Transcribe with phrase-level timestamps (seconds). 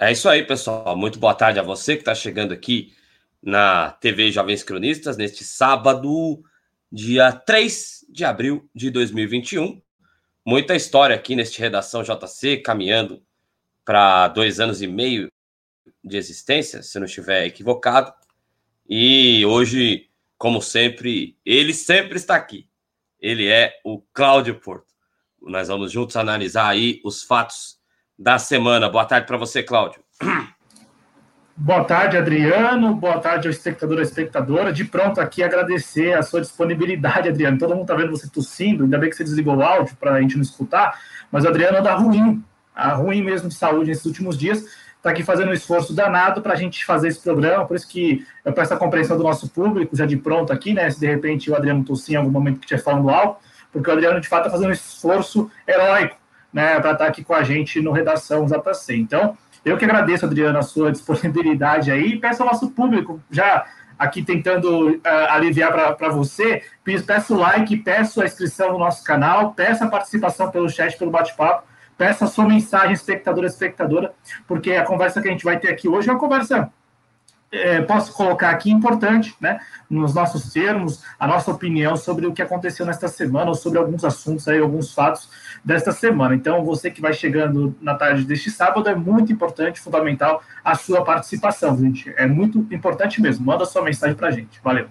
[0.00, 0.96] É isso aí, pessoal.
[0.96, 2.94] Muito boa tarde a você que está chegando aqui
[3.42, 6.40] na TV Jovens Cronistas neste sábado,
[6.90, 9.82] dia 3 de abril de 2021.
[10.46, 13.20] Muita história aqui neste Redação JC, caminhando
[13.84, 15.32] para dois anos e meio
[16.04, 18.12] de existência, se não estiver equivocado.
[18.88, 22.68] E hoje, como sempre, ele sempre está aqui.
[23.18, 24.94] Ele é o Cláudio Porto.
[25.42, 27.77] Nós vamos juntos analisar aí os fatos
[28.18, 28.88] da semana.
[28.88, 30.00] Boa tarde para você, Cláudio.
[31.56, 32.94] Boa tarde, Adriano.
[32.94, 34.72] Boa tarde ao espectador e espectadora.
[34.72, 37.58] De pronto aqui agradecer a sua disponibilidade, Adriano.
[37.58, 40.20] Todo mundo está vendo você tossindo, ainda bem que você desligou o áudio para a
[40.20, 40.98] gente não escutar,
[41.30, 42.42] mas o Adriano anda ruim,
[42.74, 44.64] a ruim mesmo de saúde nesses últimos dias.
[44.96, 48.26] Está aqui fazendo um esforço danado para a gente fazer esse programa, por isso que
[48.44, 50.90] eu peço a compreensão do nosso público, já de pronto aqui, né?
[50.90, 53.40] Se de repente o Adriano tossir em algum momento que estiver falando alto,
[53.72, 56.16] porque o Adriano de fato está fazendo um esforço heróico
[56.52, 58.96] né, para estar tá aqui com a gente no Redação JC.
[58.96, 63.66] Então, eu que agradeço, Adriano, a sua disponibilidade aí, e peço ao nosso público, já
[63.98, 66.62] aqui tentando uh, aliviar para você,
[67.04, 71.66] peço like, peço a inscrição no nosso canal, peço a participação pelo chat, pelo bate-papo,
[71.96, 74.14] peço a sua mensagem, espectadora, espectadora,
[74.46, 76.72] porque a conversa que a gente vai ter aqui hoje é uma conversa
[77.50, 82.42] é, posso colocar aqui importante, né, nos nossos termos, a nossa opinião sobre o que
[82.42, 85.30] aconteceu nesta semana, ou sobre alguns assuntos aí, alguns fatos
[85.64, 86.34] desta semana.
[86.34, 91.04] Então, você que vai chegando na tarde deste sábado, é muito importante, fundamental, a sua
[91.04, 92.12] participação, gente.
[92.16, 93.46] É muito importante mesmo.
[93.46, 94.60] Manda sua mensagem para a gente.
[94.62, 94.88] Valeu.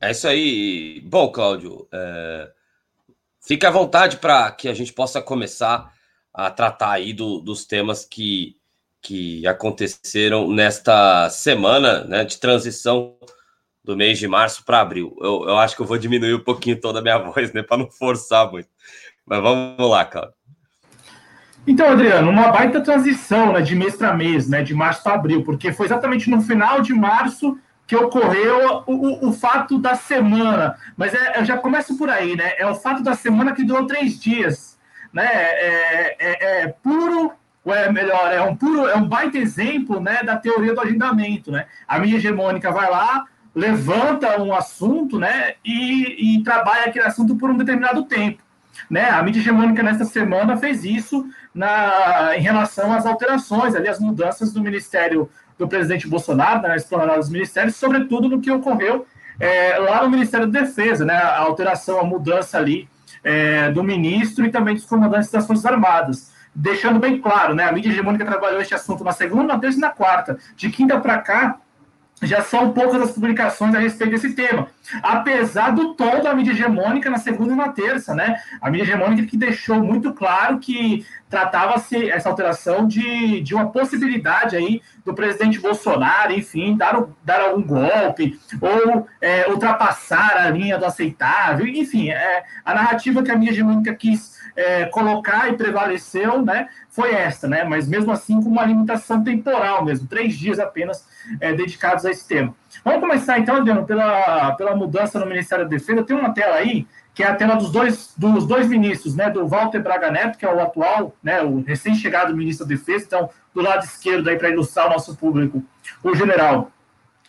[0.00, 1.00] É isso aí.
[1.04, 2.50] Bom, Cláudio, é...
[3.40, 5.92] fique à vontade para que a gente possa começar
[6.34, 8.56] a tratar aí do, dos temas que
[9.02, 13.16] que aconteceram nesta semana né, de transição
[13.84, 15.16] do mês de março para abril.
[15.20, 17.78] Eu, eu acho que eu vou diminuir um pouquinho toda a minha voz, né, para
[17.78, 18.68] não forçar muito.
[19.26, 20.32] Mas vamos lá, cara.
[21.66, 25.44] Então, Adriano, uma baita transição né, de mês para mês, né, de março para abril,
[25.44, 30.76] porque foi exatamente no final de março que ocorreu o, o, o fato da semana.
[30.96, 32.54] Mas é, eu já começo por aí, né?
[32.56, 34.78] É o fato da semana que durou três dias.
[35.12, 35.26] Né?
[35.26, 37.32] É, é, é puro
[37.64, 41.50] ou é melhor, é um puro, é um baita exemplo né, da teoria do agendamento.
[41.50, 41.66] Né?
[41.86, 43.24] A mídia hegemônica vai lá,
[43.54, 48.42] levanta um assunto né, e, e trabalha aquele assunto por um determinado tempo.
[48.90, 49.08] Né?
[49.08, 54.52] A mídia hegemônica nesta semana fez isso na, em relação às alterações, ali, as mudanças
[54.52, 59.06] do Ministério do presidente Bolsonaro, né, na esplanada dos ministérios, sobretudo no que ocorreu
[59.38, 62.88] é, lá no Ministério da Defesa, né, a alteração, a mudança ali
[63.22, 67.64] é, do ministro e também dos comandantes das Forças Armadas deixando bem claro, né?
[67.64, 70.38] A mídia hegemônica trabalhou este assunto na segunda, na terça e na quarta.
[70.56, 71.58] De quinta para cá,
[72.22, 74.68] já são poucas as publicações a respeito desse tema.
[75.02, 78.40] Apesar do tom da mídia hegemônica na segunda e na terça, né?
[78.60, 84.54] A mídia hegemônica que deixou muito claro que tratava-se essa alteração de, de uma possibilidade
[84.54, 90.84] aí do presidente Bolsonaro, enfim, dar, dar algum golpe ou é, ultrapassar a linha do
[90.84, 96.68] aceitável, enfim, é, a narrativa que a mídia hegemônica quis é, colocar e prevaleceu, né,
[96.88, 101.06] foi esta, né, mas mesmo assim com uma limitação temporal mesmo, três dias apenas
[101.40, 102.54] é, dedicados a esse tema.
[102.84, 106.02] Vamos começar então, Adriano, pela, pela mudança no Ministério da Defesa.
[106.02, 109.46] Tem uma tela aí, que é a tela dos dois, dos dois ministros, né, do
[109.46, 113.60] Walter Braga Neto, que é o atual, né, o recém-chegado ministro da Defesa, então, do
[113.60, 115.62] lado esquerdo aí para ilustrar o nosso público,
[116.02, 116.70] o general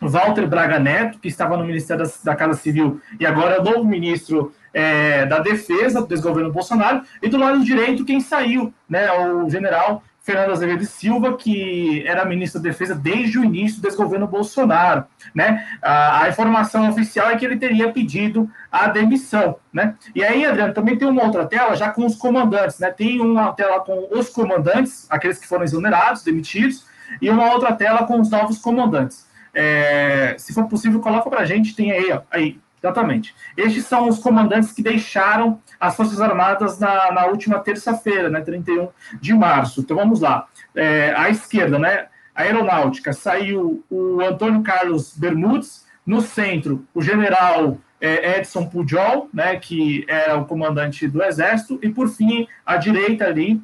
[0.00, 3.64] Walter Braga Neto, que estava no Ministério da, da Casa Civil e agora é o
[3.64, 9.10] novo ministro é, da Defesa do desgoverno Bolsonaro, e do lado direito quem saiu, né,
[9.12, 14.26] o general Fernando Azevedo Silva, que era ministro da Defesa desde o início do desgoverno
[14.26, 15.04] Bolsonaro,
[15.34, 15.66] né?
[15.82, 19.94] A, a, informação oficial é que ele teria pedido a demissão, né?
[20.14, 22.90] E aí, Adriano, também tem uma outra tela já com os comandantes, né?
[22.90, 26.86] Tem uma tela com os comandantes, aqueles que foram exonerados, demitidos,
[27.20, 29.28] e uma outra tela com os novos comandantes.
[29.52, 33.34] É, se for possível, coloca para gente, tem aí, ó, aí, exatamente.
[33.56, 38.88] Estes são os comandantes que deixaram as Forças Armadas na, na última terça-feira, né, 31
[39.20, 39.80] de março.
[39.80, 40.46] Então vamos lá.
[40.74, 47.78] É, à esquerda, né, a aeronáutica, saiu o Antônio Carlos Bermudes, no centro, o general
[47.98, 53.24] é, Edson Pujol, né, que era o comandante do Exército, e por fim, à direita
[53.24, 53.62] ali,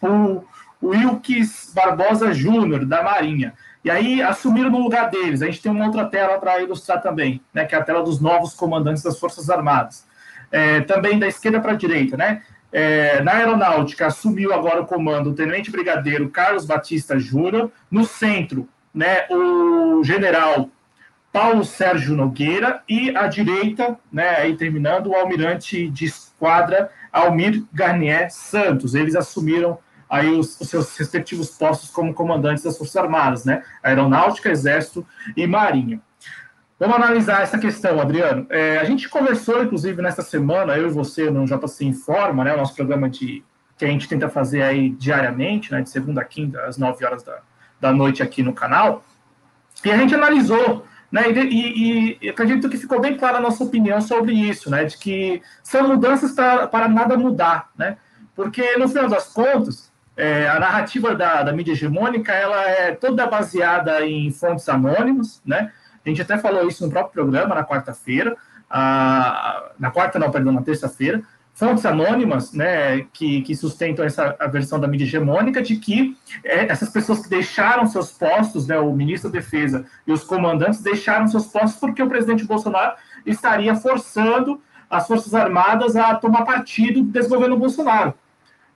[0.00, 0.44] o,
[0.80, 3.54] o Wilkes Barbosa Júnior, da Marinha.
[3.84, 5.42] E aí assumiram no lugar deles.
[5.42, 8.18] A gente tem uma outra tela para ilustrar também, né, que é a tela dos
[8.18, 10.06] novos comandantes das Forças Armadas.
[10.50, 12.42] É, também da esquerda para a direita, né?
[12.72, 17.70] É, na aeronáutica assumiu agora o comando o tenente brigadeiro Carlos Batista Júnior.
[17.90, 20.70] No centro, né, o general
[21.32, 28.30] Paulo Sérgio Nogueira e à direita, né, aí terminando, o almirante de esquadra Almir Garnier
[28.30, 28.94] Santos.
[28.94, 29.78] Eles assumiram
[30.14, 33.62] aí os, os, seus respectivos postos como comandantes das Forças Armadas, né?
[33.82, 35.06] Aeronáutica, Exército
[35.36, 36.00] e Marinha.
[36.78, 38.46] Vamos analisar essa questão, Adriano.
[38.50, 42.54] É, a gente conversou, inclusive, nesta semana, eu e você no JC Informa, né?
[42.54, 43.44] O nosso programa de
[43.76, 45.82] que a gente tenta fazer aí diariamente, né?
[45.82, 47.40] De segunda a quinta, às 9 horas da,
[47.80, 49.04] da noite aqui no canal.
[49.84, 50.84] E a gente analisou
[51.14, 51.30] né?
[51.30, 54.84] E, e, e, acredito que ficou bem clara a nossa opinião sobre isso, né?
[54.84, 57.96] De que são mudanças pra, para nada mudar, né?
[58.34, 63.26] Porque, no final das contas, é, a narrativa da, da, mídia hegemônica ela é toda
[63.26, 65.72] baseada em fontes anônimas, né?
[66.04, 68.36] A gente até falou isso no próprio programa, na quarta-feira,
[69.78, 71.22] na quarta não, perdão, na terça-feira,
[71.54, 76.66] fontes anônimas, né, que, que sustentam essa a versão da mídia hegemônica de que é,
[76.66, 81.28] essas pessoas que deixaram seus postos, né, o ministro da Defesa e os comandantes deixaram
[81.28, 84.60] seus postos porque o presidente Bolsonaro estaria forçando
[84.90, 88.14] as Forças Armadas a tomar partido do desgoverno Bolsonaro.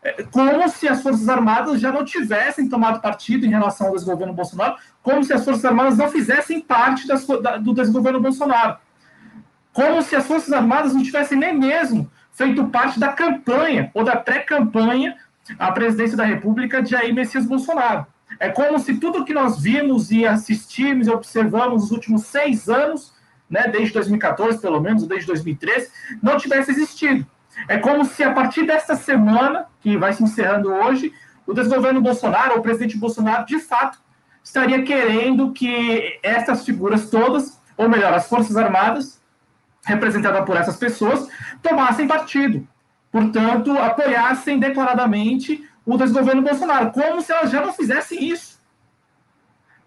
[0.02, 4.32] É, como se as Forças Armadas já não tivessem tomado partido em relação ao desgoverno
[4.32, 8.78] Bolsonaro, como se as Forças Armadas não fizessem parte das, da, do desgoverno Bolsonaro.
[9.72, 14.16] Como se as Forças Armadas não tivessem nem mesmo feito parte da campanha ou da
[14.16, 15.16] pré-campanha
[15.58, 18.06] à presidência da República de Jair Messias Bolsonaro.
[18.38, 23.12] É como se tudo que nós vimos e assistimos e observamos nos últimos seis anos,
[23.50, 25.90] né, desde 2014 pelo menos, desde 2013,
[26.22, 27.26] não tivesse existido.
[27.66, 31.12] É como se a partir desta semana, que vai se encerrando hoje,
[31.46, 33.98] o desgoverno Bolsonaro, o presidente Bolsonaro, de fato,
[34.44, 39.20] estaria querendo que essas figuras todas, ou melhor, as Forças Armadas,
[39.84, 41.28] representada por essas pessoas,
[41.62, 42.66] tomassem partido.
[43.10, 48.58] Portanto, apoiassem declaradamente o desgoverno Bolsonaro, como se elas já não fizessem isso.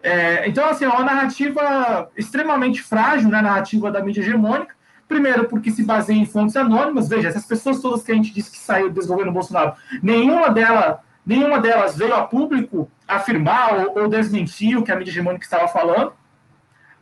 [0.02, 4.76] É, então, assim, é uma narrativa extremamente frágil, né, a narrativa da mídia hegemônica.
[5.12, 7.10] Primeiro, porque se baseia em fontes anônimas.
[7.10, 11.04] Veja, essas pessoas todas que a gente disse que saiu do desgoverno Bolsonaro, nenhuma, dela,
[11.26, 15.68] nenhuma delas veio a público afirmar ou, ou desmentir o que a mídia hegemônica estava
[15.68, 16.14] falando.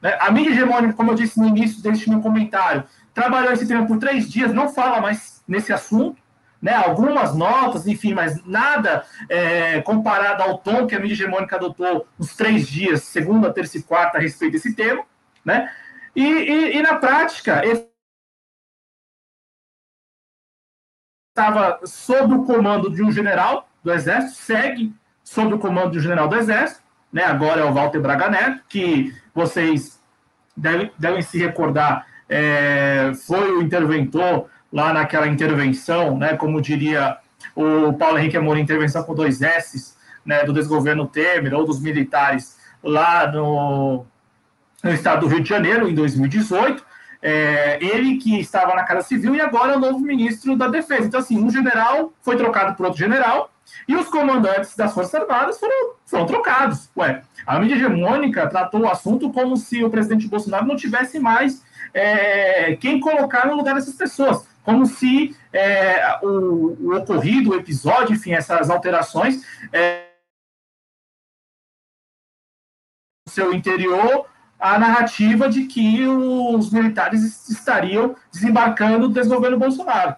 [0.01, 0.17] Né?
[0.19, 2.83] A mídia hegemônica, como eu disse no início deste meu comentário,
[3.13, 6.19] trabalhou esse tema por três dias, não fala mais nesse assunto,
[6.59, 6.73] né?
[6.73, 12.35] algumas notas, enfim, mas nada é, comparado ao tom que a mídia hegemônica adotou nos
[12.35, 15.03] três dias, segunda, terça e quarta, a respeito desse tema.
[15.45, 15.69] Né?
[16.15, 17.61] E, e, e na prática,
[21.39, 24.93] estava sob o comando de um general do Exército, segue
[25.23, 26.81] sob o comando de um general do Exército,
[27.11, 27.23] né?
[27.23, 29.99] agora é o Walter Braga Neto, que vocês
[30.55, 37.17] devem, devem se recordar, é, foi o interventor lá naquela intervenção, né, como diria
[37.55, 42.59] o Paulo Henrique Amorim, intervenção com dois S's, né, do desgoverno Temer ou dos militares
[42.83, 44.05] lá no,
[44.83, 46.85] no estado do Rio de Janeiro, em 2018,
[47.21, 51.07] é, ele que estava na Casa Civil e agora é o novo ministro da Defesa.
[51.07, 53.51] Então, assim, um general foi trocado por outro general,
[53.87, 56.89] e os comandantes das Forças Armadas foram, foram trocados.
[56.95, 61.63] Ué, a mídia hegemônica tratou o assunto como se o presidente Bolsonaro não tivesse mais
[61.93, 64.47] é, quem colocar no lugar dessas pessoas.
[64.63, 70.07] Como se é, o, o, ocorrido, o episódio, enfim, essas alterações, é,
[73.27, 74.27] no seu interior,
[74.59, 80.15] a narrativa de que os militares estariam desembarcando do desgoverno Bolsonaro.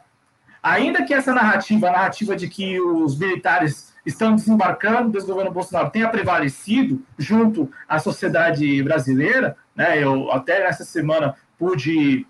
[0.64, 5.92] Ainda que essa narrativa, a narrativa de que os militares estão desembarcando do desgoverno Bolsonaro
[5.92, 10.04] tenha prevalecido junto à sociedade brasileira, né?
[10.04, 12.26] Eu até nessa semana pude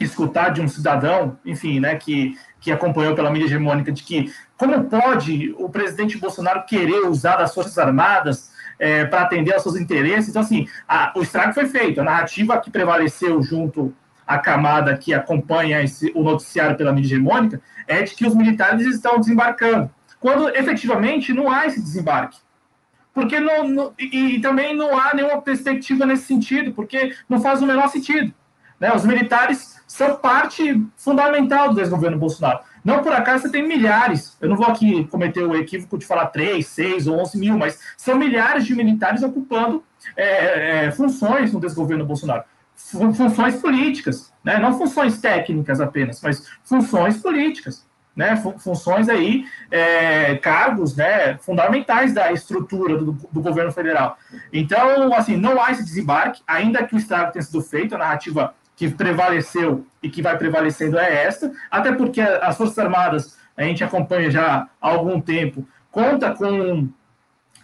[0.00, 4.84] escutar de um cidadão, enfim, né, que, que acompanhou pela mídia hegemônica, de que como
[4.84, 10.30] pode o presidente Bolsonaro querer usar as Forças Armadas é, para atender aos seus interesses?
[10.30, 12.00] Então, assim, a, o estrago foi feito.
[12.00, 13.94] A narrativa que prevaleceu junto
[14.26, 18.86] a camada que acompanha esse, o noticiário pela mídia hegemônica é de que os militares
[18.86, 22.38] estão desembarcando, quando efetivamente não há esse desembarque.
[23.12, 27.62] Porque não, não e, e, também não há nenhuma perspectiva nesse sentido, porque não faz
[27.62, 28.34] o menor sentido.
[28.80, 28.92] Né?
[28.92, 32.60] Os militares são parte fundamental do desgoverno Bolsonaro.
[32.84, 36.26] Não por acaso você tem milhares, eu não vou aqui cometer o equívoco de falar
[36.26, 39.82] 3, 6 ou 11 mil, mas são milhares de militares ocupando
[40.16, 42.44] é, é, funções no desgoverno Bolsonaro
[42.76, 44.58] funções políticas, né?
[44.58, 47.86] não funções técnicas apenas, mas funções políticas,
[48.16, 48.36] né?
[48.58, 54.18] funções aí, é, cargos né, fundamentais da estrutura do, do, governo federal.
[54.52, 58.54] Então, assim, não há esse desembarque, ainda que o estrago tenha sido feito, a narrativa
[58.76, 63.84] que prevaleceu e que vai prevalecendo é esta, até porque as Forças Armadas, a gente
[63.84, 66.88] acompanha já há algum tempo, conta com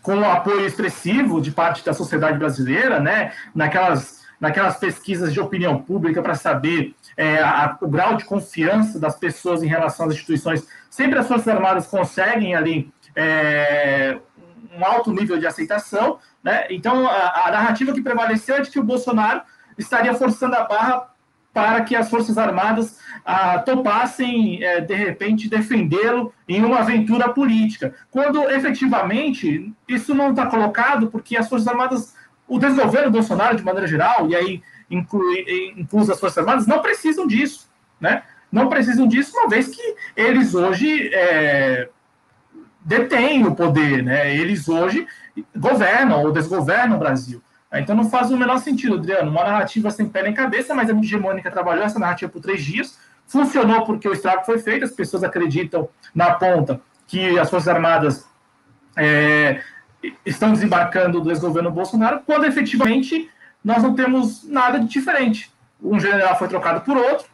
[0.03, 5.83] com um apoio expressivo de parte da sociedade brasileira, né, naquelas naquelas pesquisas de opinião
[5.83, 10.67] pública para saber é, a, o grau de confiança das pessoas em relação às instituições.
[10.89, 14.19] Sempre as Forças Armadas conseguem ali é,
[14.75, 16.19] um alto nível de aceitação.
[16.43, 16.67] Né?
[16.71, 19.43] Então, a, a narrativa que prevaleceu é de que o Bolsonaro
[19.81, 21.11] estaria forçando a barra
[21.53, 27.95] para que as Forças Armadas ah, topassem, é, de repente, defendê-lo em uma aventura política.
[28.11, 32.15] Quando, efetivamente, isso não está colocado porque as Forças Armadas,
[32.47, 37.27] o desgoverno Bolsonaro, de maneira geral, e aí inclui, inclui as Forças Armadas, não precisam
[37.27, 37.69] disso,
[38.01, 38.23] né?
[38.51, 41.89] Não precisam disso, uma vez que eles hoje é,
[42.81, 44.35] detêm o poder, né?
[44.35, 45.07] Eles hoje
[45.57, 47.43] governam ou desgovernam o Brasil.
[47.73, 49.31] Então não faz o menor sentido, Adriano.
[49.31, 52.65] Uma narrativa sem pé nem cabeça, mas a mídia hegemônica trabalhou essa narrativa por três
[52.65, 52.99] dias.
[53.27, 58.29] Funcionou porque o estrago foi feito, as pessoas acreditam na ponta que as Forças Armadas
[58.97, 59.61] é,
[60.25, 63.31] estão desembarcando do desgoverno Bolsonaro, quando efetivamente
[63.65, 65.53] nós não temos nada de diferente.
[65.83, 67.27] Um general foi trocado por outro,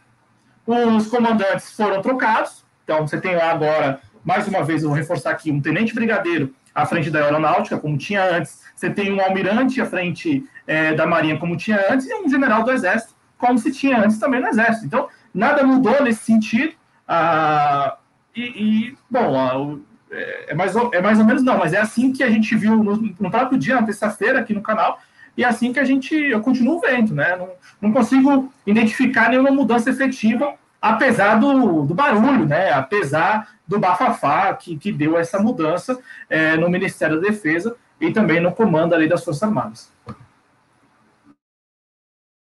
[0.66, 5.30] os comandantes foram trocados, então você tem lá agora, mais uma vez, eu vou reforçar
[5.30, 9.80] aqui, um tenente brigadeiro à frente da aeronáutica, como tinha antes, você tem um almirante
[9.80, 13.72] à frente é, da Marinha, como tinha antes, e um general do Exército, como se
[13.72, 14.84] tinha antes também no Exército.
[14.84, 16.74] Então, nada mudou nesse sentido.
[17.08, 17.96] Ah,
[18.34, 19.78] e, e, bom, ah,
[20.10, 22.96] é, mais, é mais ou menos não, mas é assim que a gente viu no,
[23.18, 25.00] no próprio dia, na terça-feira, aqui no canal,
[25.36, 27.34] e é assim que a gente, eu continuo vendo, né?
[27.36, 27.48] Não,
[27.80, 32.72] não consigo identificar nenhuma mudança efetiva, apesar do, do barulho, né?
[32.72, 38.40] Apesar do bafafá que, que deu essa mudança é, no Ministério da Defesa, e também
[38.40, 39.90] no comando ali das Forças Armadas.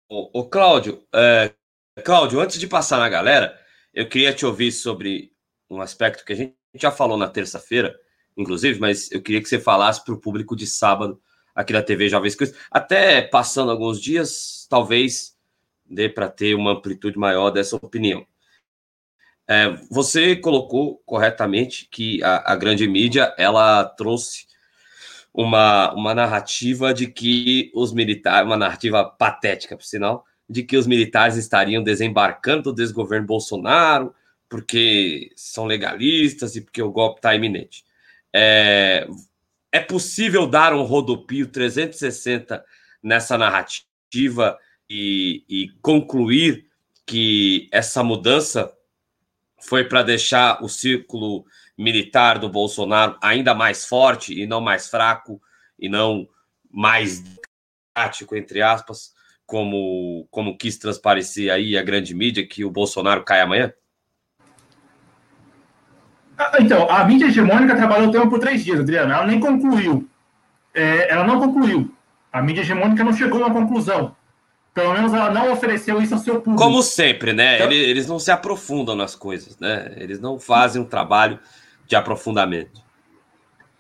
[0.10, 1.54] O, o Cláudio, é,
[2.04, 3.60] Cláudio, antes de passar na galera,
[3.94, 5.32] eu queria te ouvir sobre
[5.70, 7.98] um aspecto que a gente já falou na terça-feira,
[8.38, 11.22] inclusive, mas eu queria que você falasse para o público de sábado
[11.56, 12.54] aqui da TV Jovens Cruz.
[12.70, 15.36] Até passando alguns dias, talvez
[15.86, 18.26] dê para ter uma amplitude maior dessa opinião.
[19.48, 24.48] É, você colocou corretamente que a, a grande mídia ela trouxe
[25.36, 30.88] uma, uma narrativa de que os militares, uma narrativa patética, por sinal, de que os
[30.88, 34.16] militares estariam desembarcando do desgoverno Bolsonaro
[34.48, 37.84] porque são legalistas e porque o golpe está iminente.
[38.34, 39.06] É,
[39.72, 42.64] é possível dar um rodopio 360
[43.04, 44.58] nessa narrativa
[44.90, 46.68] e, e concluir
[47.06, 48.72] que essa mudança
[49.60, 51.46] foi para deixar o círculo
[51.78, 55.42] militar do Bolsonaro ainda mais forte e não mais fraco
[55.78, 56.28] e não
[56.72, 57.24] mais
[57.94, 59.14] prático, entre aspas,
[59.46, 63.72] como, como quis transparecer aí a grande mídia que o Bolsonaro cai amanhã?
[66.38, 69.14] Ah, então, a mídia hegemônica trabalhou o tema por três dias, Adriano.
[69.14, 70.08] Ela nem concluiu.
[70.74, 71.94] É, ela não concluiu.
[72.32, 74.16] A mídia hegemônica não chegou a uma conclusão.
[74.74, 76.62] Pelo menos ela não ofereceu isso ao seu público.
[76.62, 77.56] Como sempre, né?
[77.56, 77.72] Então...
[77.72, 79.94] Eles, eles não se aprofundam nas coisas, né?
[79.96, 81.40] Eles não fazem um trabalho
[81.88, 82.84] de aprofundamento.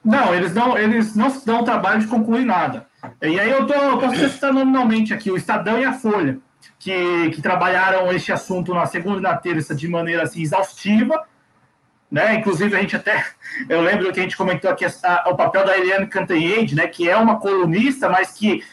[0.03, 2.85] Não, eles não, eles não dão trabalho de concluir nada.
[3.21, 6.37] E aí eu, tô, eu posso citar nominalmente aqui o Estadão e a Folha,
[6.77, 11.25] que, que trabalharam este assunto na segunda e na terça de maneira assim, exaustiva.
[12.11, 12.35] Né?
[12.35, 13.25] Inclusive, a gente até.
[13.67, 16.87] Eu lembro que a gente comentou aqui a, o papel da Eliane Cantanhede, né?
[16.87, 18.63] que é uma colunista, mas que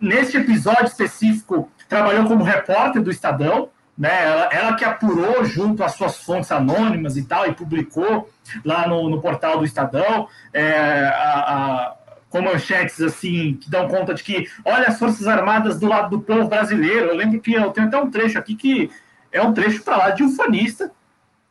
[0.00, 3.70] neste episódio específico trabalhou como repórter do Estadão
[4.02, 4.24] né?
[4.24, 8.28] Ela, ela, que apurou junto às suas fontes anônimas e tal, e publicou
[8.64, 11.94] lá no, no portal do Estadão, é, a, a,
[12.28, 16.20] com manchetes assim, que dão conta de que, olha as Forças Armadas do lado do
[16.20, 17.10] povo brasileiro.
[17.10, 18.90] Eu lembro que eu tenho até um trecho aqui que
[19.30, 20.90] é um trecho para lá de ufanista,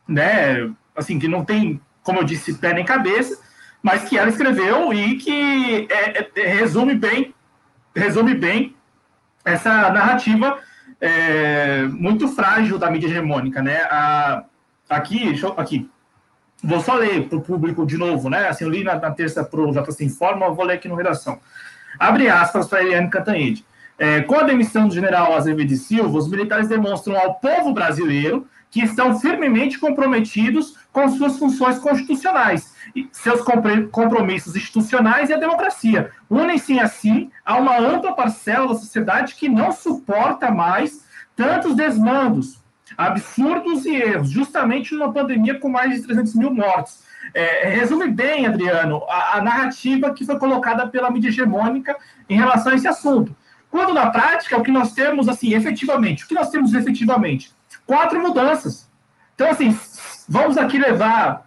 [0.06, 0.70] né?
[0.94, 3.40] Assim, que não tem, como eu disse, pé nem cabeça,
[3.82, 7.34] mas que ela escreveu e que é, é, resume bem,
[7.96, 8.76] resume bem
[9.42, 10.60] essa narrativa
[11.02, 13.78] é, muito frágil da mídia hegemônica, né?
[13.90, 14.44] A,
[14.88, 15.90] aqui, eu, aqui,
[16.62, 18.48] vou só ler para o público de novo, né?
[18.48, 20.94] Assim, eu li na, na terça para o JC Informa, eu vou ler aqui no
[20.94, 21.40] Redação.
[21.98, 23.64] Abre aspas para Eliane Cantanhede.
[23.98, 28.80] É, com a demissão do general Azevedo Silva, os militares demonstram ao povo brasileiro que
[28.80, 32.71] estão firmemente comprometidos com suas funções constitucionais,
[33.10, 33.40] seus
[33.90, 36.10] compromissos institucionais e a democracia.
[36.28, 42.60] Unem-se assim a uma ampla parcela da sociedade que não suporta mais tantos desmandos,
[42.96, 47.02] absurdos e erros, justamente numa pandemia com mais de 300 mil mortos.
[47.34, 51.96] É, resume bem, Adriano, a, a narrativa que foi colocada pela mídia hegemônica
[52.28, 53.34] em relação a esse assunto.
[53.70, 57.54] Quando na prática, o que nós temos, assim, efetivamente, o que nós temos efetivamente?
[57.86, 58.88] quatro mudanças.
[59.34, 59.78] Então, assim,
[60.28, 61.46] vamos aqui levar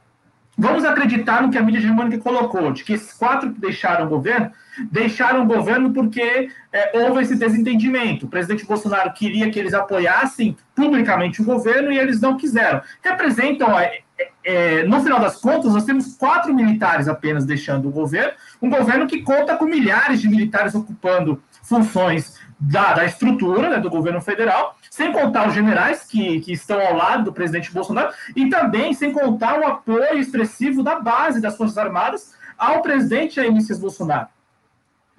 [0.57, 4.09] vamos acreditar no que a mídia hegemônica colocou, de que esses quatro que deixaram o
[4.09, 4.51] governo,
[4.91, 8.25] deixaram o governo porque é, houve esse desentendimento.
[8.25, 12.81] O presidente Bolsonaro queria que eles apoiassem publicamente o governo e eles não quiseram.
[13.03, 14.00] Representam, é,
[14.43, 19.07] é, no final das contas, nós temos quatro militares apenas deixando o governo, um governo
[19.07, 24.77] que conta com milhares de militares ocupando funções da, da estrutura né, do governo federal,
[24.95, 29.11] sem contar os generais que, que estão ao lado do presidente Bolsonaro, e também sem
[29.11, 34.29] contar o apoio expressivo da base das Forças Armadas ao presidente Jair Messias Bolsonaro.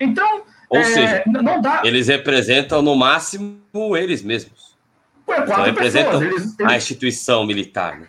[0.01, 1.83] Então, Ou é, seja, não dá.
[1.85, 3.59] Eles representam no máximo
[3.95, 4.75] eles mesmos.
[5.27, 6.73] Quatro representam eles, eles...
[6.73, 8.01] a instituição militar.
[8.01, 8.07] Né?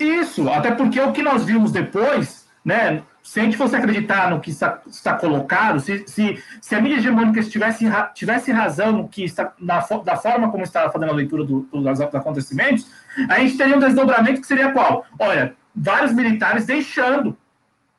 [0.00, 3.04] Isso, até porque o que nós vimos depois, né?
[3.26, 6.98] Se a gente fosse acreditar no que está, está colocado, se, se, se, a mídia
[6.98, 11.42] hegemônica tivesse, tivesse razão no que está, na, da forma como está fazendo a leitura
[11.42, 12.88] do, do, dos acontecimentos,
[13.28, 15.04] a gente teria um desdobramento que seria qual?
[15.18, 17.36] Olha, vários militares deixando,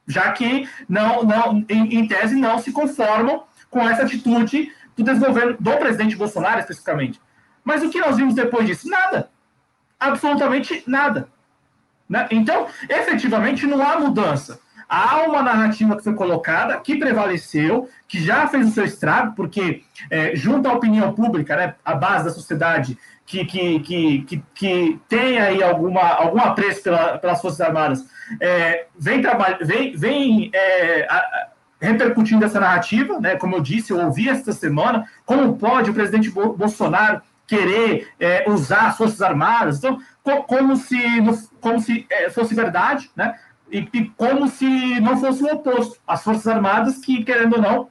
[0.08, 5.58] já que não, não em, em tese não se conformam com essa atitude do desgoverno
[5.60, 7.20] do presidente Bolsonaro especificamente.
[7.66, 8.90] Mas o que nós vimos depois disso?
[8.90, 9.30] Nada.
[10.00, 11.28] Absolutamente nada.
[12.08, 12.30] Né?
[12.32, 18.48] Então, efetivamente, não há mudança há uma narrativa que foi colocada, que prevaleceu, que já
[18.48, 22.98] fez o seu estrago, porque é, junto à opinião pública, né, a base da sociedade
[23.26, 28.06] que, que, que, que, que tem aí alguma, algum apreço pela, pelas Forças Armadas,
[28.40, 29.22] é, vem,
[29.62, 31.48] vem, vem é, a,
[31.80, 36.30] repercutindo essa narrativa, né, como eu disse, eu ouvi esta semana, como pode o presidente
[36.30, 40.00] Bolsonaro querer é, usar as Forças Armadas, então,
[40.46, 40.98] como se,
[41.62, 43.36] como se é, fosse verdade, né?
[43.72, 45.98] E, e, como se não fosse o oposto.
[46.08, 47.90] As Forças Armadas, que, querendo ou não,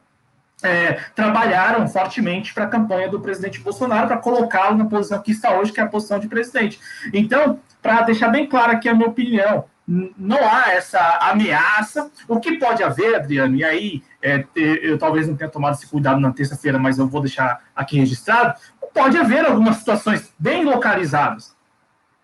[0.62, 5.58] é, trabalharam fortemente para a campanha do presidente Bolsonaro, para colocá-lo na posição que está
[5.58, 6.80] hoje, que é a posição de presidente.
[7.12, 12.10] Então, para deixar bem claro aqui a minha opinião, não há essa ameaça.
[12.26, 16.18] O que pode haver, Adriano, e aí é, eu talvez não tenha tomado esse cuidado
[16.18, 18.58] na terça-feira, mas eu vou deixar aqui registrado,
[18.92, 21.55] pode haver algumas situações bem localizadas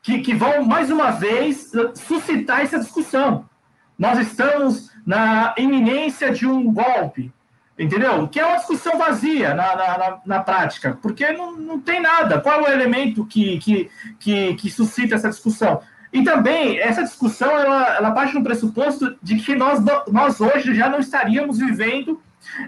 [0.03, 3.49] que, que vão, mais uma vez, suscitar essa discussão.
[3.97, 7.33] Nós estamos na iminência de um golpe,
[7.79, 8.27] entendeu?
[8.27, 12.41] Que é uma discussão vazia na, na, na, na prática, porque não, não tem nada.
[12.41, 15.81] Qual é o elemento que, que, que, que suscita essa discussão?
[16.13, 20.89] E também, essa discussão, ela, ela parte no pressuposto de que nós, nós hoje já
[20.89, 22.21] não estaríamos vivendo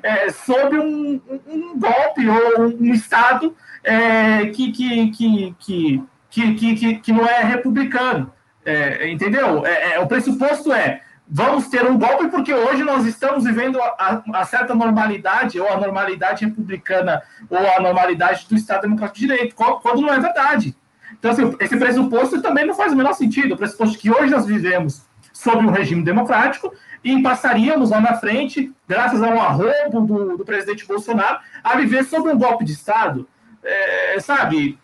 [0.02, 6.02] é, sob um, um, golpe ou um Estado é, que, que, que, que
[6.34, 8.32] que, que, que, que não é republicano.
[8.66, 9.64] É, entendeu?
[9.64, 14.22] É, é, o pressuposto é vamos ter um golpe porque hoje nós estamos vivendo a,
[14.34, 19.54] a, certa normalidade, ou a normalidade republicana, ou a normalidade do Estado Democrático de Direito,
[19.54, 20.76] quando não é verdade.
[21.12, 23.54] Então, assim, esse pressuposto também não faz o menor sentido.
[23.54, 28.72] O pressuposto que hoje nós vivemos sob um regime democrático e passaríamos lá na frente,
[28.88, 33.26] graças a um arrobo do, do presidente Bolsonaro, a viver sob um golpe de Estado.
[33.62, 34.78] É, sabe,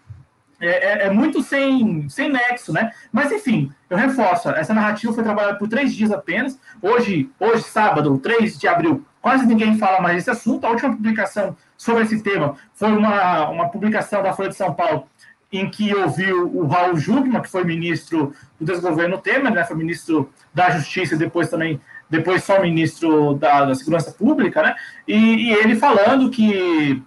[0.61, 2.93] é, é, é, muito sem, sem nexo, né?
[3.11, 6.59] Mas enfim, eu reforço, essa narrativa foi trabalhada por três dias apenas.
[6.83, 10.67] Hoje, hoje, sábado, 3 de abril, quase ninguém fala mais desse assunto.
[10.67, 15.07] A última publicação sobre esse tema foi uma, uma publicação da Folha de São Paulo,
[15.51, 19.65] em que ouviu o Raul Jugman, que foi ministro do desgoverno Temer, né?
[19.65, 24.75] Foi ministro da Justiça e depois também depois só ministro da, da Segurança Pública, né?
[25.07, 27.03] E, e ele falando que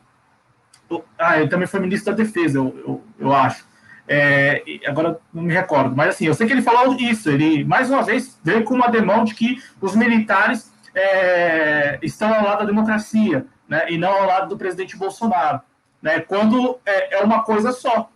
[1.17, 3.65] ah, ele também foi ministro da Defesa, eu, eu, eu acho.
[4.07, 7.29] É, agora não me recordo, mas assim, eu sei que ele falou isso.
[7.29, 12.43] Ele, mais uma vez, veio com uma demão de que os militares é, estão ao
[12.43, 15.61] lado da democracia, né, e não ao lado do presidente Bolsonaro,
[16.01, 18.09] né, quando é, é uma coisa só.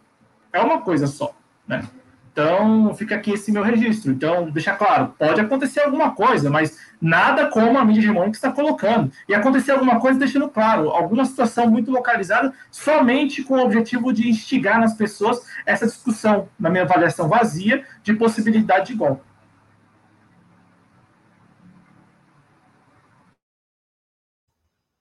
[0.52, 1.36] É uma coisa só,
[1.68, 1.84] né?
[2.32, 4.12] Então, fica aqui esse meu registro.
[4.12, 9.12] Então, deixa claro, pode acontecer alguma coisa, mas nada como a mídia hegemônica está colocando.
[9.28, 14.30] E acontecer alguma coisa deixando claro, alguma situação muito localizada, somente com o objetivo de
[14.30, 19.28] instigar nas pessoas essa discussão, na minha avaliação vazia, de possibilidade de golpe.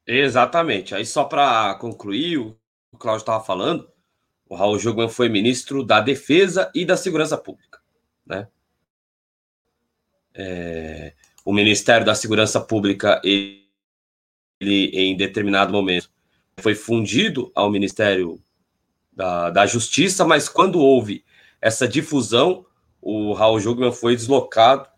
[0.07, 0.95] Exatamente.
[0.95, 2.57] Aí, só para concluir, o
[2.99, 3.91] Cláudio estava falando,
[4.49, 7.81] o Raul Jugman foi ministro da Defesa e da Segurança Pública,
[8.25, 8.47] né?
[10.33, 11.15] É,
[11.47, 13.65] o Ministério da Segurança Pública, ele,
[14.61, 16.11] ele, em determinado momento,
[16.59, 18.43] foi fundido ao Ministério
[19.13, 21.25] da, da Justiça, mas quando houve
[21.61, 22.67] essa difusão,
[23.01, 24.89] o Raul Jugman foi deslocado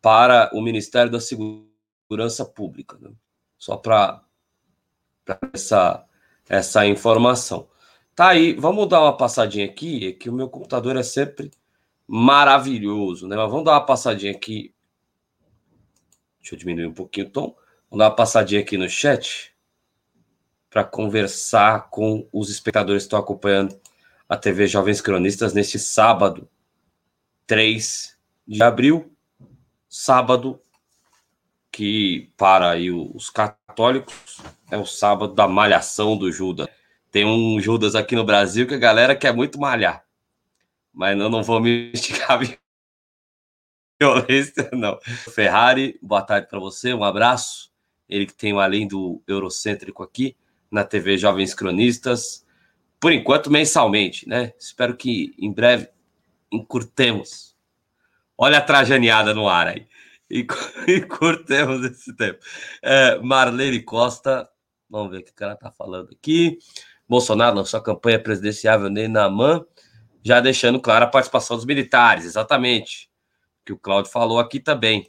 [0.00, 2.96] para o Ministério da Segurança Pública.
[2.98, 3.10] Né?
[3.58, 4.22] Só para
[5.52, 6.02] essa,
[6.48, 7.68] essa informação.
[8.14, 11.50] Tá aí, vamos dar uma passadinha aqui, é que o meu computador é sempre
[12.06, 13.36] maravilhoso, né?
[13.36, 14.73] Mas vamos dar uma passadinha aqui.
[16.44, 17.56] Deixa eu diminuir um pouquinho o tom.
[17.90, 19.54] Vamos dar uma passadinha aqui no chat
[20.68, 23.80] para conversar com os espectadores que estão acompanhando
[24.28, 26.46] a TV Jovens Cronistas neste sábado,
[27.46, 28.14] 3
[28.46, 29.10] de abril,
[29.88, 30.60] sábado
[31.72, 34.36] que para aí os católicos
[34.70, 36.68] é o sábado da malhação do Judas.
[37.10, 40.04] Tem um Judas aqui no Brasil que a galera quer muito malhar.
[40.92, 42.38] Mas eu não vou me esticar
[44.04, 44.98] violência, não.
[45.32, 47.72] Ferrari, boa tarde para você, um abraço.
[48.08, 50.36] Ele que tem o além do Eurocêntrico aqui
[50.70, 52.44] na TV Jovens Cronistas.
[53.00, 54.52] Por enquanto, mensalmente, né?
[54.58, 55.88] Espero que em breve
[56.52, 57.56] encurtemos.
[58.36, 59.86] Olha a trajaneada no ar aí.
[60.30, 60.46] E,
[60.86, 62.40] e curtemos esse tempo.
[62.82, 64.48] É, Marlene Costa,
[64.88, 66.58] vamos ver o que o cara tá falando aqui.
[67.08, 69.64] Bolsonaro lançou campanha presidenciável nem na MAN,
[70.22, 73.10] já deixando clara a participação dos militares, exatamente.
[73.64, 75.08] Que o Cláudio falou aqui também.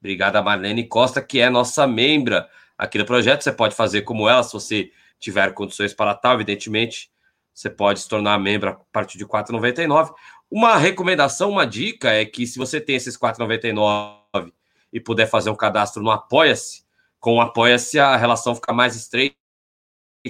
[0.00, 3.42] Obrigado a Marlene Costa, que é nossa membra aqui no projeto.
[3.42, 7.10] Você pode fazer como ela, se você tiver condições para tal, evidentemente.
[7.52, 10.14] Você pode se tornar membro a partir de R$ 4,99.
[10.50, 14.52] Uma recomendação, uma dica é que se você tem esses R$ 4,99
[14.92, 16.84] e puder fazer um cadastro no Apoia-se,
[17.18, 19.34] com o Apoia-se a relação fica mais estreita.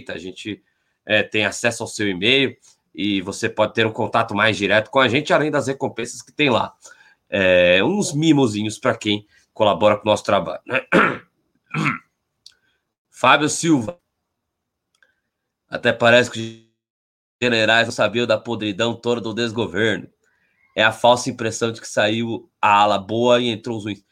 [0.08, 0.62] A gente
[1.04, 2.56] é, tem acesso ao seu e-mail
[2.94, 6.32] e você pode ter um contato mais direto com a gente, além das recompensas que
[6.32, 6.74] tem lá.
[7.28, 10.62] É, uns mimozinhos para quem colabora com o nosso trabalho.
[10.66, 10.80] Né?
[13.10, 13.98] Fábio Silva.
[15.68, 16.68] Até parece que
[17.42, 20.08] generais não sabiam da podridão toda do desgoverno.
[20.76, 24.04] É a falsa impressão de que saiu a ala boa e entrou os ruins.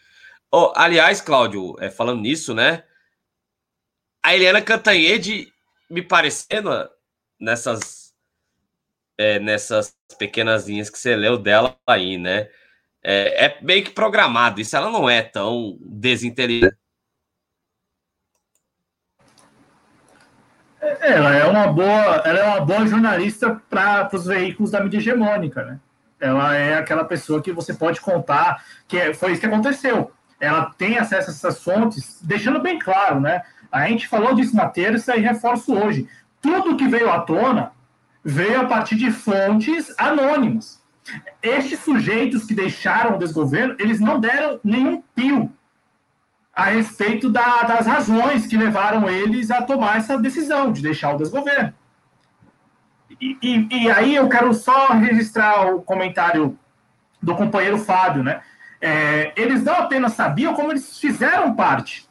[0.50, 2.84] Oh, aliás, Cláudio, é, falando nisso, né?
[4.22, 5.52] A Eliana Cantanhede,
[5.88, 6.70] me parecendo,
[7.38, 8.14] nessas,
[9.16, 12.48] é, nessas pequenas linhas que você leu dela aí, né?
[13.08, 14.60] É, é meio que programado.
[14.60, 16.76] Isso ela não é tão desinteligente
[21.00, 25.64] Ela é uma boa, ela é uma boa jornalista para os veículos da mídia hegemônica,
[25.64, 25.78] né?
[26.20, 30.12] Ela é aquela pessoa que você pode contar que é, foi isso que aconteceu.
[30.40, 33.42] Ela tem acesso a essas fontes, deixando bem claro, né?
[33.70, 36.08] A gente falou disso na terça e reforço hoje.
[36.40, 37.72] Tudo que veio à tona
[38.24, 40.82] veio a partir de fontes anônimas.
[41.42, 45.52] Estes sujeitos que deixaram o desgoverno, eles não deram nenhum pio
[46.52, 51.18] a respeito da, das razões que levaram eles a tomar essa decisão de deixar o
[51.18, 51.72] desgoverno.
[53.20, 56.58] E, e, e, aí eu quero só registrar o comentário
[57.22, 58.40] do companheiro Fábio, né?
[58.80, 62.05] É, eles não apenas sabiam, como eles fizeram parte.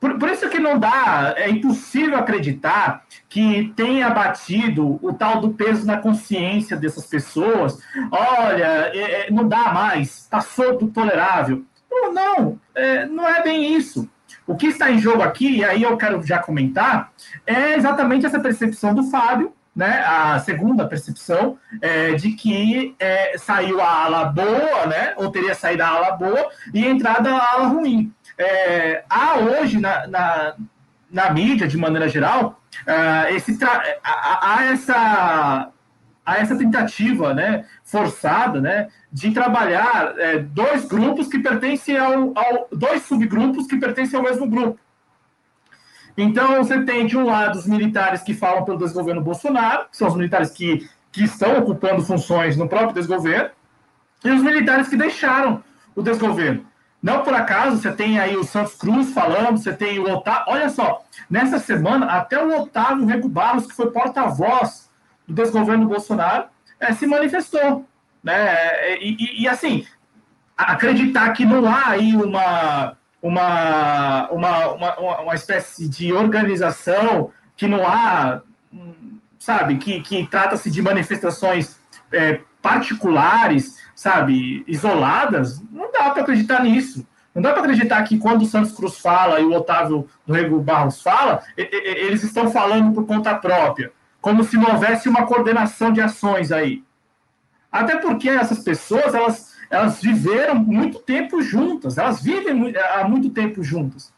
[0.00, 5.50] Por, por, isso que não dá, é impossível acreditar que tenha batido o tal do
[5.50, 7.78] peso na consciência dessas pessoas.
[8.10, 11.64] Olha, é, é não dá mais, passou do tolerável.
[11.90, 14.08] Não, não, é, não é bem isso.
[14.46, 17.12] O que está em jogo aqui, e aí eu quero já comentar,
[17.46, 23.80] é exatamente essa percepção do Fábio, né, a segunda percepção é, de que é, saiu
[23.80, 28.12] a ala boa, né, ou teria saído a ala boa e entrada a ala ruim.
[28.38, 30.54] É, há hoje na, na,
[31.10, 35.72] na, mídia, de maneira geral, uh, esse há, essa
[36.36, 43.02] essa tentativa né, forçada né, de trabalhar é, dois grupos que pertencem ao, ao, dois
[43.02, 44.78] subgrupos que pertencem ao mesmo grupo.
[46.16, 50.08] Então você tem de um lado os militares que falam pelo desgoverno Bolsonaro, que são
[50.08, 53.50] os militares que, que estão ocupando funções no próprio desgoverno,
[54.24, 55.62] e os militares que deixaram
[55.94, 56.66] o desgoverno.
[57.02, 60.44] Não por acaso, você tem aí o Santos Cruz falando, você tem o Otávio.
[60.48, 64.90] Olha só, nessa semana, até o Otávio Rego Barros, que foi porta-voz
[65.26, 66.46] do desgoverno Bolsonaro
[66.80, 67.86] é, se manifestou.
[68.22, 68.98] Né?
[68.98, 69.86] E, e, e, assim,
[70.56, 77.86] acreditar que não há aí uma, uma, uma, uma, uma espécie de organização, que não
[77.86, 78.42] há,
[79.38, 81.78] sabe, que, que trata-se de manifestações
[82.12, 87.04] é, particulares, sabe, isoladas, não dá para acreditar nisso.
[87.34, 91.02] Não dá para acreditar que quando o Santos Cruz fala e o Otávio Rego Barros
[91.02, 96.52] fala, eles estão falando por conta própria como se não houvesse uma coordenação de ações
[96.52, 96.84] aí.
[97.72, 103.64] Até porque essas pessoas, elas, elas viveram muito tempo juntas, elas vivem há muito tempo
[103.64, 104.14] juntas.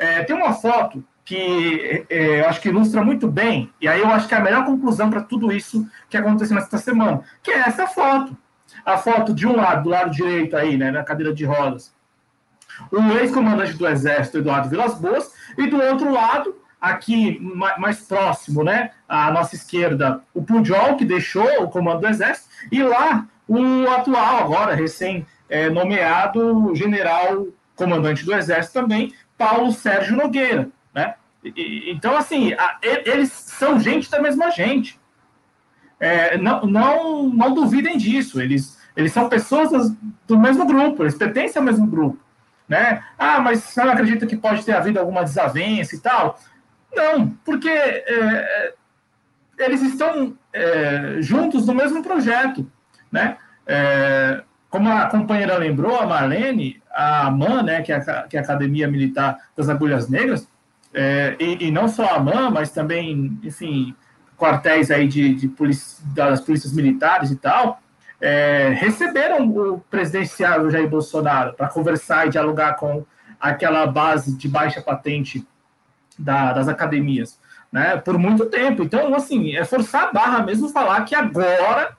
[0.00, 4.08] É, tem uma foto que é, eu acho que ilustra muito bem, e aí eu
[4.08, 7.60] acho que é a melhor conclusão para tudo isso que aconteceu nesta semana, que é
[7.60, 8.36] essa foto.
[8.84, 11.94] A foto de um lado, do lado direito aí, né, na cadeira de rodas,
[12.90, 17.38] o ex-comandante do Exército, Eduardo Vilas Boas, e do outro lado, aqui
[17.78, 22.82] mais próximo, né, à nossa esquerda, o Pujol, que deixou o comando do Exército, e
[22.82, 30.68] lá o atual, agora recém-nomeado é, general comandante do Exército também, Paulo Sérgio Nogueira.
[30.94, 31.14] Né?
[31.44, 35.00] E, então, assim, a, eles são gente da mesma gente.
[36.02, 38.40] É, não, não, não duvidem disso.
[38.40, 39.94] Eles, eles são pessoas
[40.26, 42.18] do mesmo grupo, eles pertencem ao mesmo grupo.
[42.68, 43.04] Né?
[43.16, 46.40] Ah, mas você não acredita que pode ter havido alguma desavença e tal?
[46.92, 48.74] Não, porque é,
[49.58, 52.68] eles estão é, juntos no mesmo projeto.
[53.10, 53.36] Né?
[53.64, 58.40] É, como a companheira lembrou, a Marlene, a AMAN, né, que, é a, que é
[58.40, 60.48] a Academia Militar das Agulhas Negras,
[60.92, 63.94] é, e, e, não só a AMAN, mas também, enfim,
[64.42, 65.52] quartéis aí de, de
[66.06, 67.80] das polícias militares e tal,
[68.20, 73.04] é, receberam o presidenciável Jair Bolsonaro para conversar e dialogar com
[73.40, 75.46] aquela base de baixa patente
[76.18, 77.38] da, das academias,
[77.70, 78.82] né, por muito tempo.
[78.82, 81.96] Então, assim, é forçar a barra mesmo falar que agora,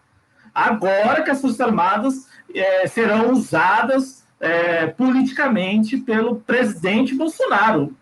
[0.53, 7.95] agora que as Forças Armadas é, serão usadas é, politicamente pelo presidente Bolsonaro.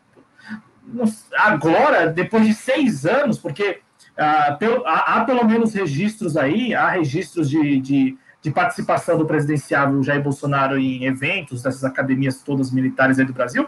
[1.37, 3.81] Agora, depois de seis anos, porque
[4.17, 10.21] ah, há, pelo menos registros aí, há registros de, de, de, participação do presidenciável Jair
[10.21, 13.67] Bolsonaro em eventos dessas academias todas militares aí do Brasil,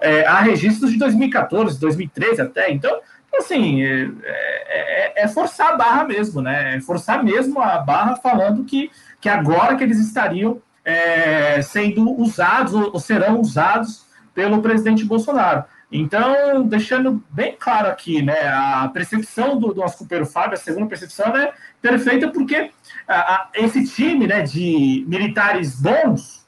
[0.00, 3.00] é, há registros de 2014, 2013 até, então,
[3.34, 6.76] assim, é, é, é, forçar a barra mesmo, né?
[6.76, 12.74] É forçar mesmo a barra falando que, que agora que eles estariam é, sendo usados
[12.74, 15.64] ou serão usados pelo presidente Bolsonaro.
[15.90, 21.26] Então, deixando bem claro aqui, né, a percepção do, do companheiro Fábio, a segunda percepção
[21.36, 22.70] é perfeita porque
[23.06, 26.44] a, a, esse time né, de militares bons,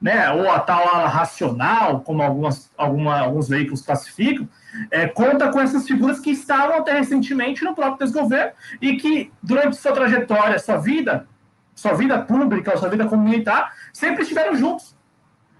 [0.00, 4.48] né, ou a tal ala racional, como algumas, alguma, alguns veículos classificam,
[4.90, 9.76] é, conta com essas figuras que estavam até recentemente no próprio desgoverno e que, durante
[9.76, 11.26] sua trajetória, sua vida,
[11.74, 14.94] sua vida pública, sua vida como militar, sempre estiveram juntos.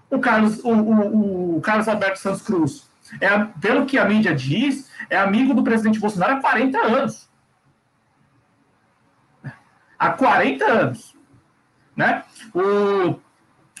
[0.09, 2.84] O Carlos, o, o, o Carlos Alberto Santos Cruz
[3.19, 7.29] é, pelo que a mídia diz, é amigo do presidente Bolsonaro há 40 anos.
[9.97, 11.15] Há 40 anos.
[11.95, 12.23] Né?
[12.53, 13.19] O,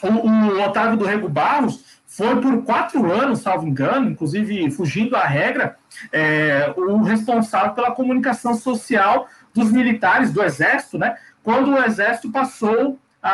[0.01, 5.25] o, o Otávio do Rego Barros foi por quatro anos, salvo engano, inclusive fugindo à
[5.25, 5.77] regra,
[6.13, 11.17] é, o responsável pela comunicação social dos militares do Exército, né?
[11.43, 13.33] Quando o Exército passou a,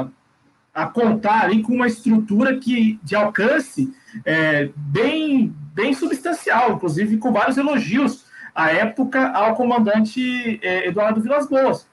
[0.00, 0.06] a
[0.74, 7.32] a contar ali com uma estrutura que, de alcance é, bem, bem substancial, inclusive com
[7.32, 11.86] vários elogios à época ao comandante é, Eduardo Vilas Boas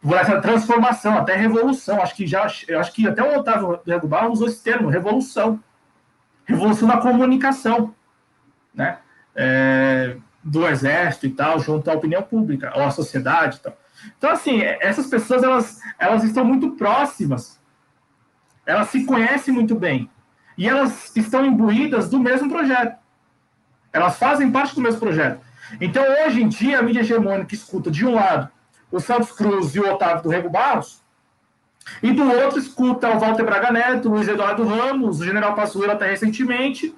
[0.00, 2.00] por essa transformação, até revolução.
[2.00, 5.62] Acho que já, acho que até o Otávio Rego Barros usou esse termo, revolução,
[6.46, 7.94] revolução da comunicação,
[8.74, 8.98] né?
[9.34, 13.76] É, do exército e tal, junto à opinião pública, ou à sociedade e tal.
[14.16, 17.59] Então, assim, essas pessoas, elas, elas estão muito próximas
[18.70, 20.08] elas se conhecem muito bem.
[20.56, 22.96] E elas estão imbuídas do mesmo projeto.
[23.92, 25.40] Elas fazem parte do mesmo projeto.
[25.80, 28.48] Então, hoje em dia, a mídia hegemônica escuta, de um lado,
[28.90, 31.02] o Santos Cruz e o Otávio do Rego Barros,
[32.00, 35.92] e do outro escuta o Walter Braga Neto, o Luiz Eduardo Ramos, o General Pazuello
[35.92, 36.94] até recentemente,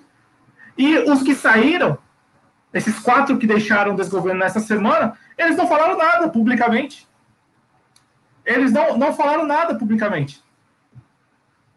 [0.77, 1.97] e os que saíram,
[2.73, 7.09] esses quatro que deixaram o desgoverno nessa semana, eles não falaram nada publicamente.
[8.45, 10.43] Eles não, não falaram nada publicamente.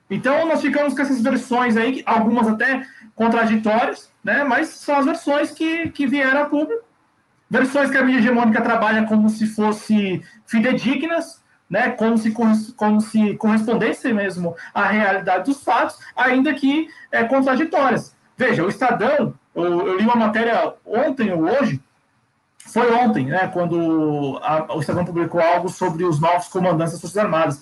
[0.09, 4.43] Então, nós ficamos com essas versões aí, algumas até contraditórias, né?
[4.43, 6.83] mas são as versões que, que vieram a público.
[7.49, 11.89] Versões que a mídia hegemônica trabalha como se fossem fidedignas, né?
[11.91, 18.15] como, se, como se correspondessem mesmo à realidade dos fatos, ainda que é, contraditórias.
[18.37, 21.81] Veja, o Estadão, eu, eu li uma matéria ontem ou hoje,
[22.65, 27.17] foi ontem, né, quando a, o Estadão publicou algo sobre os novos comandantes das Forças
[27.17, 27.61] Armadas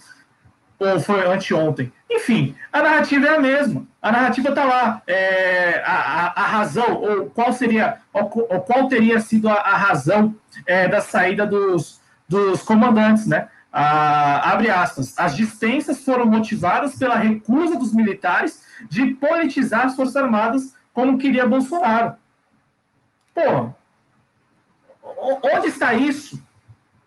[0.79, 1.91] ou foi anteontem.
[2.13, 3.87] Enfim, a narrativa é a mesma.
[4.01, 5.01] A narrativa está lá.
[5.07, 9.75] É, a, a, a, razão, ou qual seria, ou, ou qual teria sido a, a
[9.75, 10.35] razão
[10.67, 13.47] é, da saída dos, dos comandantes, né?
[13.71, 15.15] abre aspas.
[15.17, 21.47] As dispensas foram motivadas pela recusa dos militares de politizar as Forças Armadas como queria
[21.47, 22.15] Bolsonaro.
[23.33, 23.71] Pô,
[25.41, 26.42] onde está isso?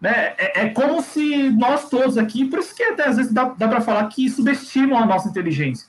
[0.07, 0.35] Né?
[0.39, 3.67] É, é, como se nós todos aqui, por isso que até às vezes dá, dá
[3.67, 5.89] para falar que subestimam a nossa inteligência.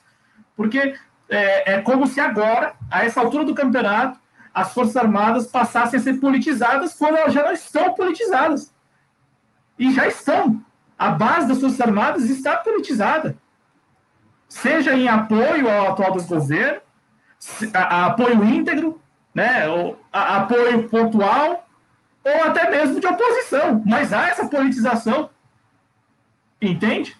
[0.56, 0.96] Porque
[1.28, 4.18] é, é, como se agora, a essa altura do campeonato,
[4.52, 8.74] as Forças Armadas passassem a ser politizadas quando elas já não estão politizadas.
[9.78, 10.64] E já estão.
[10.98, 13.36] A base das Forças Armadas está politizada.
[14.48, 16.80] Seja em apoio ao atual desgoverno,
[17.72, 19.00] apoio íntegro,
[19.32, 19.62] né,
[20.10, 21.67] apoio pontual,
[22.36, 23.82] ou até mesmo de oposição.
[23.86, 25.30] Mas há essa politização
[26.60, 27.16] Entende?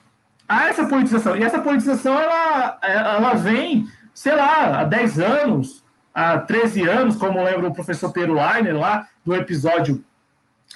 [0.49, 1.37] Há essa politização.
[1.37, 7.43] E essa politização, ela, ela vem, sei lá, há 10 anos, há 13 anos, como
[7.43, 10.05] lembra o professor Pedro Leiner lá, do episódio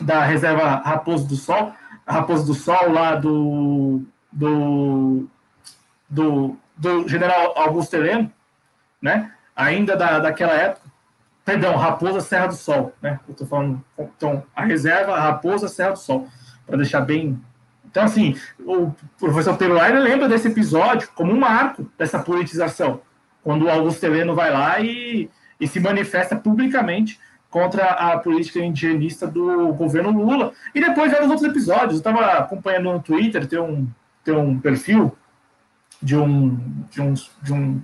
[0.00, 1.74] da reserva Raposo do Sol,
[2.06, 5.26] Raposo do Sol lá do, do,
[6.08, 8.32] do, do general Augusto Heleno,
[9.00, 9.32] né?
[9.56, 10.91] ainda da, daquela época,
[11.44, 13.18] perdão, Raposa Serra do Sol, né?
[13.28, 16.28] Eu tô falando, então, a reserva Raposa Serra do Sol,
[16.66, 17.40] para deixar bem.
[17.90, 23.00] Então, assim, o professor Peruaira lembra desse episódio como um marco dessa politização,
[23.42, 25.28] quando o Augusto Heleno vai lá e,
[25.60, 30.52] e se manifesta publicamente contra a política indigenista do governo Lula.
[30.74, 31.92] E depois vários outros episódios.
[31.92, 33.86] Eu estava acompanhando no Twitter, tem um,
[34.24, 35.14] tem um perfil
[36.00, 36.56] de um,
[36.88, 37.82] de um, de um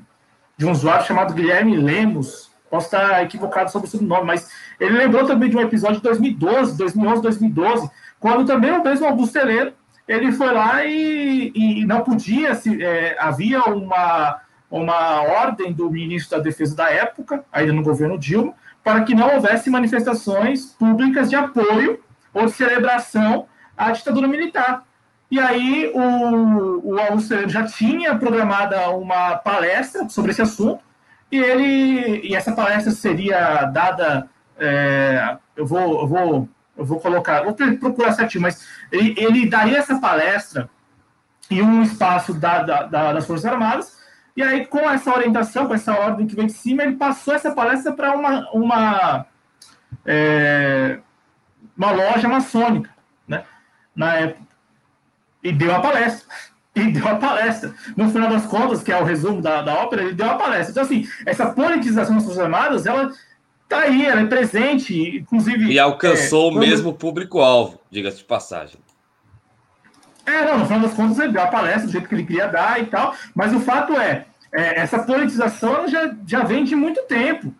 [0.58, 2.47] de um usuário chamado Guilherme Lemos.
[2.70, 6.02] Posso estar equivocado sobre o seu nome, mas ele lembrou também de um episódio de
[6.02, 9.72] 2012, 2011, 2012, quando também o mesmo Augusto Heleno,
[10.06, 16.38] ele foi lá e, e não podia, se, é, havia uma, uma ordem do ministro
[16.38, 21.36] da Defesa da época, ainda no governo Dilma, para que não houvesse manifestações públicas de
[21.36, 22.00] apoio
[22.32, 24.82] ou de celebração à ditadura militar.
[25.30, 30.80] E aí o, o Augusto já tinha programada uma palestra sobre esse assunto,
[31.30, 34.28] e ele e essa palestra seria dada.
[34.58, 39.78] É, eu, vou, eu, vou, eu vou colocar, vou procurar certinho, mas ele, ele daria
[39.78, 40.68] essa palestra
[41.50, 43.96] em um espaço da, da, da, das Forças Armadas,
[44.36, 47.52] e aí, com essa orientação, com essa ordem que vem de cima, ele passou essa
[47.52, 49.26] palestra para uma, uma,
[50.04, 50.98] é,
[51.76, 52.90] uma loja maçônica,
[53.26, 53.44] né?
[53.96, 54.48] Na época
[55.42, 56.26] e deu a palestra.
[56.78, 57.74] E deu a palestra.
[57.96, 60.70] No final das contas, que é o resumo da, da ópera, ele deu a palestra.
[60.70, 63.10] Então, assim, essa politização das Forças Armadas, ela
[63.68, 65.66] tá aí, ela é presente, inclusive.
[65.66, 68.80] E alcançou é, o mesmo público-alvo, diga-se de passagem.
[70.24, 72.48] É, não, no final das contas, ele deu a palestra do jeito que ele queria
[72.48, 77.02] dar e tal, mas o fato é, é essa politização já, já vem de muito
[77.04, 77.54] tempo,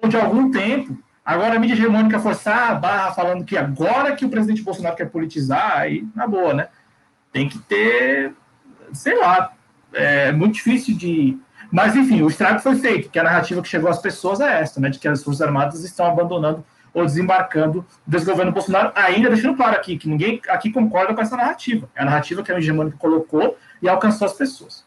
[0.00, 0.96] ou de algum tempo.
[1.24, 5.08] Agora a mídia hegemônica forçar a barra falando que agora que o presidente Bolsonaro quer
[5.08, 6.68] politizar, aí na boa, né?
[7.32, 8.34] Tem que ter,
[8.92, 9.52] sei lá,
[9.92, 11.38] é muito difícil de.
[11.70, 14.78] Mas, enfim, o estrago foi feito, que a narrativa que chegou às pessoas é esta,
[14.78, 14.90] né?
[14.90, 19.74] De que as Forças Armadas estão abandonando ou desembarcando o desgoverno Bolsonaro, ainda deixando claro
[19.74, 21.88] aqui que ninguém aqui concorda com essa narrativa.
[21.94, 24.84] É a narrativa que a hegemônica colocou e alcançou as pessoas.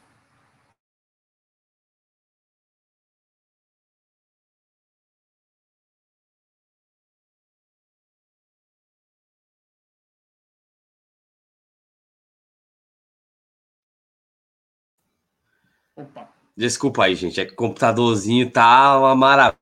[15.96, 16.30] Opa.
[16.56, 17.40] Desculpa aí, gente.
[17.40, 19.60] É que o computadorzinho tá uma maravilha.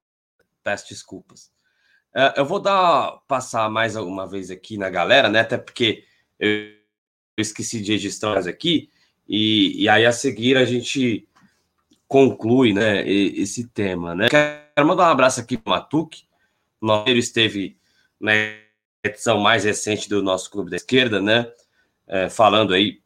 [0.63, 1.51] Peço desculpas.
[2.15, 5.39] Uh, eu vou dar passar mais alguma vez aqui na galera, né?
[5.39, 6.05] Até porque
[6.39, 6.71] eu,
[7.37, 8.89] esqueci de registrar aqui.
[9.27, 11.27] E, e, aí a seguir a gente
[12.07, 13.07] conclui, né?
[13.07, 14.27] Esse tema, né?
[14.29, 16.25] Quero mandar um abraço aqui para o Matuque.
[16.79, 17.77] Nogueiro esteve
[18.19, 18.33] na
[19.03, 21.51] edição mais recente do nosso Clube da Esquerda, né?
[22.05, 23.01] É, falando aí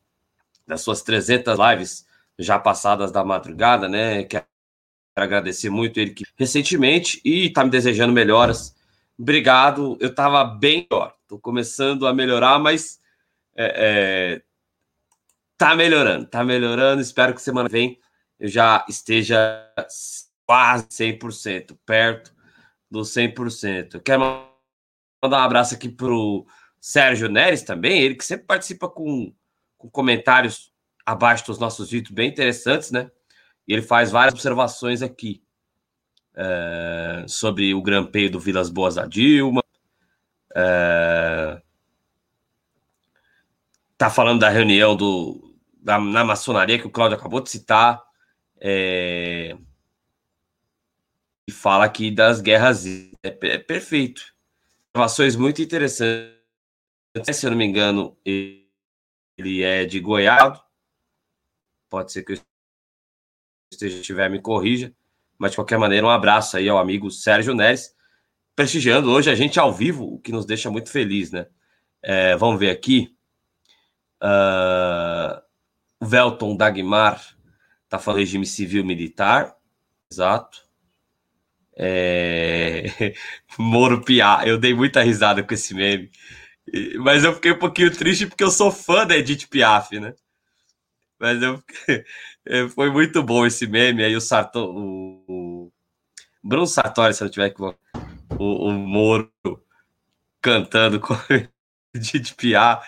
[0.67, 2.06] das suas 300 lives
[2.37, 4.23] já passadas da madrugada, né?
[4.23, 4.45] Quero
[5.15, 8.75] agradecer muito ele que recentemente e tá me desejando melhoras.
[9.17, 9.97] Obrigado.
[9.99, 11.15] Eu tava bem pior.
[11.27, 12.99] Tô começando a melhorar, mas
[13.55, 14.41] é, é,
[15.57, 17.01] tá melhorando, tá melhorando.
[17.01, 17.99] Espero que semana vem
[18.39, 19.39] eu já esteja
[20.45, 22.33] quase 100%, perto
[22.89, 24.01] do 100%.
[24.01, 24.21] Quero
[25.21, 26.45] mandar um abraço aqui pro
[26.79, 29.33] Sérgio Neres também, ele que sempre participa com,
[29.77, 30.71] com comentários
[31.07, 33.09] abaixo dos nossos vídeos bem interessantes, né?
[33.65, 35.41] E ele faz várias observações aqui
[36.35, 39.63] é, sobre o grampeio do Vilas Boas da Dilma.
[40.53, 41.61] É,
[43.97, 48.03] tá falando da reunião do, da, na maçonaria que o Cláudio acabou de citar.
[48.59, 49.55] É,
[51.47, 52.85] e fala aqui das guerras.
[52.85, 54.21] É, é perfeito.
[54.93, 56.35] Observações muito interessantes.
[57.31, 60.66] Se eu não me engano, ele é de Goiás
[61.89, 62.39] Pode ser que eu
[63.71, 64.93] esteja tiver, me corrija.
[65.37, 67.95] Mas, de qualquer maneira, um abraço aí ao amigo Sérgio Neres,
[68.55, 71.47] prestigiando hoje a gente ao vivo, o que nos deixa muito feliz, né?
[72.01, 73.15] É, vamos ver aqui.
[74.21, 75.39] Uh,
[76.01, 77.21] Velton Dagmar
[77.87, 79.55] tá falando regime civil militar.
[80.11, 80.65] Exato.
[81.75, 82.85] É...
[83.57, 84.41] Moro Piá.
[84.45, 86.09] Eu dei muita risada com esse meme.
[86.99, 90.13] Mas eu fiquei um pouquinho triste porque eu sou fã da Edith Piaf, né?
[91.19, 91.63] Mas eu,
[92.45, 94.03] é, foi muito bom esse meme.
[94.03, 95.71] Aí o Sarto, o,
[96.43, 97.73] Bruno Sartori, se eu tiver que o,
[98.39, 99.31] o Moro
[100.41, 101.15] cantando com
[101.93, 102.81] de Piá,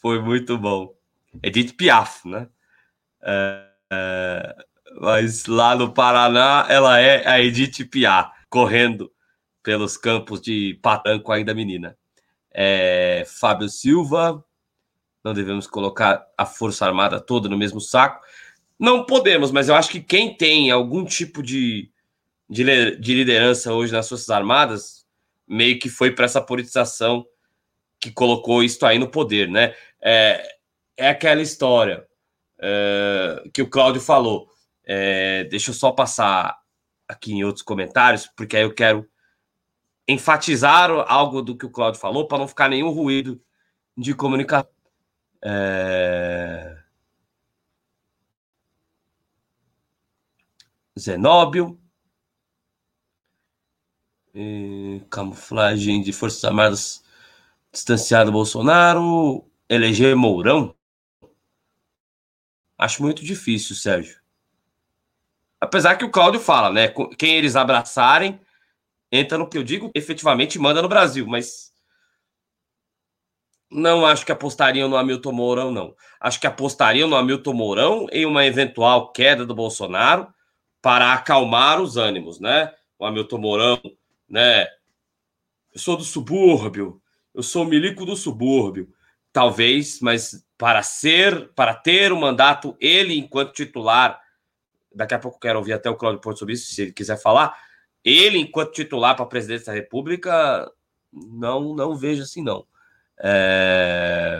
[0.00, 0.94] foi muito bom.
[1.42, 2.48] Edith Piaf, né?
[3.22, 4.56] É, é,
[5.00, 9.12] mas lá no Paraná ela é a Edith Piaf, correndo
[9.62, 11.96] pelos campos de Patanco, ainda menina.
[12.50, 14.42] É, Fábio Silva,
[15.26, 18.24] não devemos colocar a Força Armada toda no mesmo saco.
[18.78, 21.90] Não podemos, mas eu acho que quem tem algum tipo de,
[22.48, 25.04] de, de liderança hoje nas Forças Armadas
[25.46, 27.26] meio que foi para essa politização
[27.98, 29.74] que colocou isso aí no poder, né?
[30.00, 30.46] É,
[30.96, 32.06] é aquela história
[32.60, 34.48] é, que o Cláudio falou.
[34.84, 36.56] É, deixa eu só passar
[37.08, 39.08] aqui em outros comentários, porque aí eu quero
[40.06, 43.40] enfatizar algo do que o Cláudio falou para não ficar nenhum ruído
[43.96, 44.75] de comunicação.
[45.44, 46.76] É...
[50.98, 51.78] Zenóbio.
[54.34, 55.02] E...
[55.10, 57.04] Camuflagem de Forças Armadas
[57.72, 59.44] distanciado Bolsonaro.
[59.68, 60.74] Eleger Mourão.
[62.78, 64.20] Acho muito difícil, Sérgio.
[65.60, 66.88] Apesar que o Cláudio fala, né?
[67.18, 68.38] Quem eles abraçarem
[69.10, 71.72] entra no que eu digo, efetivamente manda no Brasil, mas
[73.70, 75.94] não acho que apostariam no Hamilton Mourão, não.
[76.20, 80.28] Acho que apostariam no Hamilton Mourão em uma eventual queda do Bolsonaro
[80.80, 82.72] para acalmar os ânimos, né?
[82.98, 83.80] O Hamilton Mourão,
[84.28, 84.66] né?
[85.72, 87.02] Eu sou do subúrbio,
[87.34, 88.88] eu sou milico do subúrbio.
[89.32, 94.18] Talvez, mas para ser, para ter o um mandato, ele enquanto titular,
[94.94, 97.54] daqui a pouco quero ouvir até o Cláudio Porto sobre isso, se ele quiser falar,
[98.02, 100.70] ele, enquanto titular para a presidência da República,
[101.12, 102.64] não, não vejo assim, não.
[103.22, 104.38] É...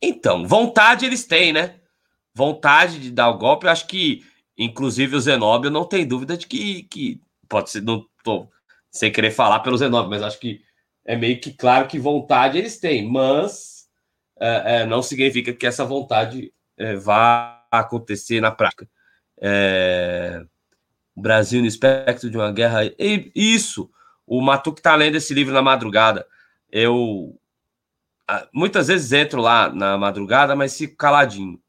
[0.00, 1.76] Então, vontade eles têm, né?
[2.34, 4.24] Vontade de dar o golpe, eu acho que,
[4.58, 8.48] inclusive, o Zenóbio não tem dúvida de que, que pode ser, não tô
[8.90, 10.62] sem querer falar pelo Zenóbio, mas acho que
[11.04, 13.88] é meio que claro que vontade eles têm, mas
[14.40, 18.88] é, é, não significa que essa vontade é, vá acontecer na prática.
[19.40, 20.44] É...
[21.14, 22.84] Brasil no espectro de uma guerra.
[22.98, 23.90] E isso,
[24.26, 26.26] o Matuque está lendo esse livro na madrugada.
[26.70, 27.38] Eu
[28.52, 31.60] muitas vezes entro lá na madrugada, mas fico caladinho.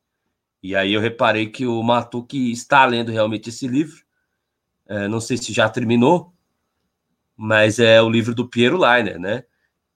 [0.62, 4.02] E aí eu reparei que o Matuque está lendo realmente esse livro.
[4.88, 6.34] É, não sei se já terminou,
[7.36, 9.44] mas é o livro do Piero Leiner, né?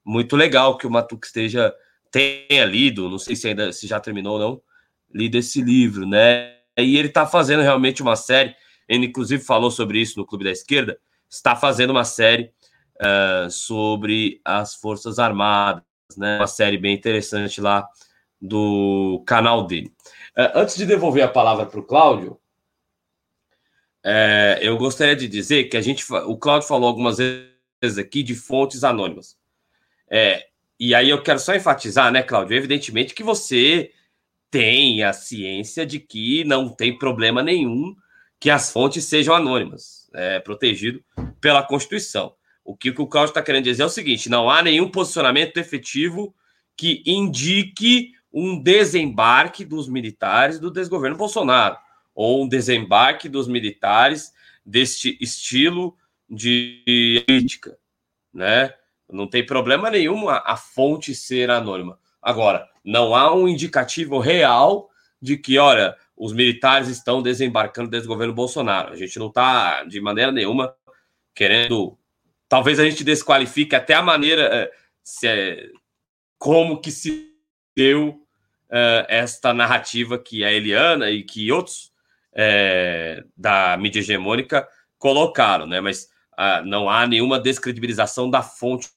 [0.04, 1.74] Muito legal que o Matuque esteja
[2.12, 4.62] tenha lido, não sei se ainda se já terminou ou não,
[5.14, 6.56] lido esse livro, né?
[6.78, 8.56] E ele está fazendo realmente uma série.
[8.88, 11.00] Ele, inclusive, falou sobre isso no Clube da Esquerda.
[11.30, 12.52] Está fazendo uma série
[13.02, 15.84] uh, sobre as Forças Armadas,
[16.16, 16.38] né?
[16.38, 17.88] Uma série bem interessante lá
[18.42, 19.92] do canal dele.
[20.38, 22.40] Uh, antes de devolver a palavra para o Cláudio,
[24.06, 28.36] uh, eu gostaria de dizer que a gente, o Cláudio falou algumas vezes aqui de
[28.36, 29.38] fontes anônimas.
[30.10, 30.48] É,
[30.80, 32.56] e aí eu quero só enfatizar, né, Cláudio?
[32.56, 33.92] Evidentemente que você
[34.50, 37.96] tem a ciência de que não tem problema nenhum
[38.40, 41.04] que as fontes sejam anônimas, é protegido
[41.42, 42.34] pela Constituição.
[42.64, 46.36] O que o Cláudio está querendo dizer é o seguinte: não há nenhum posicionamento efetivo
[46.76, 51.78] que indique um desembarque dos militares do desgoverno Bolsonaro,
[52.14, 54.34] ou um desembarque dos militares
[54.66, 55.98] deste estilo
[56.30, 57.78] de política,
[58.34, 58.74] né?
[59.10, 61.98] Não tem problema nenhum a, a fonte ser anônima.
[62.22, 64.90] Agora, não há um indicativo real
[65.22, 68.92] de que, olha, os militares estão desembarcando desde o governo Bolsonaro.
[68.92, 70.74] A gente não está, de maneira nenhuma,
[71.36, 71.98] querendo.
[72.50, 74.72] Talvez a gente desqualifique até a maneira eh,
[75.04, 75.70] se é,
[76.40, 77.32] como que se
[77.76, 78.10] deu
[78.70, 81.92] uh, esta narrativa que a Eliana e que outros
[82.34, 85.80] é, da mídia hegemônica colocaram, né?
[85.82, 86.04] Mas
[86.34, 88.90] uh, não há nenhuma descredibilização da fonte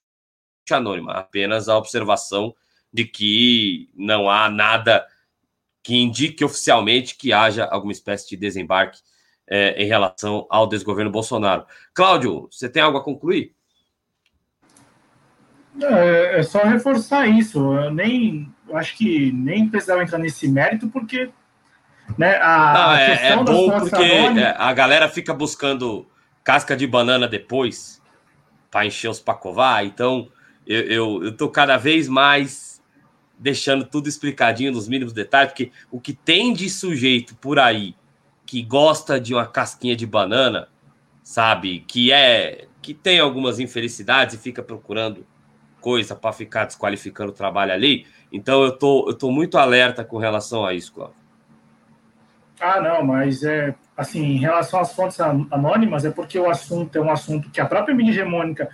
[0.70, 2.54] anônima, apenas a observação
[2.92, 5.06] de que não há nada
[5.82, 8.98] que indique oficialmente que haja alguma espécie de desembarque
[9.48, 11.64] é, em relação ao desgoverno Bolsonaro.
[11.92, 13.54] Cláudio, você tem algo a concluir?
[15.82, 17.58] É, é só reforçar isso.
[17.74, 21.30] Eu nem eu acho que nem precisava entrar nesse mérito, porque
[22.16, 26.06] né, a, Não, é, é bom porque é, a galera fica buscando
[26.44, 28.00] casca de banana depois
[28.70, 29.84] para encher os pacovar.
[29.84, 30.28] Então
[30.64, 32.69] eu, eu, eu tô cada vez mais
[33.40, 37.96] deixando tudo explicadinho nos mínimos detalhes, porque o que tem de sujeito por aí
[38.44, 40.68] que gosta de uma casquinha de banana,
[41.22, 45.26] sabe, que é que tem algumas infelicidades e fica procurando
[45.80, 48.06] coisa para ficar desqualificando o trabalho ali.
[48.30, 51.16] Então eu tô eu tô muito alerta com relação a isso, Cláudio.
[52.60, 57.00] Ah, não, mas é assim, em relação às fontes anônimas, é porque o assunto é
[57.00, 58.68] um assunto que a própria mídia hegemônica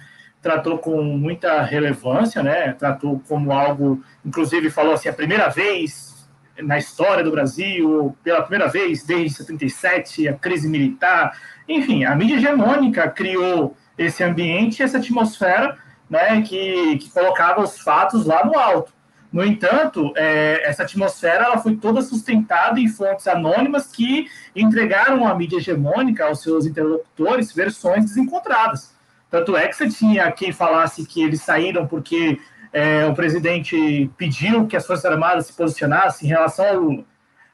[0.47, 2.73] tratou com muita relevância, né?
[2.73, 6.25] Tratou como algo, inclusive falou assim, a primeira vez
[6.63, 11.37] na história do Brasil, pela primeira vez desde 77, a crise militar,
[11.69, 15.77] enfim, a mídia hegemônica criou esse ambiente, essa atmosfera,
[16.09, 18.93] né, que, que colocava os fatos lá no alto.
[19.33, 25.35] No entanto, é, essa atmosfera ela foi toda sustentada em fontes anônimas que entregaram à
[25.35, 28.96] mídia hegemônica, aos seus interlocutores, versões desencontradas.
[29.31, 32.41] Tanto é que você tinha quem falasse que eles saíram porque
[32.73, 37.05] é, o presidente pediu que as Forças Armadas se posicionassem em relação ao Lula.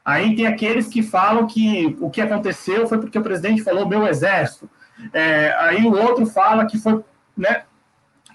[0.05, 4.05] Aí tem aqueles que falam que o que aconteceu foi porque o presidente falou meu
[4.05, 4.69] exército.
[5.13, 7.03] É, aí o outro fala que foi
[7.37, 7.63] né,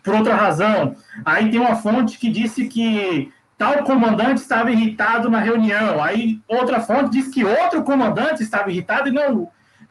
[0.03, 0.97] por outra razão.
[1.25, 6.03] Aí tem uma fonte que disse que tal comandante estava irritado na reunião.
[6.03, 9.51] Aí outra fonte diz que outro comandante estava irritado e não.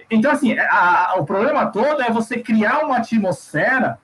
[0.09, 3.99] Então, assim, a, a, o problema todo é você criar uma atmosfera,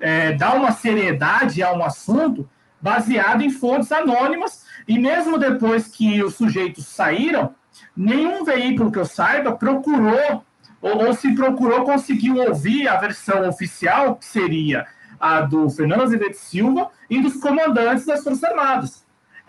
[0.00, 2.48] é, dar uma seriedade a um assunto
[2.80, 7.54] baseado em fontes anônimas, e mesmo depois que os sujeitos saíram,
[7.96, 10.44] nenhum veículo que eu saiba procurou,
[10.80, 14.86] ou, ou se procurou, conseguiu ouvir a versão oficial, que seria
[15.20, 18.99] a do Fernando Azevedo Silva e dos comandantes das Forças Armadas.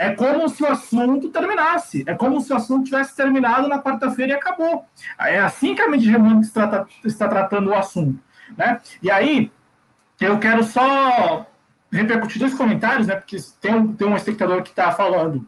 [0.02, 2.04] É como se o assunto terminasse.
[2.08, 4.84] É como se o assunto tivesse terminado na quarta-feira e acabou.
[5.20, 8.20] É assim que a mídia hegemônica está, está tratando o assunto.
[8.58, 8.82] Né?
[9.02, 9.52] E aí,
[10.20, 11.46] eu quero só
[11.92, 13.16] repercutir dois comentários, né?
[13.16, 15.48] Porque tem um, tem um espectador que está falando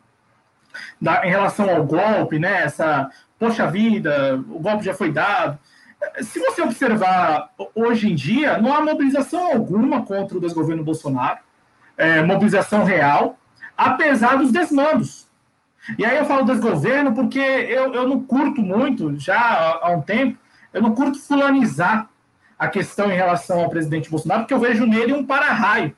[1.01, 2.63] da, em relação ao golpe, né?
[2.63, 5.57] Essa, poxa vida, o golpe já foi dado
[6.21, 11.39] se você observar hoje em dia, não há mobilização alguma contra o desgoverno Bolsonaro,
[11.97, 13.37] é, mobilização real,
[13.77, 15.27] apesar dos desmandos.
[15.97, 20.37] E aí eu falo desgoverno porque eu, eu não curto muito, já há, um tempo,
[20.73, 22.09] eu não curto fulanizar
[22.57, 25.95] a questão em relação ao presidente Bolsonaro, porque eu vejo nele um para-raio.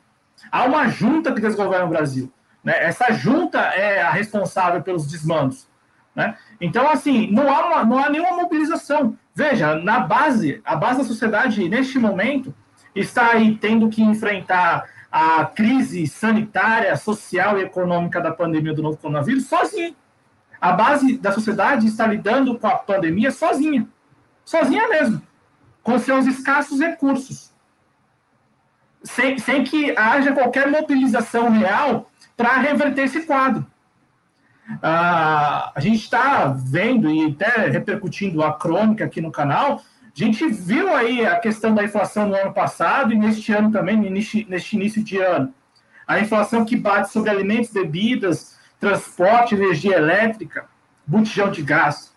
[0.52, 2.32] Há uma junta que desgoverna o Brasil.
[2.64, 2.84] Né?
[2.84, 5.68] Essa junta é a responsável pelos desmandos.
[6.16, 6.36] Né?
[6.60, 9.16] Então, assim, não há, uma, não há nenhuma mobilização.
[9.36, 12.54] Veja, na base, a base da sociedade, neste momento,
[12.96, 14.86] está aí tendo que enfrentar
[15.18, 19.96] a crise sanitária, social e econômica da pandemia do novo coronavírus sozinha.
[20.60, 23.88] A base da sociedade está lidando com a pandemia sozinha.
[24.44, 25.22] Sozinha mesmo.
[25.82, 27.54] Com seus escassos recursos.
[29.04, 33.66] Sem, sem que haja qualquer mobilização real para reverter esse quadro.
[34.84, 39.82] Ah, a gente está vendo e até repercutindo a crônica aqui no canal.
[40.16, 43.98] A gente viu aí a questão da inflação no ano passado e neste ano também,
[43.98, 45.54] neste, neste início de ano.
[46.08, 50.68] A inflação que bate sobre alimentos, bebidas, transporte, energia elétrica,
[51.06, 52.16] botijão de gás.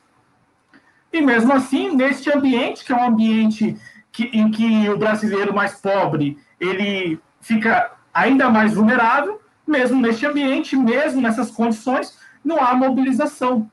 [1.12, 3.76] E mesmo assim, neste ambiente, que é um ambiente
[4.12, 10.76] que, em que o brasileiro mais pobre ele fica ainda mais vulnerável, mesmo neste ambiente,
[10.76, 13.68] mesmo nessas condições, não há mobilização.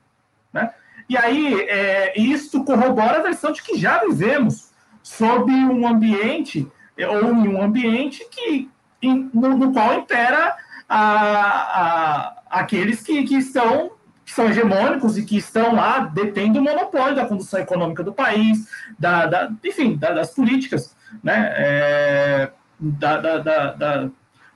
[0.52, 0.72] Né?
[1.08, 4.72] E aí, é, isso corrobora a versão de que já vivemos
[5.04, 8.70] sob um ambiente, ou em um ambiente que,
[9.02, 10.56] em, no, no, qual impera
[10.90, 13.92] a, a, aqueles que, que estão
[14.26, 18.68] que são hegemônicos e que estão lá detendo o monopólio da condução econômica do país,
[18.98, 21.54] da, da enfim, da, das políticas, né?
[21.56, 23.38] É, da, da,
[23.74, 24.10] da,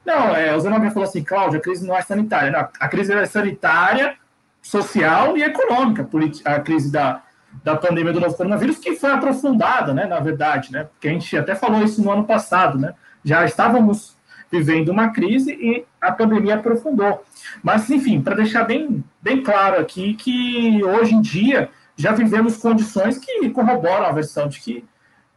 [0.06, 2.52] não, é, o Zenobia falou assim, Cláudio, a crise não é sanitária.
[2.52, 4.18] Não, a crise é sanitária,
[4.62, 6.08] social e econômica,
[6.46, 7.24] a crise da,
[7.64, 11.38] da pandemia do novo coronavírus, que foi aprofundada, né, na verdade, né, porque a gente
[11.38, 12.94] até falou isso no ano passado, né,
[13.24, 14.18] já estávamos
[14.52, 17.24] vivendo uma crise e a pandemia aprofundou.
[17.62, 23.18] Mas, enfim, para deixar bem, bem claro aqui que hoje em dia já vivemos condições
[23.20, 24.86] que corroboram a versão de que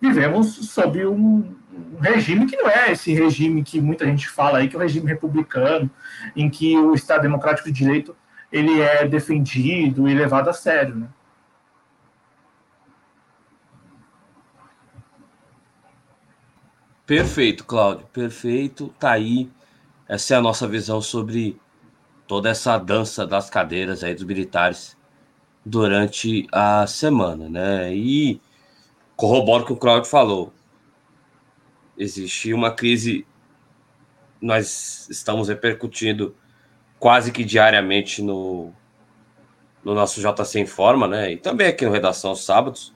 [0.01, 1.55] vivemos sob um,
[2.01, 5.07] regime que não é esse regime que muita gente fala aí, que é o regime
[5.07, 5.91] republicano,
[6.35, 8.16] em que o Estado Democrático de Direito
[8.53, 11.09] ele é defendido e levado a sério, né?
[17.07, 18.94] Perfeito, Cláudio, perfeito.
[18.98, 19.50] Tá aí.
[20.09, 21.61] Essa é a nossa visão sobre
[22.26, 24.96] toda essa dança das cadeiras aí dos militares
[25.64, 27.94] durante a semana, né?
[27.94, 28.40] E
[29.16, 30.53] corroboro o que o Cláudio falou
[31.96, 33.26] existe uma crise,
[34.40, 36.34] nós estamos repercutindo
[37.03, 38.72] quase que diariamente no,
[39.82, 41.32] no nosso JC Informa, né?
[41.32, 42.94] E também aqui no Redação Sábados,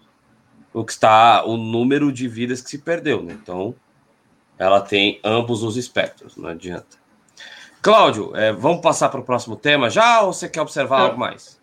[0.72, 3.32] o que está o número de vidas que se perdeu, né?
[3.32, 3.74] Então,
[4.56, 6.96] ela tem ambos os espectros, não adianta.
[7.82, 11.60] Cláudio, é, vamos passar para o próximo tema já ou você quer observar algo mais?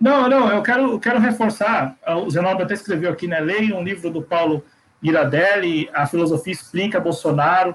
[0.00, 1.96] Não, não, eu quero, quero reforçar.
[2.24, 3.40] O Zenaldo até escreveu aqui, né?
[3.40, 4.64] Leia um livro do Paulo
[5.02, 7.74] Iradelli, a filosofia explica Bolsonaro.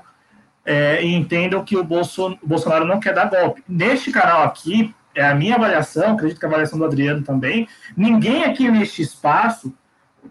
[0.66, 3.64] É, e entendam que o, o Bolsonaro não quer dar golpe.
[3.68, 8.44] Neste canal aqui, é a minha avaliação, acredito que a avaliação do Adriano também, ninguém
[8.44, 9.74] aqui neste espaço,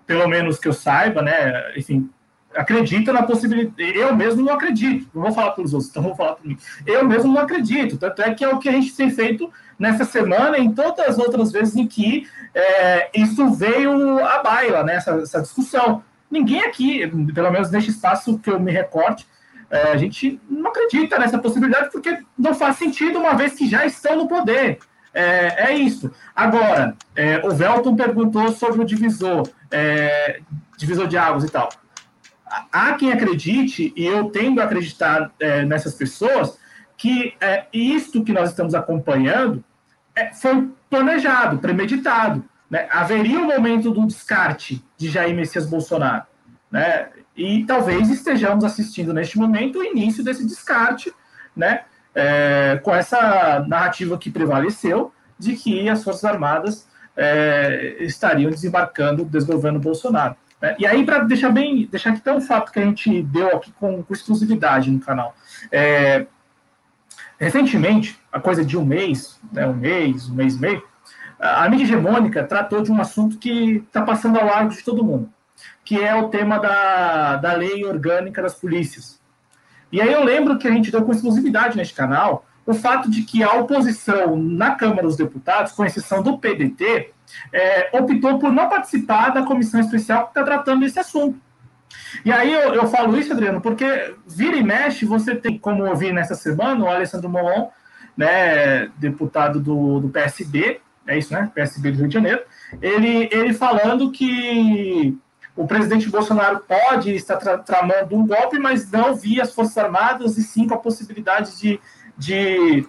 [0.07, 2.11] pelo menos que eu saiba, né, enfim,
[2.55, 3.97] acredita na possibilidade.
[3.97, 6.59] Eu mesmo não acredito, não vou falar pelos outros, então vou falar por mim.
[6.87, 10.05] Eu mesmo não acredito, tanto é que é o que a gente tem feito nessa
[10.05, 14.97] semana e em todas as outras vezes em que é, isso veio à baila, né,
[14.97, 16.03] essa, essa discussão.
[16.31, 19.27] Ninguém aqui, pelo menos neste espaço que eu me recorte,
[19.75, 23.85] é, a gente não acredita nessa possibilidade porque não faz sentido, uma vez que já
[23.85, 24.79] estão no poder.
[25.13, 26.13] É, é isso.
[26.35, 30.41] Agora, é, o Velton perguntou sobre o divisor, é,
[30.79, 31.69] divisor de águas e tal.
[32.73, 36.57] Há quem acredite, e eu tendo a acreditar é, nessas pessoas,
[36.97, 39.65] que é, isto que nós estamos acompanhando
[40.15, 42.45] é, foi planejado, premeditado.
[42.71, 42.87] Né?
[42.93, 46.27] Haveria um momento do descarte de Jair Messias Bolsonaro.
[46.71, 47.09] Né?
[47.37, 51.13] E talvez estejamos assistindo neste momento o início desse descarte,
[51.57, 51.83] né?
[52.15, 59.27] É, com essa narrativa que prevaleceu de que as Forças Armadas é, estariam desembarcando o
[59.27, 60.37] desgoverno Bolsonaro.
[60.63, 60.77] Né?
[60.79, 63.73] E aí, para deixar bem, deixar aqui tão um fato que a gente deu aqui
[63.73, 65.35] com, com exclusividade no canal.
[65.73, 66.27] É,
[67.37, 70.85] recentemente, a coisa de um mês, né, um mês, um mês e meio,
[71.41, 75.34] a mídia hegemônica tratou de um assunto que está passando ao largo de todo mundo
[75.85, 79.21] que é o tema da, da lei orgânica das polícias.
[79.93, 83.23] E aí eu lembro que a gente deu com exclusividade neste canal o fato de
[83.23, 87.13] que a oposição na Câmara dos Deputados, com exceção do PDT,
[87.53, 91.39] é, optou por não participar da comissão especial que está tratando desse assunto.
[92.25, 95.95] E aí eu, eu, falo isso, Adriano, porque vira e mexe, você tem, como eu
[95.95, 97.69] vi nessa semana, o Alessandro Molon,
[98.17, 101.51] né, deputado do, do PSB, é isso, né?
[101.55, 102.43] PSB do Rio de Janeiro,
[102.81, 105.19] ele, ele falando que
[105.57, 110.37] o presidente Bolsonaro pode estar tra tramando um golpe, mas não via as Forças Armadas,
[110.37, 111.81] e sim com a possibilidade de,
[112.19, 112.87] de,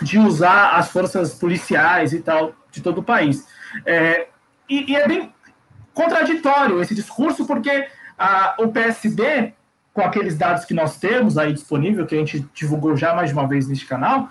[0.00, 3.46] de usar as forças policiais e tal de todo o país.
[3.84, 4.28] É,
[4.68, 5.34] e, e, é bem
[5.92, 9.52] contraditório esse discurso, porque a, o PSB,
[9.92, 13.34] com aqueles dados que nós temos aí disponível, que a gente divulgou já mais de
[13.34, 14.30] uma vez neste canal,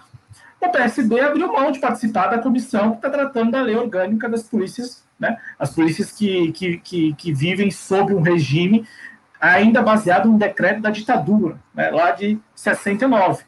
[0.59, 4.41] o PSB abriu mão de participar da comissão que está tratando da lei orgânica das
[4.43, 5.37] polícias né?
[5.57, 8.85] As polícias que, que, que, que vivem sob um regime
[9.39, 11.89] ainda baseado no decreto da ditadura, né?
[11.91, 13.43] lá de 69.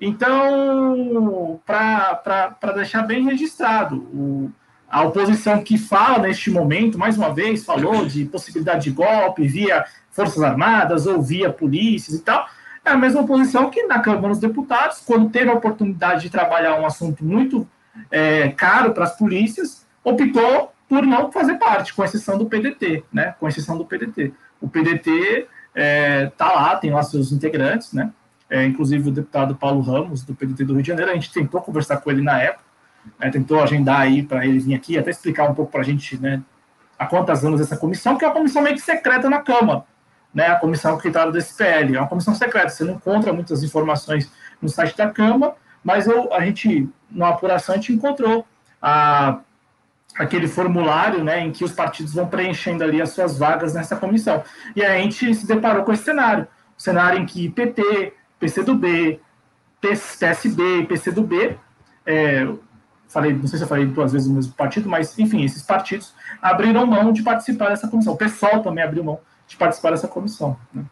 [0.00, 4.50] Então, para deixar bem registrado, o,
[4.88, 9.84] a oposição que fala neste momento, mais uma vez, falou de possibilidade de golpe via
[10.10, 12.46] Forças Armadas ou via polícias e tal,
[12.84, 16.78] é a mesma oposição que na Câmara dos Deputados, quando teve a oportunidade de trabalhar
[16.78, 17.66] um assunto muito
[18.10, 23.34] é, caro para as polícias, optou por não fazer parte, com exceção do PDT, né?
[23.38, 24.32] Com exceção do PDT.
[24.60, 28.12] O PDT é, tá lá, tem lá seus integrantes, né?
[28.48, 31.60] É, inclusive o deputado Paulo Ramos, do PDT do Rio de Janeiro, a gente tentou
[31.60, 32.64] conversar com ele na época,
[33.18, 33.28] né?
[33.30, 36.42] tentou agendar aí para ele vir aqui, até explicar um pouco para a gente, né?
[36.98, 39.84] Há quantas anos essa comissão, que é uma comissão meio que secreta na Câmara,
[40.32, 40.46] né?
[40.46, 44.30] A comissão que trata desse PL, é uma comissão secreta, você não encontra muitas informações
[44.62, 48.46] no site da Câmara, mas eu, a gente, na apuração, a gente encontrou
[48.80, 49.40] a
[50.18, 54.42] aquele formulário né, em que os partidos vão preenchendo ali as suas vagas nessa comissão.
[54.74, 56.46] E a gente se deparou com esse cenário.
[56.76, 59.20] Cenário em que PT, PCdoB,
[59.80, 61.58] PSB PCdoB,
[62.04, 62.46] é,
[63.08, 66.14] falei, não sei se eu falei duas vezes o mesmo partido, mas enfim, esses partidos
[66.40, 68.14] abriram mão de participar dessa comissão.
[68.14, 70.56] O PSOL também abriu mão de participar dessa comissão.
[70.72, 70.84] Né?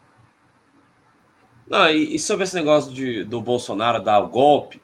[1.67, 4.81] Não, e, e, sobre esse negócio de, do Bolsonaro dar o golpe,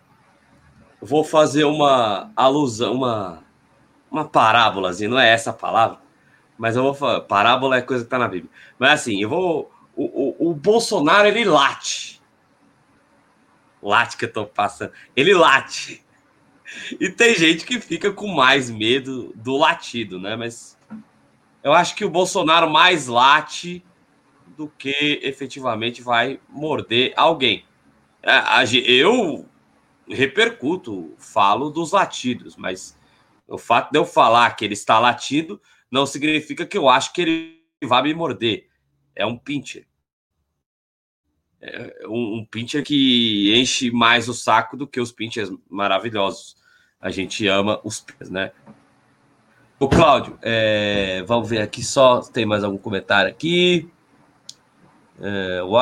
[0.99, 3.43] vou fazer uma alusão, uma
[4.11, 5.99] uma parábola, assim, não é essa a palavra,
[6.57, 8.51] mas eu vou falar, parábola é coisa que tá na Bíblia.
[8.77, 9.71] Mas assim, eu vou.
[9.95, 12.21] O, o, o Bolsonaro, ele late.
[13.81, 14.91] Late que eu tô passando.
[15.15, 16.03] Ele late.
[16.99, 20.35] E tem gente que fica com mais medo do latido, né?
[20.35, 20.77] Mas
[21.63, 23.83] eu acho que o Bolsonaro mais late
[24.55, 27.65] do que efetivamente vai morder alguém.
[28.21, 29.45] É, eu
[30.07, 32.95] repercuto, falo dos latidos, mas
[33.51, 37.21] o fato de eu falar que ele está latindo não significa que eu acho que
[37.21, 38.69] ele vai me morder.
[39.13, 39.85] É um pincher.
[41.59, 46.55] É um, um pincher que enche mais o saco do que os pinchers maravilhosos.
[46.99, 48.51] A gente ama os pinchers, né?
[49.77, 53.89] O Cláudio, é, vamos ver aqui só tem mais algum comentário aqui.
[55.19, 55.61] É.
[55.63, 55.75] O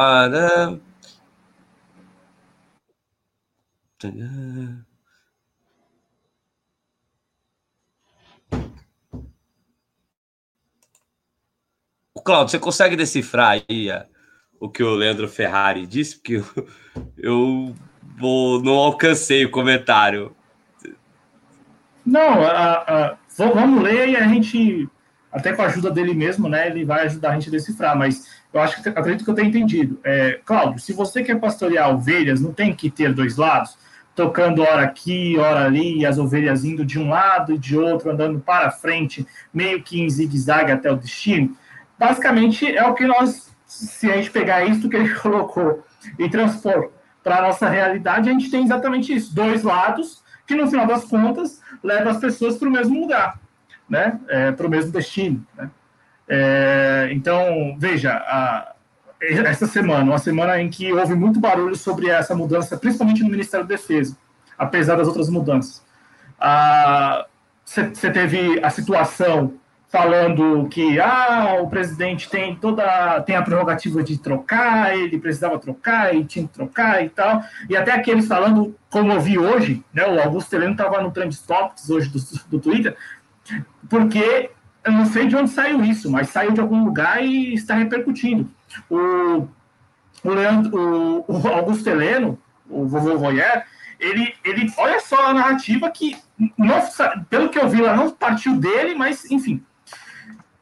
[12.21, 14.05] Claudio, você consegue decifrar aí a,
[14.59, 16.45] o que o Leandro Ferrari disse, porque eu,
[17.17, 17.75] eu
[18.17, 20.35] vou, não alcancei o comentário.
[22.05, 24.89] Não, a, a, vamos ler e a gente,
[25.31, 26.67] até com a ajuda dele mesmo, né?
[26.67, 29.47] Ele vai ajudar a gente a decifrar, mas eu acho que acredito que eu tenho
[29.47, 29.99] entendido.
[30.03, 33.77] É, Cláudio, se você quer pastorear ovelhas, não tem que ter dois lados,
[34.15, 38.11] tocando hora aqui, hora ali, e as ovelhas indo de um lado e de outro,
[38.11, 41.55] andando para frente, meio que em zigue-zague até o destino.
[41.99, 45.83] Basicamente é o que nós, se a gente pegar isso que ele colocou
[46.17, 46.91] e transpor
[47.21, 51.03] para a nossa realidade, a gente tem exatamente isso: dois lados que no final das
[51.03, 53.37] contas leva as pessoas para o mesmo lugar,
[53.87, 54.17] né?
[54.29, 55.45] É, para o mesmo destino.
[55.55, 55.69] Né?
[56.27, 58.73] É, então, veja, a,
[59.21, 63.67] essa semana, uma semana em que houve muito barulho sobre essa mudança, principalmente no Ministério
[63.67, 64.17] da Defesa,
[64.57, 65.83] apesar das outras mudanças.
[67.65, 69.58] Você teve a situação
[69.89, 76.15] falando que ah, o presidente tem toda tem a prerrogativa de trocar, ele precisava trocar
[76.15, 77.41] e tinha que trocar e tal.
[77.67, 81.35] E até aqueles falando, como eu vi hoje, né, o Augusto Heleno estava no Trend
[81.41, 82.19] Topics hoje do,
[82.49, 82.95] do Twitter,
[83.89, 84.51] porque
[84.83, 88.49] eu não sei de onde saiu isso, mas saiu de algum lugar e está repercutindo.
[88.89, 89.47] O,
[90.23, 92.37] o, Leandro, o, o Augusto Heleno,
[92.69, 93.65] o vovô Voyer,
[93.99, 96.15] ele, ele, olha só a narrativa que,
[96.57, 96.79] não,
[97.29, 99.61] pelo que eu vi, ela não partiu dele, mas, enfim,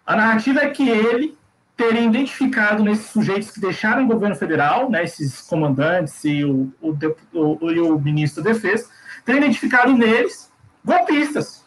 [0.07, 1.37] a narrativa é que ele
[1.75, 6.97] teria identificado nesses sujeitos que deixaram o governo federal, né, esses comandantes e o, o,
[7.33, 8.89] o, e o ministro da Defesa,
[9.25, 10.49] teria identificado neles
[10.83, 11.65] golpistas.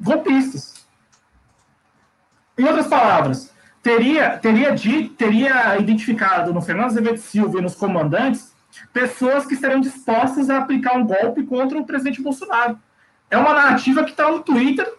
[0.00, 0.86] Golpistas.
[2.58, 8.54] Em outras palavras, teria, teria, de, teria identificado no Fernando Azevedo Silva e nos comandantes
[8.92, 12.78] pessoas que estariam dispostas a aplicar um golpe contra o presidente Bolsonaro.
[13.30, 14.90] É uma narrativa que está no Twitter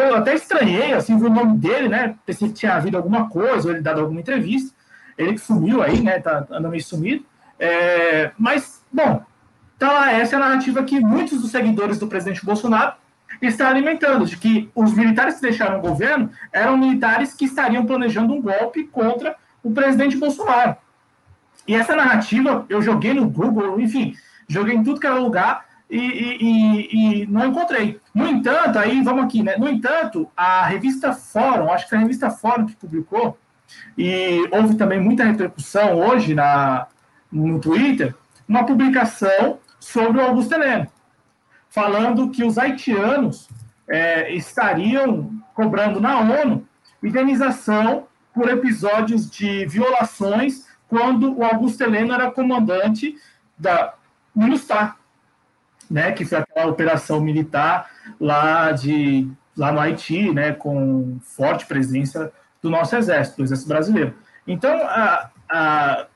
[0.00, 2.14] eu até estranhei, assim, vi o nome dele, né?
[2.24, 4.74] Pensei que tinha havido alguma coisa, ou ele dado alguma entrevista.
[5.16, 6.18] Ele que sumiu aí, né?
[6.18, 7.24] Tá andando meio sumido.
[7.58, 9.22] É, mas, bom,
[9.78, 12.94] tá lá, essa é a narrativa que muitos dos seguidores do presidente Bolsonaro
[13.42, 18.32] estão alimentando, de que os militares que deixaram o governo eram militares que estariam planejando
[18.32, 20.76] um golpe contra o presidente Bolsonaro.
[21.66, 24.14] E essa narrativa eu joguei no Google, enfim,
[24.48, 25.64] joguei em tudo que era lugar
[25.96, 28.00] e, e, e, não encontrei.
[28.12, 29.56] No entanto, aí vamos aqui, né?
[29.56, 33.38] No entanto, a revista Fórum, acho que foi a revista Fórum que publicou,
[33.96, 36.88] e houve também muita repercussão hoje na,
[37.30, 38.14] no Twitter,
[38.48, 40.88] uma publicação sobre o Augusto Heleno,
[41.70, 43.48] falando que os haitianos
[43.88, 46.66] é, estariam cobrando na ONU
[47.02, 53.16] indenização por episódios de violações quando o Augusto Heleno era comandante
[53.56, 53.94] da
[54.34, 54.96] MINUSTAH,
[55.90, 62.32] né, que foi aquela operação militar lá de lá no Haiti, né, com forte presença
[62.60, 64.14] do nosso exército, do exército brasileiro.
[64.46, 66.06] Então, a, a,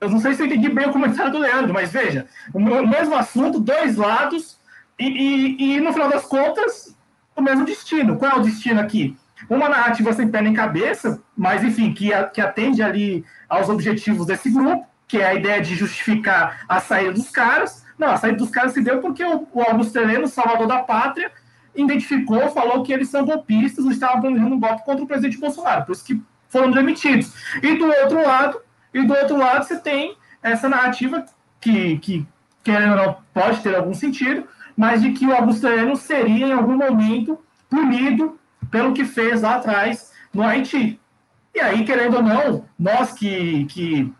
[0.00, 3.14] eu não sei se eu entendi bem o comentário do Leandro, mas veja, o mesmo
[3.14, 4.58] assunto, dois lados,
[4.98, 6.94] e, e, e no final das contas,
[7.34, 8.16] o mesmo destino.
[8.16, 9.16] Qual é o destino aqui?
[9.48, 14.50] Uma narrativa sem pé nem cabeça, mas enfim, que, que atende ali aos objetivos desse
[14.50, 18.48] grupo, que é a ideia de justificar a saída dos caras, não, a saída dos
[18.48, 21.30] caras se deu porque o, o Augusto Heleno, salvador da pátria,
[21.76, 25.92] identificou, falou que eles são golpistas, estavam planejando um golpe contra o presidente Bolsonaro, por
[25.92, 27.32] isso que foram demitidos.
[27.62, 28.60] E do outro lado,
[28.92, 31.26] e do outro lado você tem essa narrativa
[31.60, 32.26] que, que
[32.64, 34.44] querendo ou não, pode ter algum sentido,
[34.74, 37.38] mas de que o Augusto Heleno seria em algum momento
[37.68, 38.40] punido
[38.70, 40.98] pelo que fez lá atrás no Haiti.
[41.54, 44.12] E aí, querendo ou não, nós que, que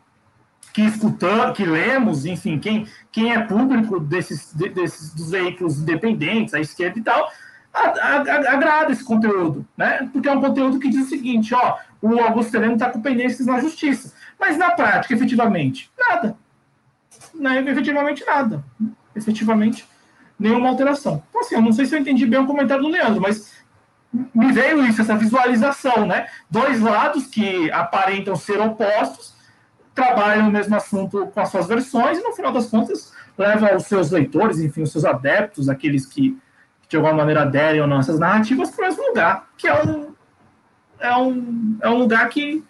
[0.72, 6.60] que escutamos, que lemos, enfim, quem, quem é público desses, desses dos veículos independentes, à
[6.60, 7.30] esquerda e tal,
[7.72, 10.08] agrada esse conteúdo, né?
[10.12, 13.46] Porque é um conteúdo que diz o seguinte, ó, o Augusto Heleno está com pendências
[13.46, 14.12] na justiça.
[14.38, 16.36] Mas na prática, efetivamente, nada.
[17.34, 18.64] Não, efetivamente nada.
[19.14, 19.86] Efetivamente,
[20.38, 21.22] nenhuma alteração.
[21.28, 23.52] Então, assim, eu não sei se eu entendi bem o comentário do Leandro, mas
[24.34, 26.26] me veio isso, essa visualização, né?
[26.50, 29.34] Dois lados que aparentam ser opostos,
[29.94, 33.84] trabalham o mesmo assunto com as suas versões e, no final das contas, leva os
[33.84, 36.38] seus leitores, enfim, os seus adeptos, aqueles que,
[36.88, 40.14] de alguma maneira, aderem ou não essas narrativas, para o mesmo lugar, que é um,
[40.98, 42.64] é um, é um lugar que,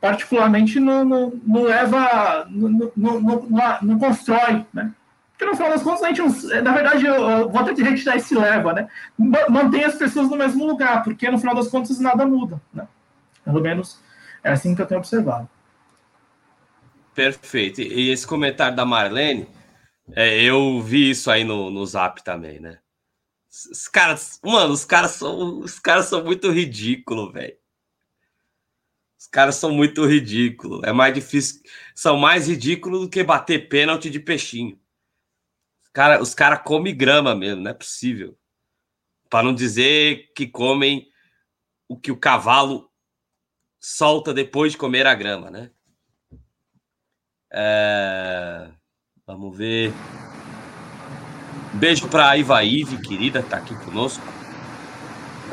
[0.00, 4.92] particularmente, não, não, não leva, não, não, não, não constrói, né?
[5.36, 6.22] Porque no final das contas, a gente
[6.62, 8.88] na verdade, eu, vou até retirar esse leva, né?
[9.50, 12.88] Mantém as pessoas no mesmo lugar, porque no final das contas nada muda, né?
[13.44, 14.00] Pelo menos
[14.42, 15.46] é assim que eu tenho observado.
[17.16, 17.80] Perfeito.
[17.80, 19.48] E esse comentário da Marlene,
[20.14, 22.78] é, eu vi isso aí no, no Zap também, né?
[23.48, 27.56] Os caras, mano, os caras são, os caras são muito ridículos, velho.
[29.18, 30.82] Os caras são muito ridículos.
[30.84, 31.62] É mais difícil.
[31.94, 34.78] São mais ridículos do que bater pênalti de peixinho.
[35.94, 38.38] Cara, os caras comem grama mesmo, não é possível.
[39.30, 41.08] Para não dizer que comem
[41.88, 42.92] o que o cavalo
[43.80, 45.70] solta depois de comer a grama, né?
[47.58, 48.68] É...
[49.26, 49.92] Vamos ver.
[51.72, 54.22] Beijo para a Iva Ive, querida, que tá aqui conosco.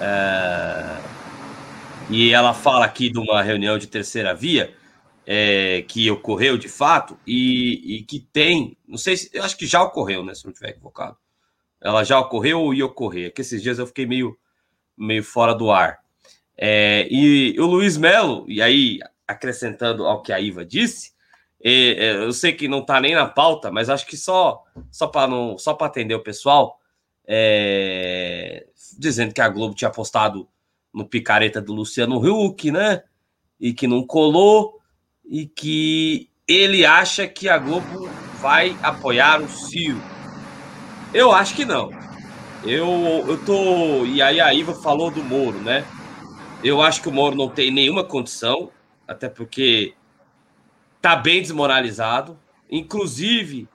[0.01, 1.01] É...
[2.09, 4.75] E ela fala aqui de uma reunião de terceira via
[5.25, 9.65] é, que ocorreu de fato e, e, que tem, não sei se, eu acho que
[9.65, 10.35] já ocorreu, né?
[10.35, 11.17] Se não estiver equivocado.
[11.81, 13.27] Ela já ocorreu ou ia ocorrer?
[13.27, 14.37] É que esses dias eu fiquei meio,
[14.97, 15.99] meio fora do ar.
[16.57, 21.12] É, e o Luiz Melo, e aí acrescentando ao que a Iva disse,
[21.64, 25.07] é, é eu sei que não está nem na pauta, mas acho que só só
[25.07, 26.80] para não só para atender o pessoal,
[27.26, 30.47] é, dizendo que a Globo tinha apostado
[30.93, 33.03] no picareta do Luciano Huck, né?
[33.59, 34.80] E que não colou
[35.26, 38.09] e que ele acha que a Globo
[38.39, 40.01] vai apoiar o Ciro.
[41.14, 41.91] Eu acho que não.
[42.64, 44.05] Eu, eu tô.
[44.05, 45.86] E aí a Iva falou do Moro, né?
[46.64, 48.70] Eu acho que o Moro não tem nenhuma condição,
[49.07, 49.93] até porque
[51.03, 52.39] tá bem desmoralizado,
[52.71, 53.67] inclusive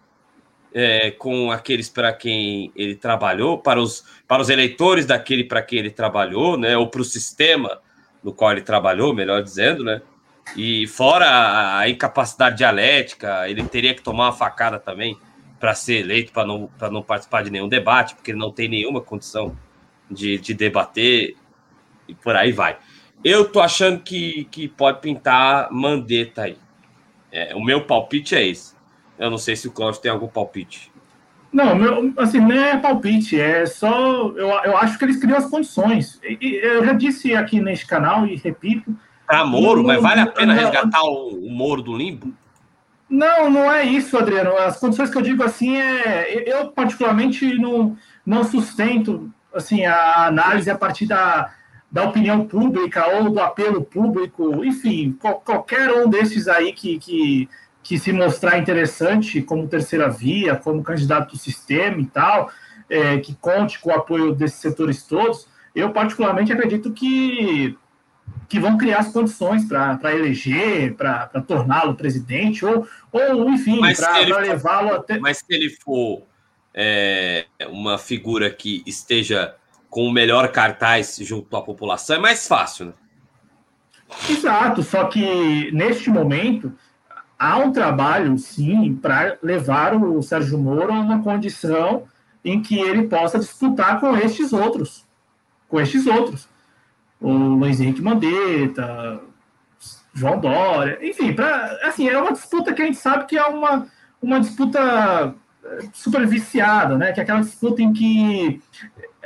[0.72, 5.78] é, com aqueles para quem ele trabalhou, para os, para os eleitores daquele para quem
[5.78, 6.74] ele trabalhou, né?
[6.74, 7.82] Ou para o sistema
[8.24, 10.00] no qual ele trabalhou, melhor dizendo, né?
[10.56, 15.14] E fora a, incapacidade dialética, ele teria que tomar uma facada também
[15.60, 19.02] para ser eleito, para não, não participar de nenhum debate, porque ele não tem nenhuma
[19.02, 19.54] condição
[20.10, 21.36] de, de debater
[22.08, 22.78] e por aí vai.
[23.22, 26.56] Eu tô achando que, que pode pintar Mandetta aí.
[27.30, 28.74] É, o meu palpite é esse.
[29.18, 30.92] Eu não sei se o Cláudio tem algum palpite.
[31.52, 34.28] Não, meu, assim, não é palpite, é só.
[34.36, 36.20] Eu, eu acho que eles criam as condições.
[36.22, 38.94] E, eu já disse aqui neste canal e repito.
[39.26, 42.32] Para Moro, mas vale a pena resgatar o, o Moro do limbo?
[43.08, 44.56] Não, não é isso, Adriano.
[44.56, 46.44] As condições que eu digo assim é.
[46.46, 51.52] Eu, particularmente, não, não sustento assim, a análise a partir da,
[51.90, 57.48] da opinião pública ou do apelo público, enfim, qual, qualquer um desses aí que, que,
[57.82, 62.50] que, se mostrar interessante como terceira via, como candidato do sistema e tal,
[62.90, 67.76] é, que conte com o apoio desses setores todos, eu particularmente acredito que,
[68.48, 74.94] que vão criar as condições para eleger, para torná-lo presidente, ou, ou enfim, para levá-lo
[74.94, 75.18] até.
[75.18, 76.22] Mas se ele for
[76.74, 79.54] é, uma figura que esteja
[79.90, 82.92] com o melhor cartaz junto à população, é mais fácil, né?
[84.28, 86.72] Exato, só que neste momento
[87.38, 92.04] há um trabalho, sim, para levar o Sérgio Moro a uma condição
[92.44, 95.06] em que ele possa disputar com estes outros,
[95.68, 96.48] com estes outros.
[97.20, 99.20] O Luiz Henrique Mandetta,
[100.14, 103.86] João Dória, enfim, pra, assim, é uma disputa que a gente sabe que é uma,
[104.22, 105.34] uma disputa
[105.64, 107.12] eh, super viciada, né?
[107.12, 108.60] Que é aquela disputa em que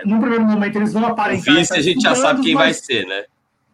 [0.04, 1.54] no primeiro momento eles vão aparentar.
[1.54, 2.64] O vice a gente já sabe quem mas...
[2.64, 3.24] vai ser, né?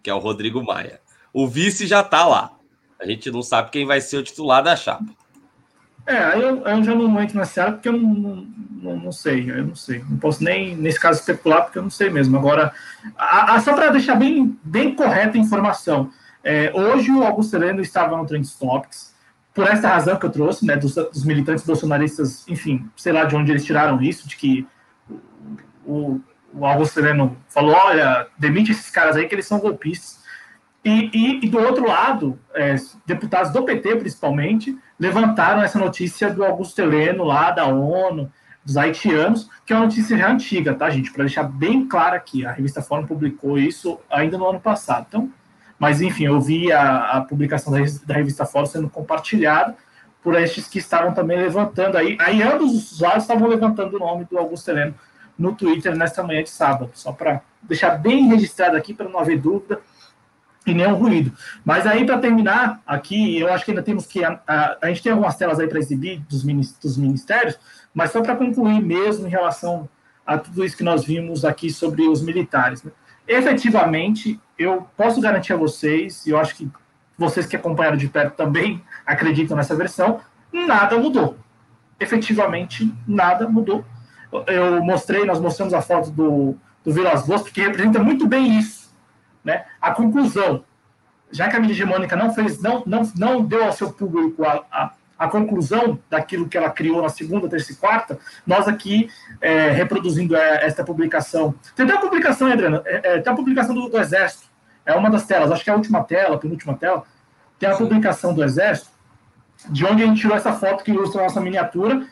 [0.02, 1.00] Que é o Rodrigo Maia.
[1.32, 2.52] O vice já tá lá.
[3.00, 5.06] A gente não sabe quem vai ser o titular da chapa.
[6.06, 8.46] É, eu, eu já não entro nessa área porque eu não,
[8.82, 10.02] não, não, sei, eu não sei.
[10.08, 12.36] Não posso nem, nesse caso, especular porque eu não sei mesmo.
[12.38, 12.72] Agora,
[13.16, 16.10] a, a, só para deixar bem, bem correta a informação,
[16.42, 19.14] é, hoje o Augusto Heleno estava no Trend Topics,
[19.52, 23.36] por essa razão que eu trouxe, né, dos, dos militantes bolsonaristas, enfim, sei lá de
[23.36, 24.66] onde eles tiraram isso, de que
[25.88, 26.20] o,
[26.52, 30.18] o Augusto Sereno falou: olha, demite esses caras aí que eles são golpistas.
[30.84, 36.44] E, e, e do outro lado, é, deputados do PT, principalmente, levantaram essa notícia do
[36.44, 38.30] Augusto Heleno lá da ONU,
[38.64, 41.10] dos haitianos, que é uma notícia já antiga, tá, gente?
[41.10, 45.06] Para deixar bem claro aqui, a revista Fórum publicou isso ainda no ano passado.
[45.08, 45.30] Então,
[45.78, 49.76] mas enfim, eu vi a, a publicação da, da revista Fórum sendo compartilhada
[50.22, 52.16] por estes que estavam também levantando aí.
[52.20, 54.94] Aí ambos os usuários estavam levantando o nome do Augusto Heleno
[55.38, 59.38] no Twitter nesta manhã de sábado, só para deixar bem registrado aqui para não haver
[59.38, 59.80] dúvida
[60.66, 61.32] e nenhum ruído.
[61.64, 64.24] Mas aí, para terminar, aqui, eu acho que ainda temos que.
[64.24, 67.58] A, a, a gente tem algumas telas aí para exibir dos, dos ministérios,
[67.94, 69.88] mas só para concluir mesmo em relação
[70.26, 72.82] a tudo isso que nós vimos aqui sobre os militares.
[72.82, 72.90] Né?
[73.26, 76.68] Efetivamente, eu posso garantir a vocês, e eu acho que
[77.16, 80.20] vocês que acompanharam de perto também acreditam nessa versão,
[80.52, 81.36] nada mudou.
[81.98, 83.84] Efetivamente, nada mudou
[84.46, 88.94] eu mostrei, nós mostramos a foto do, do Vilas Boas, porque representa muito bem isso.
[89.44, 89.64] Né?
[89.80, 90.64] A conclusão,
[91.30, 94.64] já que a mídia hegemônica não fez, não, não, não deu ao seu público a,
[94.70, 99.10] a, a conclusão daquilo que ela criou na segunda, terça e quarta, nós aqui
[99.40, 101.54] é, reproduzindo é, esta publicação.
[101.74, 104.48] Tem até a publicação, Adriana, é, é, tem a publicação do, do Exército,
[104.84, 107.04] é uma das telas, acho que é a última tela, a penúltima tela,
[107.58, 108.90] tem a publicação do Exército,
[109.68, 112.06] de onde a gente tirou essa foto que ilustra a nossa miniatura.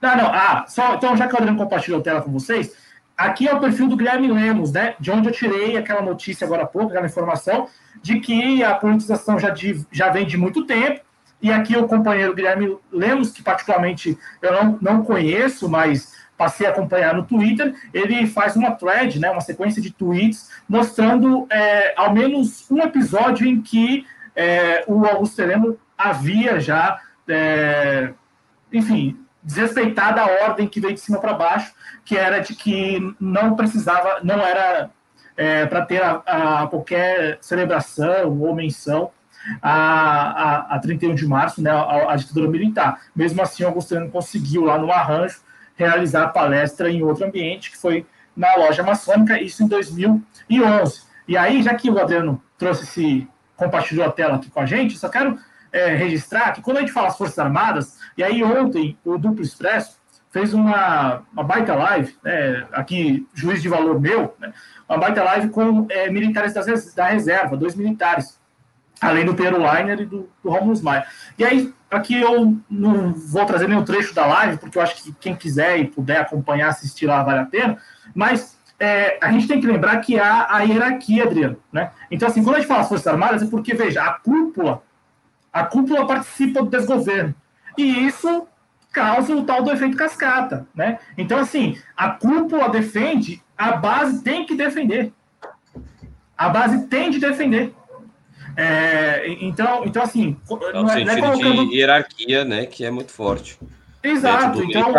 [0.00, 2.76] Ah, não, ah, só, então já que o Adriano compartilhou a tela com vocês,
[3.16, 6.62] aqui é o perfil do Guilherme Lemos, né, de onde eu tirei aquela notícia agora
[6.62, 7.68] há pouco, aquela informação,
[8.02, 11.00] de que a politização já, de, já vem de muito tempo,
[11.40, 16.70] e aqui o companheiro Guilherme Lemos, que particularmente eu não, não conheço, mas passei a
[16.70, 22.12] acompanhar no Twitter, ele faz uma thread, né, uma sequência de tweets, mostrando é, ao
[22.12, 28.12] menos um episódio em que é, o Augusto Heleno havia já, é,
[28.70, 31.72] enfim, desrespeitado a ordem que veio de cima para baixo,
[32.04, 34.90] que era de que não precisava, não era
[35.36, 39.12] é, para ter a, a, qualquer celebração ou menção
[39.62, 43.00] a, a, a 31 de março, né, a, a ditadura militar.
[43.14, 45.40] Mesmo assim, o Heleno conseguiu lá no arranjo
[45.76, 48.04] realizar a palestra em outro ambiente, que foi
[48.36, 51.02] na loja maçônica, isso em 2011.
[51.28, 54.98] E aí, já que o Adriano trouxe esse, compartilhou a tela aqui com a gente,
[54.98, 55.38] só quero
[55.76, 59.42] é, registrar que quando a gente fala as Forças Armadas, e aí ontem o Duplo
[59.42, 59.98] Expresso
[60.30, 64.52] fez uma, uma baita live, né, aqui, juiz de valor meu, né,
[64.88, 68.40] uma baita live com é, militares das, da reserva, dois militares,
[69.00, 71.06] além do Pedro Leiner e do, do Romulus Maia.
[71.38, 75.12] E aí, aqui eu não vou trazer nenhum trecho da live, porque eu acho que
[75.20, 77.78] quem quiser e puder acompanhar, assistir lá, vale a pena,
[78.14, 81.90] mas é, a gente tem que lembrar que há a hierarquia, Adriano, né?
[82.10, 84.82] Então, assim, quando a gente fala Forças Armadas, é porque, veja, a cúpula,
[85.56, 87.34] a cúpula participa do desgoverno,
[87.78, 88.46] e isso
[88.92, 90.98] causa o tal do efeito cascata, né?
[91.16, 95.12] Então, assim, a cúpula defende, a base tem que defender.
[96.36, 97.74] A base tem de defender.
[98.54, 100.36] É, então, então, assim.
[100.50, 101.68] É não é, não é colocando...
[101.68, 102.66] de hierarquia, né?
[102.66, 103.58] Que é muito forte.
[104.02, 104.62] Exato.
[104.62, 104.92] Então,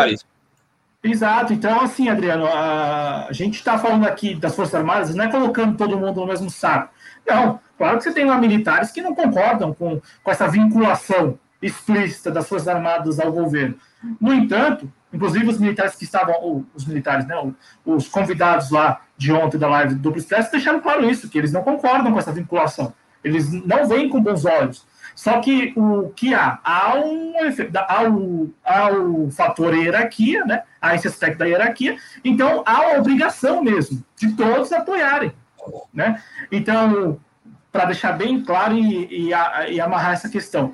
[1.03, 1.53] exato.
[1.53, 5.78] Então, assim, Adriano, a, a gente está falando aqui das Forças Armadas, não é colocando
[5.78, 6.91] todo mundo no mesmo saco.
[7.28, 12.32] Não, claro que você tem lá militares que não concordam com, com essa vinculação explícita
[12.32, 13.76] das Forças Armadas ao governo.
[14.20, 17.36] No entanto, inclusive os militares que estavam, os militares, né,
[17.86, 21.64] os convidados lá de ontem da live do Duplo deixaram claro isso, que eles não
[21.64, 22.94] concordam com essa vinculação.
[23.24, 24.86] Eles não veem com bons olhos.
[25.16, 26.60] Só que o que há?
[26.64, 27.34] Há um,
[27.88, 30.62] há o, há o fator hierarquia, né?
[30.80, 35.34] há esse aspecto da hierarquia, então há a obrigação mesmo de todos apoiarem.
[35.92, 36.22] Né?
[36.52, 37.20] Então,
[37.78, 39.30] para deixar bem claro e, e,
[39.70, 40.74] e, amarrar essa questão,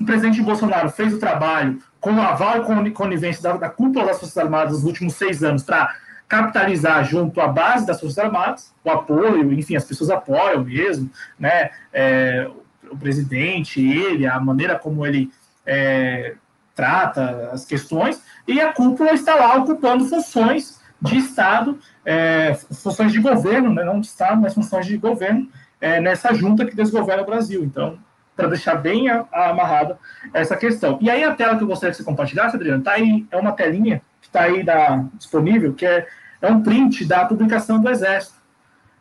[0.00, 4.20] o presidente Bolsonaro fez o trabalho com o aval e conivência da, da cúpula das
[4.20, 5.92] Forças Armadas nos últimos seis anos para
[6.28, 11.70] capitalizar junto à base das Forças Armadas, o apoio, enfim, as pessoas apoiam mesmo, né?
[11.92, 12.48] É,
[12.88, 15.32] o presidente, ele, a maneira como ele
[15.66, 16.36] é,
[16.76, 23.20] trata as questões, e a cúpula está lá ocupando funções de Estado, é, funções de
[23.20, 23.82] governo, né?
[23.82, 25.48] não de Estado, mas funções de governo,
[25.80, 27.64] é, nessa junta que desgoverna o Brasil.
[27.64, 27.98] Então,
[28.36, 29.98] para deixar bem amarrada
[30.32, 30.98] essa questão.
[31.00, 33.52] E aí a tela que eu gostaria que você compartilhasse, Adriano, tá aí, é uma
[33.52, 36.06] telinha que está aí da, disponível, que é
[36.40, 38.38] é um print da publicação do Exército.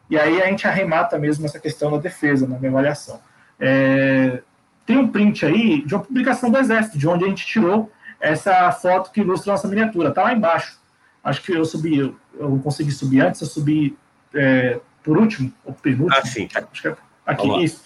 [0.10, 3.22] E aí a gente arremata mesmo essa questão da defesa, na minha avaliação.
[3.60, 4.42] É,
[4.86, 8.72] tem um print aí de uma publicação do Exército, de onde a gente tirou essa
[8.72, 10.10] foto que ilustra a nossa miniatura.
[10.10, 10.80] Está lá embaixo.
[11.24, 13.98] Acho que eu subi, eu, eu consegui subir antes, eu subi
[14.34, 16.22] é, por último, ou penúltimo.
[16.22, 16.47] Ah, sim.
[16.53, 16.95] Acho que é
[17.26, 17.84] aqui, isso.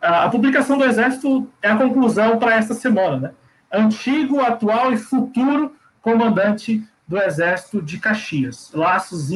[0.00, 3.30] A, a, publicação do Exército é a conclusão para esta semana, né?
[3.70, 8.70] Antigo, atual e futuro comandante do Exército de Caxias.
[8.72, 9.30] Laços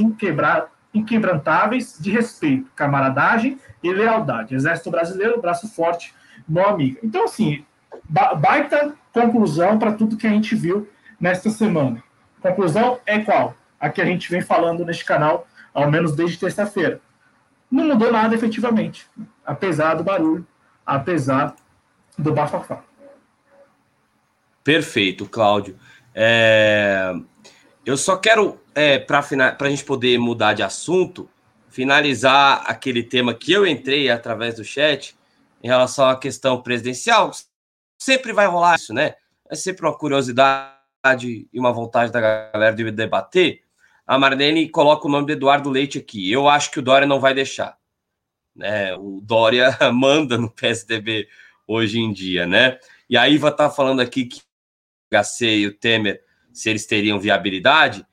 [0.94, 4.54] inquebrantáveis de respeito, camaradagem e lealdade.
[4.54, 6.14] Exército Brasileiro, braço forte,
[6.48, 7.00] mão amiga.
[7.04, 7.66] Então, assim,
[8.08, 10.88] baita conclusão para tudo que a gente viu
[11.20, 12.02] nesta semana.
[12.40, 13.54] Conclusão é qual?
[13.78, 16.98] A que a gente vem falando neste canal, ao menos desde terça-feira.
[17.70, 19.06] Não mudou nada efetivamente,
[19.44, 20.46] apesar do barulho,
[20.84, 21.54] apesar
[22.18, 22.82] do bafafá.
[24.64, 25.78] Perfeito, Cláudio.
[26.14, 27.14] É...
[27.84, 31.28] Eu só quero, é, para a gente poder mudar de assunto,
[31.70, 35.16] finalizar aquele tema que eu entrei através do chat
[35.62, 37.30] em relação à questão presidencial.
[37.98, 39.14] Sempre vai rolar isso, né?
[39.48, 40.74] É sempre uma curiosidade
[41.52, 43.62] e uma vontade da galera de debater.
[44.06, 46.30] A Marlene coloca o nome do Eduardo Leite aqui.
[46.30, 47.76] Eu acho que o Dória não vai deixar.
[48.54, 48.94] Né?
[48.96, 51.28] O Dória manda no PSDB
[51.66, 52.78] hoje em dia, né?
[53.08, 54.40] E a Iva tá falando aqui que
[55.12, 56.22] o HC e o Temer
[56.52, 58.04] se eles teriam viabilidade,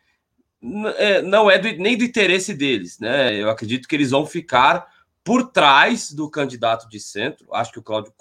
[0.97, 3.35] é, não é do, nem do interesse deles, né?
[3.35, 4.87] Eu acredito que eles vão ficar
[5.23, 7.53] por trás do candidato de centro.
[7.53, 8.13] Acho que o Cláudio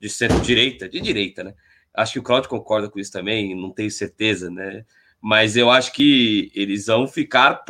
[0.00, 1.54] de centro-direita, de direita, né?
[1.92, 4.84] Acho que o Cláudio concorda com isso também, não tenho certeza, né?
[5.24, 7.64] Mas eu acho que eles vão ficar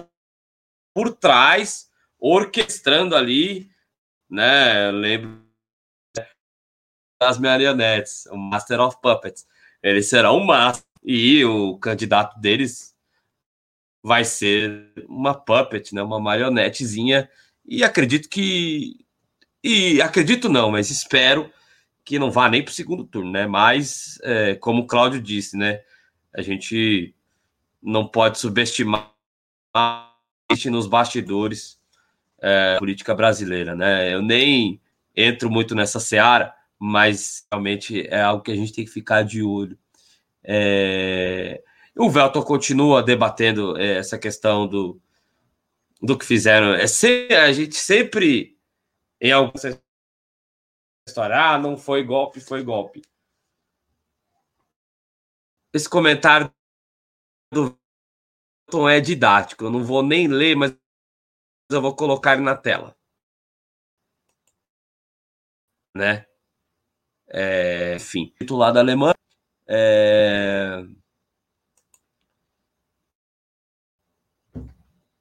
[0.92, 1.88] por trás,
[2.18, 3.72] orquestrando ali
[4.34, 4.88] né?
[4.88, 5.44] Eu lembro
[7.20, 9.46] das marionetes, o Master of Puppets.
[9.82, 12.94] Ele será um master e o candidato deles
[14.02, 16.02] vai ser uma puppet, né?
[16.02, 17.30] Uma marionetezinha.
[17.64, 19.04] E acredito que
[19.62, 21.50] e acredito não, mas espero
[22.04, 23.46] que não vá nem para o segundo turno, né?
[23.46, 25.82] Mas é, como o Cláudio disse, né?
[26.34, 27.14] A gente
[27.84, 29.12] não pode subestimar
[30.66, 31.78] nos bastidores
[32.40, 34.12] é, política brasileira, né?
[34.12, 34.80] Eu nem
[35.14, 39.42] entro muito nessa seara, mas realmente é algo que a gente tem que ficar de
[39.42, 39.78] olho.
[40.42, 41.62] É...
[41.96, 45.00] O Velton continua debatendo é, essa questão do,
[46.02, 46.74] do que fizeram.
[46.74, 48.58] É sempre, a gente sempre,
[49.20, 49.54] em alguma
[51.06, 53.02] história, ah, não foi golpe, foi golpe.
[55.72, 56.52] Esse comentário
[57.54, 57.78] do
[58.88, 60.76] é didático, eu não vou nem ler, mas
[61.70, 62.96] eu vou colocar ele na tela.
[65.94, 66.26] Né?
[67.28, 68.82] É, enfim, titular da.
[69.68, 70.84] É...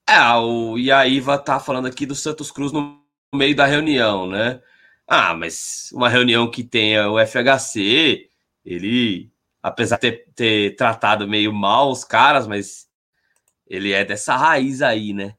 [0.08, 3.02] É, o, e a Iva tá falando aqui do Santos Cruz no
[3.34, 4.62] meio da reunião, né?
[5.08, 8.30] Ah, mas uma reunião que tenha o FHC,
[8.66, 9.33] ele,
[9.64, 12.90] apesar de ter, ter tratado meio mal os caras, mas
[13.66, 15.38] ele é dessa raiz aí, né?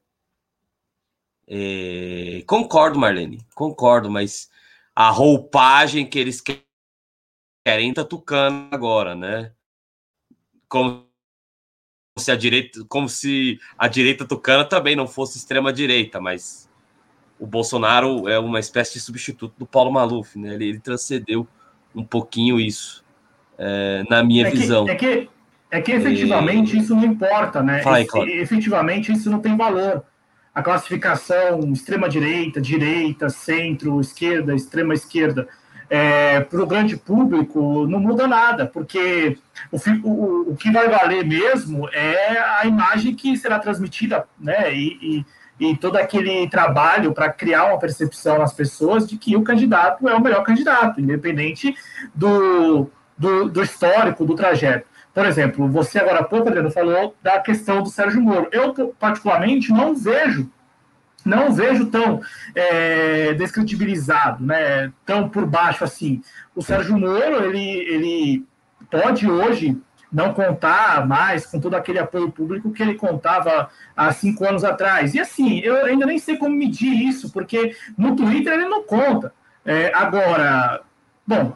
[1.47, 4.49] É, concordo, Marlene, concordo, mas
[4.95, 6.41] a roupagem que eles
[7.63, 9.53] querem tá tucando agora, né?
[10.67, 11.07] Como
[12.17, 16.67] se a direita, como se a direita tucana também não fosse extrema direita, mas
[17.39, 20.55] o Bolsonaro é uma espécie de substituto do Paulo Maluf, né?
[20.55, 21.47] Ele, ele transcendeu
[21.93, 23.04] um pouquinho isso,
[23.57, 24.85] é, na minha é visão.
[24.85, 25.29] Que, é que
[25.71, 26.79] é que efetivamente e...
[26.79, 27.81] isso não importa, né?
[27.81, 28.29] Vai, claro.
[28.29, 30.03] Efetivamente isso não tem valor
[30.55, 35.49] a classificação extrema-direita, direita, centro, esquerda, extrema-esquerda,
[35.89, 39.37] é, para o grande público não muda nada, porque
[39.69, 39.77] o,
[40.07, 44.73] o, o, que vai valer mesmo é a imagem que será transmitida, né?
[44.73, 45.25] E,
[45.59, 50.07] e, e todo aquele trabalho para criar uma percepção nas pessoas de que o candidato
[50.07, 51.75] é o melhor candidato, independente
[52.15, 54.87] do, do, do histórico, do trajeto.
[55.13, 58.49] Por exemplo, você agora há pouco, Adriano, falou da questão do Sérgio Moro.
[58.51, 60.51] Eu, particularmente, não vejo,
[61.23, 62.21] não vejo tão
[62.53, 66.21] é, descredibilizado, né, tão por baixo assim.
[66.53, 68.45] O Sérgio Moro, ele, ele
[68.91, 74.45] pode hoje não contar mais com todo aquele apoio público que ele contava há cinco
[74.45, 75.13] anos atrás.
[75.13, 79.33] E assim, eu ainda nem sei como medir isso, porque no Twitter ele não conta.
[79.65, 80.81] É, agora,
[81.25, 81.53] bom,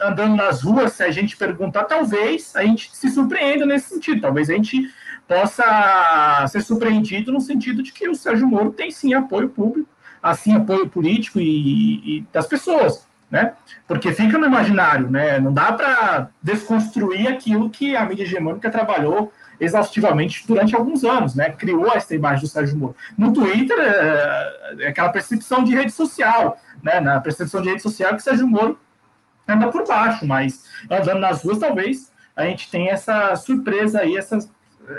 [0.00, 4.20] andando nas ruas, se a gente perguntar, talvez a gente se surpreenda nesse sentido.
[4.20, 4.92] Talvez a gente
[5.26, 9.88] possa ser surpreendido no sentido de que o Sérgio Moro tem sim apoio público,
[10.22, 13.52] assim apoio político e, e das pessoas, né?
[13.86, 15.38] Porque fica no imaginário, né?
[15.38, 21.50] Não dá para desconstruir aquilo que a mídia hegemônica trabalhou exaustivamente durante alguns anos, né?
[21.50, 22.96] Criou essa imagem do Sérgio Moro.
[23.16, 27.00] No Twitter, é, é aquela percepção de rede social, né?
[27.00, 28.78] Na percepção de rede social que o Sérgio Moro
[29.48, 34.38] anda por baixo, mas andando nas ruas, talvez a gente tenha essa surpresa aí, essa,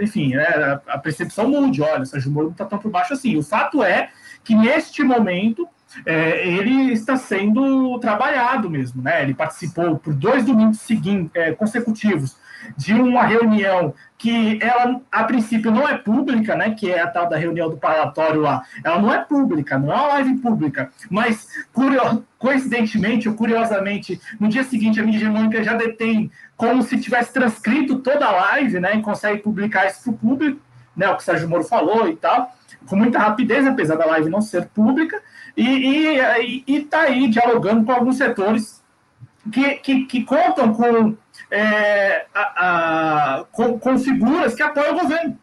[0.02, 1.82] enfim, né, a, percepção mude.
[1.82, 3.38] Olha, Sérgio Moro não está tão por baixo assim.
[3.38, 4.10] O fato é
[4.44, 5.68] que neste momento
[6.06, 9.24] é, ele está sendo trabalhado mesmo, né?
[9.24, 12.38] Ele participou por dois domingos seguintes, é, consecutivos
[12.78, 16.72] de uma reunião que ela, a princípio, não é pública, né?
[16.72, 18.64] Que é a tal da reunião do parlatório lá.
[18.84, 20.91] Ela não é pública, não é uma live pública.
[21.10, 21.48] Mas,
[22.38, 27.99] coincidentemente ou curiosamente, no dia seguinte, a mídia hegemônica já detém como se tivesse transcrito
[27.99, 28.95] toda a live, né?
[28.95, 30.60] E consegue publicar isso para o público,
[30.95, 31.07] né?
[31.10, 32.53] O que o Sérgio Moro falou e tal,
[32.88, 35.22] com muita rapidez, apesar da live não ser pública.
[35.56, 38.84] E está aí dialogando com alguns setores
[39.52, 41.16] que, que, que contam com
[41.52, 45.38] é, a, a, com, com, figuras que apoiam o governo.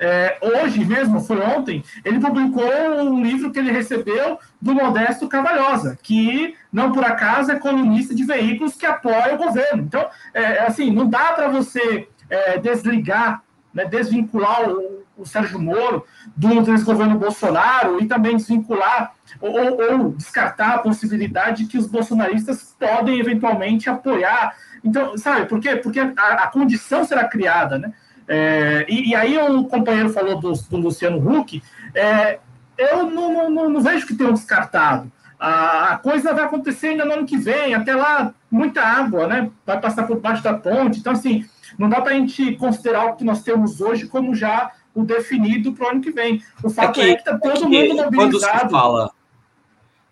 [0.00, 2.70] É, hoje mesmo, foi ontem, ele publicou
[3.02, 8.22] um livro que ele recebeu do Modesto Cavalhosa, que não por acaso é colunista de
[8.22, 9.82] veículos que apoia o governo.
[9.82, 13.42] Então, é, assim, não dá para você é, desligar,
[13.78, 16.04] né, desvincular o, o Sérgio Moro
[16.36, 22.74] do desgoverno Bolsonaro e também desvincular ou, ou, descartar a possibilidade de que os bolsonaristas
[22.78, 25.76] podem eventualmente apoiar então, sabe, por quê?
[25.76, 27.92] Porque a, a condição será criada, né?
[28.26, 31.62] É, e, e, aí o companheiro falou do, do Luciano Huck,
[31.94, 32.38] é,
[32.76, 35.10] eu não, não, não, vejo que tenham descartado.
[35.40, 39.50] A, a, coisa vai acontecer ainda no ano que vem, até lá muita água, né?
[39.64, 40.98] Vai passar por baixo da ponte.
[40.98, 41.46] Então, assim,
[41.78, 45.72] não dá para a gente considerar o que nós temos hoje como já o definido
[45.72, 46.42] para o ano que vem.
[46.62, 48.10] O fato é que, é que está todo é mundo mobilizado.
[48.10, 49.12] Quando se fala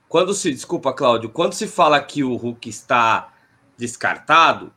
[0.08, 3.32] quando se, desculpa, Cláudio, quando se fala que o Hulk está
[3.76, 4.72] descartado,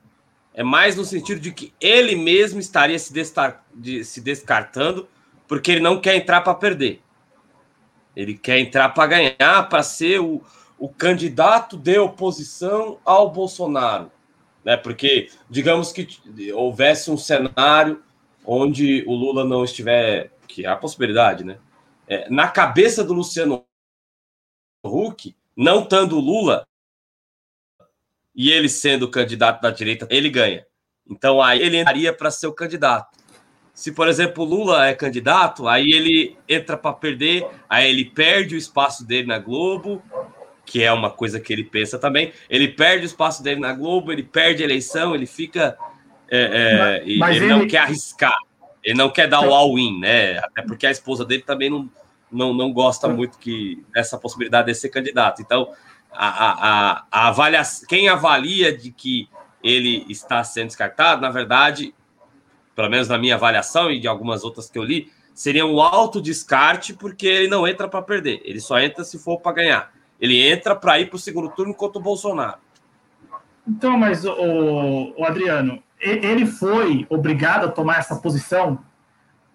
[0.54, 5.08] é mais no sentido de que ele mesmo estaria se, destar, de, se descartando
[5.48, 7.02] porque ele não quer entrar para perder.
[8.16, 10.42] Ele quer entrar para ganhar, para ser o,
[10.78, 14.12] o candidato de oposição ao Bolsonaro.
[14.64, 14.78] Né?
[14.78, 16.08] Porque, digamos que
[16.54, 18.04] houvesse um cenário
[18.46, 21.60] onde o Lula não estiver, que há a possibilidade, né?
[22.08, 23.64] É, na cabeça do Luciano
[24.84, 26.66] Huck, não estando o Lula,
[28.34, 30.66] e ele sendo o candidato da direita, ele ganha.
[31.08, 33.18] Então aí ele entraria para ser o candidato.
[33.74, 38.56] Se, por exemplo, o Lula é candidato, aí ele entra para perder, aí ele perde
[38.56, 40.04] o espaço dele na Globo,
[40.70, 42.32] que é uma coisa que ele pensa também.
[42.48, 45.76] Ele perde o espaço dele na Globo, ele perde a eleição, ele fica.
[46.30, 48.38] É, é, mas, ele, ele, não quer arriscar,
[48.84, 50.38] ele não quer dar o all-in, né?
[50.38, 51.90] Até porque a esposa dele também não,
[52.32, 55.42] não, não gosta muito que dessa possibilidade de ser candidato.
[55.42, 55.72] Então,
[56.12, 59.28] a, a, a avaliação, quem avalia de que
[59.64, 61.96] ele está sendo descartado, na verdade,
[62.76, 66.22] pelo menos na minha avaliação e de algumas outras que eu li, seria um alto
[66.22, 69.99] descarte, porque ele não entra para perder, ele só entra se for para ganhar.
[70.20, 72.58] Ele entra para ir para o segundo turno contra o Bolsonaro.
[73.68, 78.80] Então, mas o, o Adriano, ele foi obrigado a tomar essa posição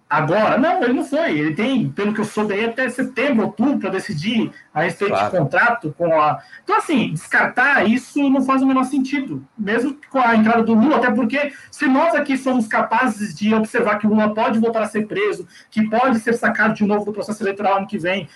[0.09, 0.57] agora?
[0.57, 1.37] Não, ele não foi.
[1.37, 5.31] Ele tem, pelo que eu soube, aí até setembro, outubro, para decidir a respeito claro.
[5.31, 6.41] de contrato com a.
[6.63, 10.97] Então, assim, descartar isso não faz o menor sentido, mesmo com a entrada do Lula,
[10.97, 14.87] até porque se nós aqui somos capazes de observar que o Lula pode voltar a
[14.87, 18.29] ser preso, que pode ser sacado de novo do processo eleitoral ano que vem,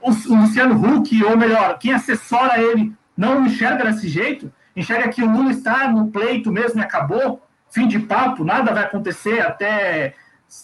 [0.00, 5.30] o, Luciano Huck, ou melhor, quem assessora ele, não enxerga desse jeito, enxerga que o
[5.30, 10.14] Lula está no pleito mesmo e acabou, fim de papo, nada vai acontecer até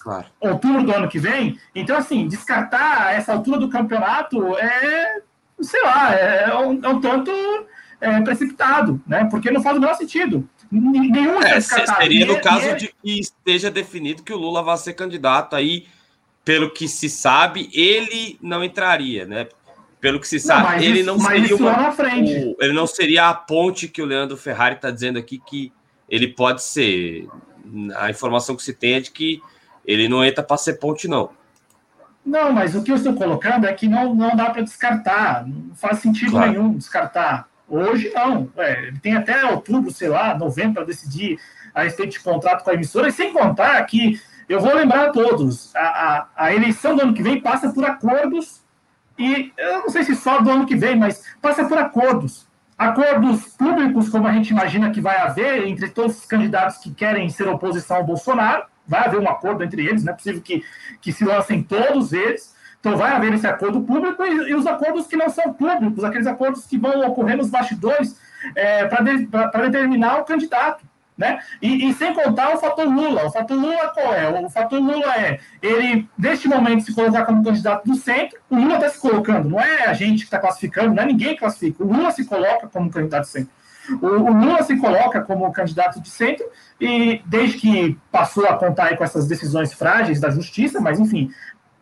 [0.03, 0.27] claro.
[0.41, 1.59] outubro do ano que vem.
[1.75, 5.21] Então, assim, descartar essa altura do campeonato é,
[5.61, 7.31] sei lá, é um, é um tanto
[8.01, 9.25] é, precipitado, né?
[9.31, 10.49] Porque não faz o menor sentido.
[10.71, 15.55] Nenhum é, seria no caso de que esteja definido que o Lula vai ser candidato
[15.55, 15.87] aí
[16.45, 19.49] pelo que se sabe, ele não entraria, né?
[20.01, 23.35] Pelo que se sabe, não, ele isso, não seria uma, o, ele não seria a
[23.35, 25.73] ponte que o Leandro Ferrari está dizendo aqui que
[26.09, 27.29] ele pode ser.
[27.97, 29.41] A informação que se tem é de que
[29.87, 31.31] ele não entra para ser ponte, não.
[32.27, 35.75] Não, mas o que eu estou colocando é que não, não dá para descartar, não
[35.75, 36.51] faz sentido claro.
[36.51, 37.49] nenhum descartar.
[37.69, 38.51] Hoje não.
[38.57, 41.39] É, ele tem até outubro, sei lá, novembro para decidir
[41.75, 44.21] a respeito de contrato com a emissora, e sem contar que
[44.53, 47.85] eu vou lembrar a todos: a, a, a, eleição do ano que vem passa por
[47.85, 48.63] acordos,
[49.19, 52.47] e eu não sei se só do ano que vem, mas passa por acordos.
[52.77, 57.29] Acordos públicos, como a gente imagina que vai haver entre todos os candidatos que querem
[57.31, 60.65] ser oposição ao Bolsonaro, vai haver um acordo entre eles, não é possível que,
[61.01, 62.55] que se lancem todos eles.
[62.81, 66.27] Então vai haver esse acordo público e, e os acordos que não são públicos, aqueles
[66.27, 68.21] acordos que vão ocorrer nos bastidores
[68.57, 69.27] é, para de,
[69.71, 70.85] determinar o candidato.
[71.23, 71.39] Né?
[71.63, 73.27] E, e, sem contar o fator Lula.
[73.27, 74.29] O fator Lula qual é?
[74.29, 78.41] O fator Lula é ele, neste momento, se colocar como candidato do centro.
[78.51, 81.35] O Lula está se colocando, não é a gente que está classificando, não é ninguém
[81.35, 81.85] que classifica.
[81.85, 83.53] O Lula se coloca como candidato do centro.
[84.01, 86.45] O, o, Lula se coloca como candidato de centro
[86.81, 91.31] e desde que passou a contar com essas decisões frágeis da justiça, mas enfim,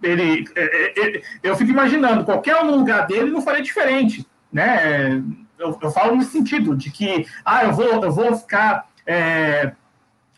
[0.03, 3.63] ele, ele, é, é, é, eu fico imaginando qualquer um no lugar dele não faria
[3.63, 5.23] diferente, né?
[5.59, 9.73] Eu, eu falo nesse sentido de que ah, eu vou, eu vou ficar é,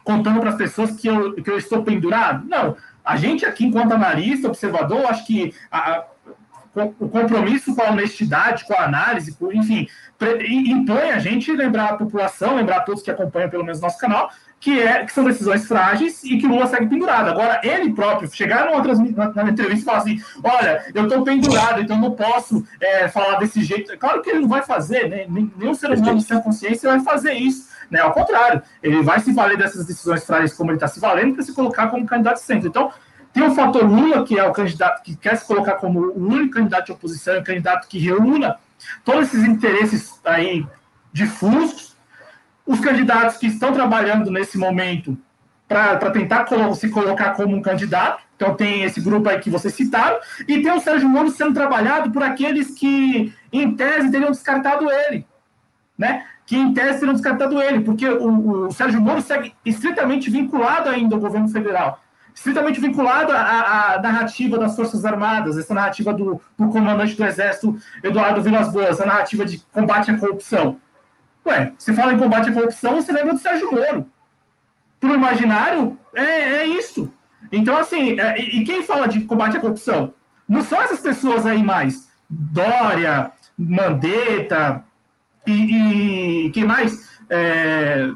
[0.02, 2.48] contando para as pessoas que eu, que eu estou pendurado.
[2.48, 2.74] Não,
[3.04, 6.04] a gente aqui, enquanto analista, observador, acho que a,
[6.74, 9.86] o compromisso com a honestidade, com a análise, enfim,
[10.48, 14.30] impõe a gente lembrar a população, lembrar a todos que acompanham pelo menos nosso canal,
[14.58, 17.28] que, é, que são decisões frágeis e que Lula segue pendurado.
[17.28, 22.12] Agora, ele próprio chegar numa entrevista e falar assim: olha, eu estou pendurado, então não
[22.12, 23.98] posso é, falar desse jeito.
[23.98, 25.26] Claro que ele não vai fazer, né?
[25.28, 27.71] Nenhum ser humano sem consciência vai fazer isso.
[27.92, 28.00] Né?
[28.00, 31.44] Ao contrário, ele vai se valer dessas decisões frágeis como ele está se valendo para
[31.44, 32.66] se colocar como candidato centro.
[32.66, 32.90] Então,
[33.34, 36.54] tem o fator Lula, que é o candidato que quer se colocar como o único
[36.54, 38.56] candidato de oposição, o candidato que reúna
[39.04, 40.66] todos esses interesses aí
[41.12, 41.94] difusos.
[42.64, 45.18] Os candidatos que estão trabalhando nesse momento
[45.68, 48.22] para tentar se colocar como um candidato.
[48.36, 52.10] Então tem esse grupo aí que vocês citaram, e tem o Sérgio Moro sendo trabalhado
[52.10, 55.26] por aqueles que, em tese, teriam descartado ele.
[55.96, 56.26] Né?
[56.44, 61.14] Que em tese teriam descartado ele, porque o, o Sérgio Moro segue estritamente vinculado ainda
[61.14, 62.00] ao governo federal
[62.34, 67.78] estritamente vinculado à, à, narrativa das Forças Armadas, essa narrativa do, do comandante do Exército,
[68.02, 70.78] Eduardo Vilas Boas, a narrativa de combate à corrupção.
[71.44, 74.06] Ué, se fala em combate à corrupção, você lembra do Sérgio Moro.
[75.00, 77.12] Para o imaginário, é, é isso.
[77.50, 80.14] Então, assim, é, e quem fala de combate à corrupção?
[80.48, 82.08] Não são essas pessoas aí mais.
[82.30, 84.84] Dória, Mandetta
[85.46, 87.10] e, e quem mais?
[87.28, 88.10] É,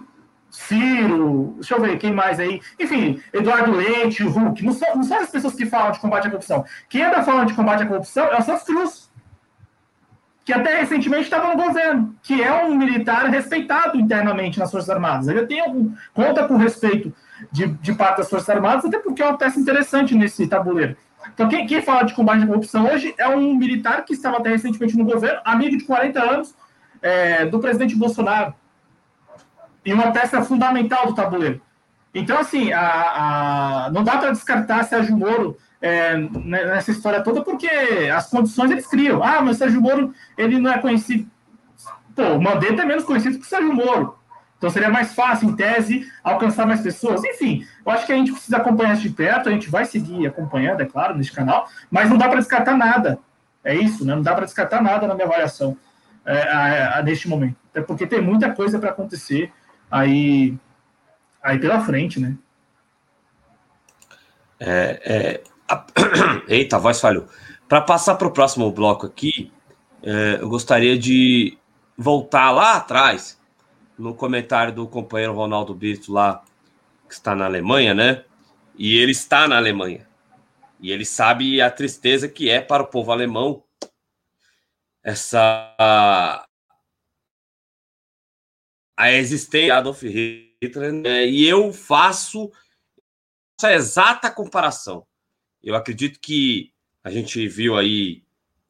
[0.57, 2.61] Ciro, deixa eu ver quem mais aí.
[2.81, 4.65] Enfim, Eduardo Leite, Hulk.
[4.65, 6.65] Não são, não são as pessoas que falam de combate à corrupção.
[6.89, 9.11] Quem anda falando de combate à corrupção é o Santos Cruz,
[10.45, 15.29] que até recentemente estava no governo, que é um militar respeitado internamente nas Forças Armadas.
[15.29, 17.13] Ele tem algum, conta com respeito
[17.53, 20.97] de, de parte das Forças Armadas, até porque é uma peça interessante nesse tabuleiro.
[21.35, 24.51] Então, quem, quem fala de combate à corrupção hoje é um militar que estava até
[24.51, 26.55] recentemente no governo, amigo de 40 anos
[27.07, 28.53] é, do presidente Bolsonaro
[29.85, 31.63] e uma peça fundamental do tabuleiro.
[32.13, 37.69] Então, assim, a, a não dá para descartar Sérgio Moro é, nessa história toda, porque
[38.13, 39.23] as condições eles criam.
[39.23, 41.31] Ah, mas Sérgio Moro ele não é conhecido.
[42.17, 44.19] Pô, o Mandetta é menos conhecido que o Sérgio Moro.
[44.59, 47.23] Então seria mais fácil, em tese, alcançar mais pessoas.
[47.23, 50.27] Enfim, eu acho que a gente precisa acompanhar isso de perto, a gente vai seguir
[50.27, 53.19] acompanhando, é claro, nesse canal, mas não dá para descartar nada.
[53.63, 54.15] É isso, né?
[54.15, 55.77] Não dá para descartar nada na minha avaliação
[56.27, 57.57] é, a, a, neste momento.
[57.71, 59.53] Até porque tem muita coisa para acontecer
[59.91, 60.57] aí,
[61.43, 62.37] aí pela frente, né?
[64.59, 65.43] É, é...
[66.49, 67.27] Eita, a voz falhou.
[67.69, 69.53] Para passar para o próximo bloco aqui,
[70.03, 71.57] é, eu gostaria de
[71.97, 73.41] voltar lá atrás,
[73.99, 76.43] no comentário do companheiro Ronaldo Brito lá,
[77.09, 78.25] que está na Alemanha, né?
[78.77, 80.07] E ele está na Alemanha.
[80.81, 83.63] E ele sabe a tristeza que é para o povo alemão
[85.07, 86.45] essa
[88.97, 91.27] a existência de Adolf Hitler, né?
[91.27, 92.51] e eu faço
[93.57, 95.07] essa exata comparação.
[95.63, 96.73] Eu acredito que
[97.05, 98.25] a gente viu aí,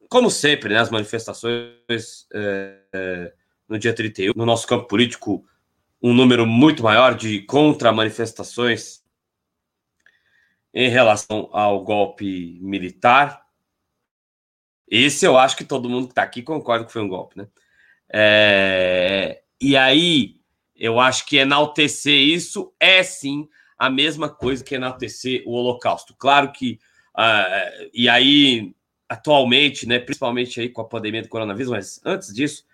[0.09, 3.33] como sempre, né, as manifestações é,
[3.67, 5.43] no dia 31, no nosso campo político,
[5.99, 9.03] um número muito maior de contra-manifestações
[10.71, 13.46] em relação ao golpe militar.
[14.87, 17.47] Esse eu acho que todo mundo que está aqui concorda que foi um golpe, né?
[18.09, 20.37] É, e aí,
[20.75, 26.15] eu acho que enaltecer isso é sim a mesma coisa que enaltecer o Holocausto.
[26.17, 26.79] Claro que,
[27.15, 28.73] uh, e aí,
[29.07, 32.65] atualmente, né, principalmente aí com a pandemia do coronavírus, mas antes disso,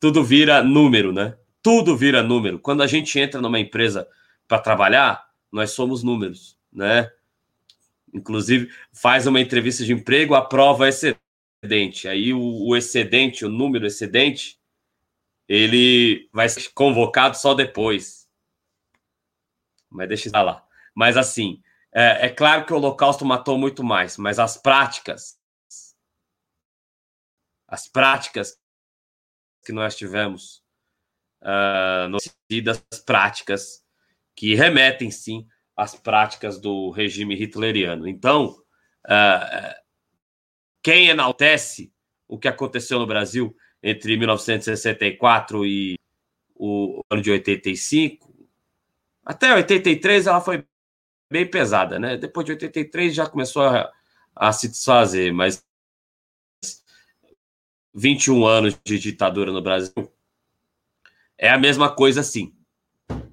[0.00, 1.36] tudo vira número, né?
[1.62, 2.58] Tudo vira número.
[2.58, 4.08] Quando a gente entra numa empresa
[4.46, 7.10] para trabalhar, nós somos números, né?
[8.12, 10.88] Inclusive, faz uma entrevista de emprego, aprova
[11.62, 12.08] excedente.
[12.08, 14.58] Aí o, o excedente, o número excedente,
[15.48, 18.28] ele vai ser convocado só depois.
[19.90, 20.66] Mas deixa eu lá.
[20.94, 21.62] Mas assim,
[21.92, 25.38] é, é, claro que o Holocausto matou muito mais, mas as práticas,
[27.66, 28.58] as práticas
[29.64, 30.62] que nós tivemos
[31.42, 33.84] uh, das práticas
[34.34, 38.06] que remetem sim às práticas do regime hitleriano.
[38.06, 38.56] Então,
[39.06, 39.87] uh,
[40.88, 41.92] quem enaltece
[42.26, 45.96] o que aconteceu no Brasil entre 1964 e
[46.54, 48.34] o ano de 85.
[49.22, 50.64] Até 83 ela foi
[51.30, 52.16] bem pesada, né?
[52.16, 53.92] Depois de 83 já começou a,
[54.34, 55.62] a se desfazer, mas
[57.94, 60.10] 21 anos de ditadura no Brasil
[61.36, 62.56] é a mesma coisa assim.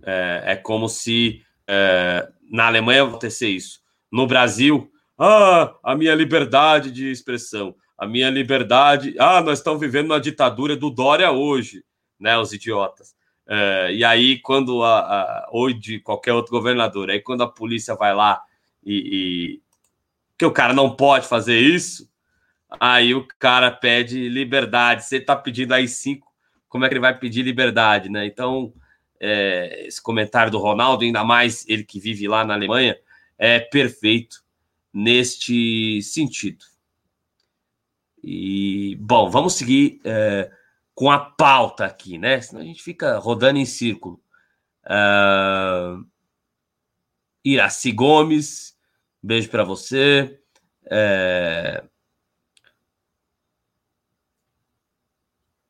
[0.03, 3.81] É, é como se é, na Alemanha acontecer isso.
[4.11, 9.15] No Brasil, ah, a minha liberdade de expressão a minha liberdade.
[9.19, 11.83] Ah, nós estamos vivendo uma ditadura do Dória hoje,
[12.19, 12.37] né?
[12.37, 13.15] Os idiotas.
[13.47, 17.95] É, e aí, quando a, a, ou de qualquer outro governador, aí quando a polícia
[17.95, 18.41] vai lá
[18.83, 19.61] e, e,
[20.37, 22.09] que o cara não pode fazer isso,
[22.79, 25.05] aí o cara pede liberdade.
[25.05, 26.27] Você está pedindo aí cinco,
[26.67, 28.25] como é que ele vai pedir liberdade, né?
[28.25, 28.73] Então,
[29.19, 32.97] é, esse comentário do Ronaldo, ainda mais ele que vive lá na Alemanha,
[33.37, 34.44] é perfeito
[34.95, 36.63] neste sentido.
[38.23, 40.49] E, bom, vamos seguir é,
[40.93, 42.39] com a pauta aqui, né?
[42.39, 44.23] Senão a gente fica rodando em círculo.
[44.85, 46.05] Uh,
[47.43, 48.77] Iraci Gomes,
[49.21, 50.39] beijo para você.
[50.89, 51.83] É,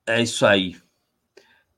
[0.05, 0.79] é isso aí.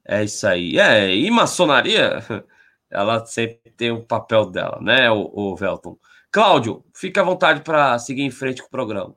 [0.03, 0.77] É isso aí.
[0.77, 2.19] É, e maçonaria,
[2.91, 5.97] ela sempre tem o papel dela, né, o, o Velton?
[6.37, 9.15] Cláudio, fique à vontade para seguir em frente com o programa.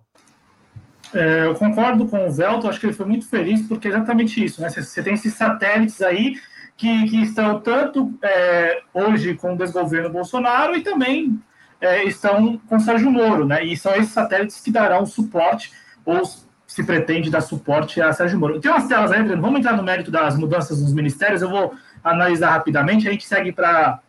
[1.13, 4.43] É, eu concordo com o Velto, acho que ele foi muito feliz, porque é exatamente
[4.43, 4.71] isso, né?
[4.71, 6.37] Você, tem esses satélites aí
[6.79, 11.39] que, que estão tanto é, hoje com o desgoverno Bolsonaro e também
[11.79, 13.63] é, estão com o Sérgio Moro, né?
[13.67, 15.73] E são esses satélites que darão suporte,
[16.07, 16.23] ou
[16.67, 18.59] se pretende dar suporte a Sérgio Moro.
[18.63, 22.53] Tem umas telas aí, vamos entrar no mérito das mudanças nos ministérios, eu vou analisar
[22.53, 24.01] rapidamente, a gente segue para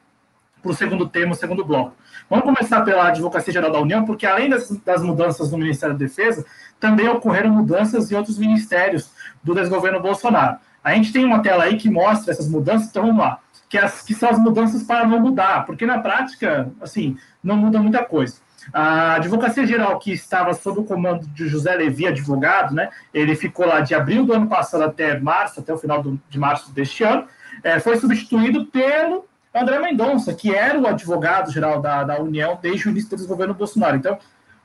[0.64, 1.94] o segundo tema, o segundo bloco.
[2.30, 6.06] Vamos começar pela Advocacia Geral da União, porque além das, das mudanças no Ministério da
[6.06, 6.46] Defesa,
[6.80, 9.12] também ocorreram mudanças em outros ministérios,
[9.44, 10.58] do desgoverno Bolsonaro.
[10.84, 13.40] A gente tem uma tela aí que mostra essas mudanças, então vamos lá,
[13.70, 17.80] que, as, que são as mudanças para não mudar, porque na prática, assim, não muda
[17.80, 18.38] muita coisa.
[18.74, 23.66] A Advocacia Geral, que estava sob o comando de José Levi, advogado, né, ele ficou
[23.66, 27.04] lá de abril do ano passado até março, até o final do, de março deste
[27.04, 27.26] ano,
[27.64, 32.92] é, foi substituído pelo André Mendonça, que era o advogado-geral da, da União desde o
[32.92, 33.98] início do governo Bolsonaro.
[33.98, 34.18] Então,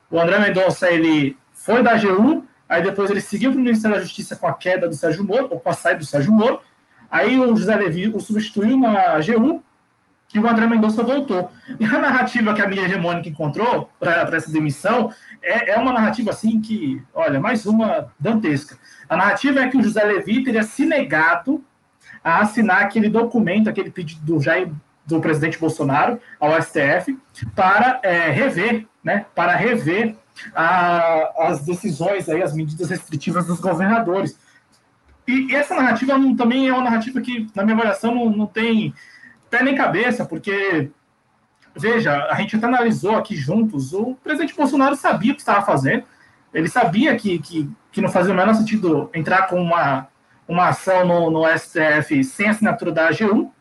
[0.09, 4.03] o André Mendonça, ele foi da AGU, aí depois ele seguiu para o Ministério da
[4.03, 6.61] Justiça com a queda do Sérgio Moro, ou com a saída do Sérgio Moro,
[7.11, 9.61] aí o José Levi o substituiu na AGU,
[10.33, 11.49] e o André Mendonça voltou.
[11.79, 15.11] E a narrativa que a mídia hegemônica encontrou para essa demissão
[15.41, 18.77] é, é, uma narrativa assim que, olha, mais uma dantesca.
[19.07, 21.63] A narrativa é que o José Levi teria se negado
[22.27, 24.69] a assinar aquele documento, aquele pedido do Jair,
[25.05, 27.17] do presidente Bolsonaro ao STF
[27.55, 30.13] para é, rever, né, para rever
[30.53, 34.37] a, as decisões aí, as medidas restritivas dos governadores.
[35.25, 38.45] E, e essa narrativa não, também é uma narrativa que, na minha avaliação, não, não
[38.45, 38.93] tem
[39.49, 40.91] pé nem cabeça, porque
[41.73, 46.03] veja, a gente até analisou aqui juntos, o presidente Bolsonaro sabia o que estava fazendo,
[46.53, 50.09] ele sabia que, que, que não fazia o menor sentido entrar com uma
[50.47, 53.51] uma ação no, no STF sem assinatura da AGU.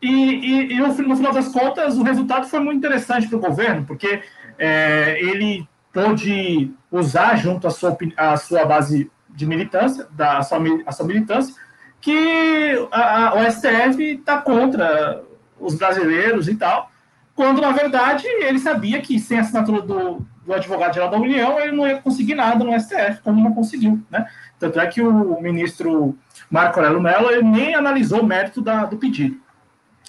[0.00, 3.84] E, e, e no, final das contas, o resultado foi muito interessante para o governo,
[3.86, 4.22] porque
[4.58, 10.58] é, ele pôde usar junto à sua, à sua base de militância, da a sua,
[10.90, 11.54] sua militância,
[12.00, 15.22] que a, a, o STF está contra
[15.58, 16.90] os brasileiros e tal,
[17.34, 21.76] quando na verdade ele sabia que sem a assinatura do, do advogado-geral da União ele
[21.76, 24.26] não ia conseguir nada no STF, como não conseguiu, né?
[24.62, 26.16] Tanto é que o ministro
[26.48, 29.36] Marco Aurélio Mello nem analisou o mérito da, do pedido.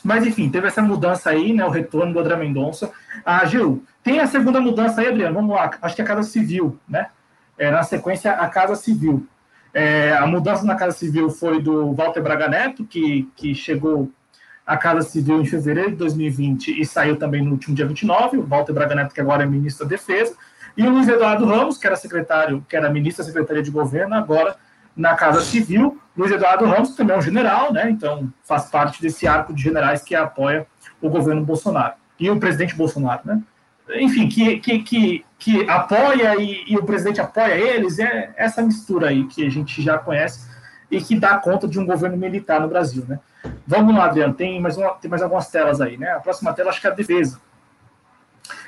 [0.03, 2.91] Mas, enfim, teve essa mudança aí, né, o retorno do André Mendonça
[3.25, 3.81] à AGU.
[4.03, 7.07] Tem a segunda mudança aí, Adriano, vamos lá, acho que é a Casa Civil, né?
[7.57, 9.25] É, na sequência, a Casa Civil.
[9.73, 14.11] É, a mudança na Casa Civil foi do Walter Braga Neto, que, que chegou
[14.67, 18.45] à Casa Civil em fevereiro de 2020 e saiu também no último dia 29, o
[18.45, 20.35] Walter Braga Neto, que agora é ministro da Defesa,
[20.75, 24.15] e o Luiz Eduardo Ramos, que era secretário, que era ministro da Secretaria de Governo,
[24.15, 24.55] agora
[24.95, 25.99] na Casa Civil.
[26.17, 27.89] Luiz Eduardo Ramos também é um general, né?
[27.89, 30.65] Então faz parte desse arco de generais que apoia
[31.01, 33.41] o governo Bolsonaro e o presidente Bolsonaro, né?
[33.95, 39.09] Enfim, que, que, que, que apoia e, e o presidente apoia eles, é essa mistura
[39.09, 40.49] aí que a gente já conhece
[40.89, 43.19] e que dá conta de um governo militar no Brasil, né?
[43.67, 46.11] Vamos lá, Adriano, tem mais, uma, tem mais algumas telas aí, né?
[46.11, 47.39] A próxima tela acho que é a defesa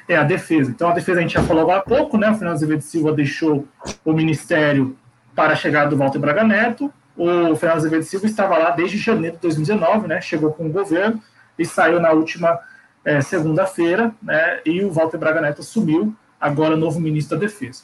[0.07, 0.69] é a defesa.
[0.69, 2.29] Então, a defesa a gente já falou agora há pouco, né?
[2.29, 3.67] O Fernando Azevedo Silva deixou
[4.03, 4.95] o ministério
[5.33, 6.93] para a chegada do Walter Braga Neto.
[7.17, 10.21] O Fernando Azevedo Silva estava lá desde janeiro de 2019, né?
[10.21, 11.21] Chegou com o governo
[11.57, 12.59] e saiu na última
[13.03, 14.59] é, segunda-feira, né?
[14.65, 17.83] E o Walter Braga Neto assumiu, agora novo ministro da Defesa.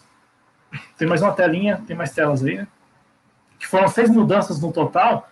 [0.98, 2.68] Tem mais uma telinha, tem mais telas aí, né?
[3.60, 5.30] Que foram seis mudanças no total.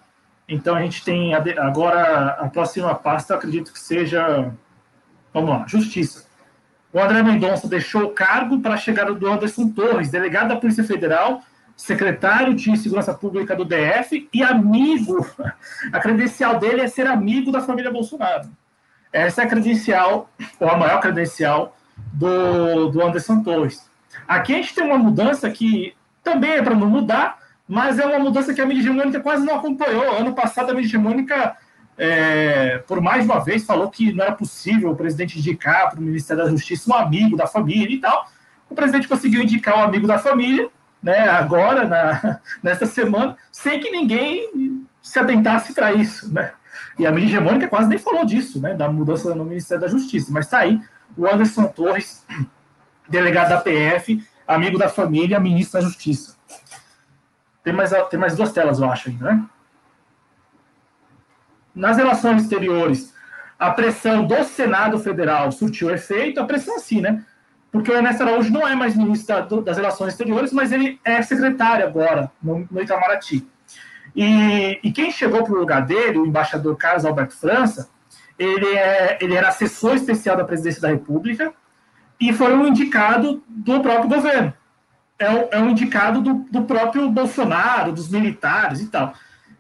[0.48, 4.52] Então a gente tem agora a próxima pasta, acredito que seja,
[5.34, 6.29] vamos lá, Justiça.
[6.92, 10.84] O André Mendonça deixou o cargo para a chegada do Anderson Torres, delegado da Polícia
[10.84, 11.44] Federal,
[11.78, 15.26] secretário de Segurança Pública do DF e amigo.
[15.94, 18.50] A credencial dele é ser amigo da família Bolsonaro.
[19.14, 20.30] Essa é a credencial,
[20.60, 21.76] ou a maior credencial,
[22.14, 23.90] do, do Anderson Torres.
[24.28, 28.20] Aqui a gente tem uma mudança que também é para não mudar, mas é uma
[28.20, 30.18] mudança que a mídia hegemônica quase não acompanhou.
[30.18, 31.56] Ano passado, a mídia hegemônica
[32.00, 36.02] é, por mais uma vez, falou que não era possível o presidente indicar para o
[36.02, 38.26] Ministério da Justiça um amigo da família e tal.
[38.70, 40.70] O presidente conseguiu indicar um amigo da família,
[41.04, 46.34] né, agora, na, nesta semana, sem que ninguém se atentasse para isso.
[46.34, 46.54] Né?
[46.98, 50.32] E a mídia hegemônica quase nem falou disso, né, da mudança no Ministério da Justiça.
[50.32, 50.82] Mas está aí
[51.18, 52.26] o Anderson Torres,
[53.10, 56.38] delegado da PF, amigo da família, ministro da Justiça.
[57.62, 59.46] Tem mais, tem mais duas telas, eu acho, ainda, né?
[61.74, 63.14] Nas relações exteriores,
[63.58, 67.24] a pressão do Senado Federal surtiu efeito, a pressão sim, né?
[67.72, 71.86] Porque o Ernesto Araújo não é mais ministro das Relações Exteriores, mas ele é secretário
[71.86, 73.46] agora, no, no Itamaraty.
[74.16, 77.90] E, e, quem chegou para o lugar dele, o embaixador Carlos Alberto França,
[78.40, 81.54] ele, é, ele era assessor especial da presidência da República
[82.20, 84.54] e foi um indicado do próprio governo.
[85.20, 89.14] É um, é um indicado do, do próprio Bolsonaro, dos militares e tal.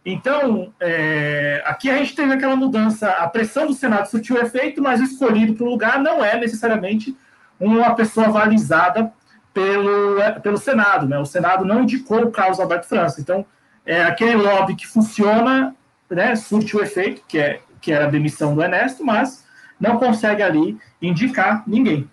[0.05, 5.01] Então, é, aqui a gente teve aquela mudança, a pressão do Senado surtiu efeito, mas
[5.01, 7.15] o escolhido para o lugar não é necessariamente
[7.59, 9.11] uma pessoa avalizada
[9.53, 11.07] pelo, é, pelo Senado.
[11.07, 11.19] Né?
[11.19, 13.19] O Senado não indicou o Carlos Alberto França.
[13.19, 13.45] Então,
[13.85, 15.75] é, aquele lobby que funciona
[16.09, 19.45] né, surte o efeito, que, é, que era a demissão do Ernesto, mas
[19.79, 22.09] não consegue ali indicar ninguém.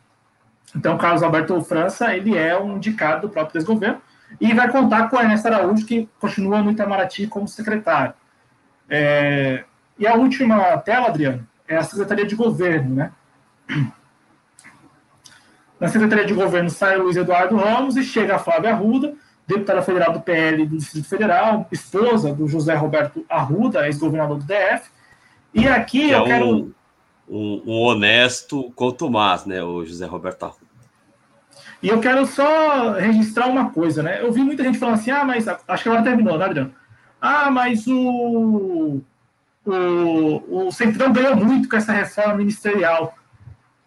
[0.75, 4.01] Então, Carlos Alberto França, ele é um indicado do próprio desgoverno,
[4.41, 8.15] e vai contar com a Ernesto Araújo, que continua no Itamaraty como secretário.
[8.89, 9.65] É,
[9.99, 13.13] e a última tela, Adriano, é a Secretaria de Governo, né?
[15.79, 19.15] Na Secretaria de Governo sai o Luiz Eduardo Ramos e chega a Flávia Arruda,
[19.47, 24.91] deputada federal do PL do Distrito Federal, esposa do José Roberto Arruda, ex-governador do DF.
[25.53, 26.49] E aqui que eu é quero.
[26.49, 26.73] Um,
[27.29, 30.66] um, um honesto contumaz, né, o José Roberto Arruda.
[31.83, 34.21] E eu quero só registrar uma coisa, né?
[34.21, 36.75] Eu vi muita gente falando assim, ah, mas acho que agora terminou, né, Adriano?
[37.21, 39.01] Ah, mas o,
[39.65, 43.15] o, o Centrão ganhou muito com essa reforma ministerial.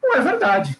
[0.01, 0.77] Não é verdade.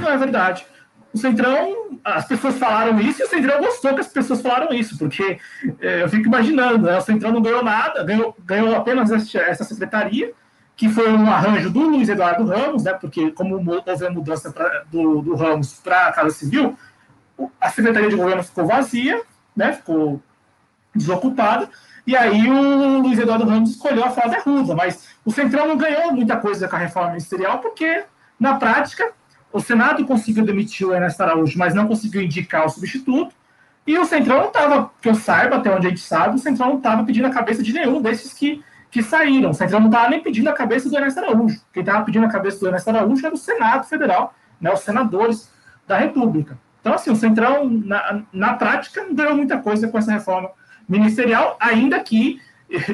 [0.00, 0.66] Não é verdade.
[1.12, 4.98] O Centrão, as pessoas falaram isso e o Centrão gostou que as pessoas falaram isso,
[4.98, 5.38] porque
[5.80, 6.98] é, eu fico imaginando, né?
[6.98, 10.32] O Centrão não ganhou nada, ganhou, ganhou apenas essa secretaria,
[10.76, 12.92] que foi um arranjo do Luiz Eduardo Ramos, né?
[12.92, 16.76] Porque como houve a mudança pra, do, do Ramos para a Casa Civil,
[17.60, 19.22] a Secretaria de Governo ficou vazia,
[19.56, 19.72] né?
[19.72, 20.20] Ficou
[20.94, 21.68] desocupada.
[22.06, 26.12] E aí o Luiz Eduardo Ramos escolheu a Flávia Ruda, mas o Centrão não ganhou
[26.12, 28.04] muita coisa com a reforma ministerial, porque,
[28.38, 29.10] na prática,
[29.52, 33.34] o Senado conseguiu demitir o Ernesto Araújo, mas não conseguiu indicar o substituto.
[33.86, 36.68] E o Centrão não estava, que eu saiba, até onde a gente sabe, o Centrão
[36.68, 38.62] não estava pedindo a cabeça de nenhum desses que,
[38.96, 39.50] que saíram.
[39.50, 41.60] O Centrão não estava nem pedindo a cabeça do Ernesto Araújo.
[41.70, 45.52] Quem estava pedindo a cabeça do Ernesto Araújo era o Senado Federal, né, os senadores
[45.86, 46.58] da República.
[46.80, 50.50] Então, assim, o Centrão, na, na prática, não ganhou muita coisa com essa reforma
[50.88, 52.40] ministerial, ainda que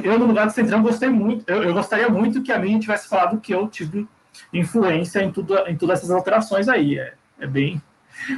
[0.02, 3.08] eu, no lugar do Centrão, gostei muito, eu, eu gostaria muito que a mim tivesse
[3.08, 4.08] falado que eu tive
[4.52, 6.98] influência em, tudo, em todas essas alterações aí.
[6.98, 7.80] É, é, bem,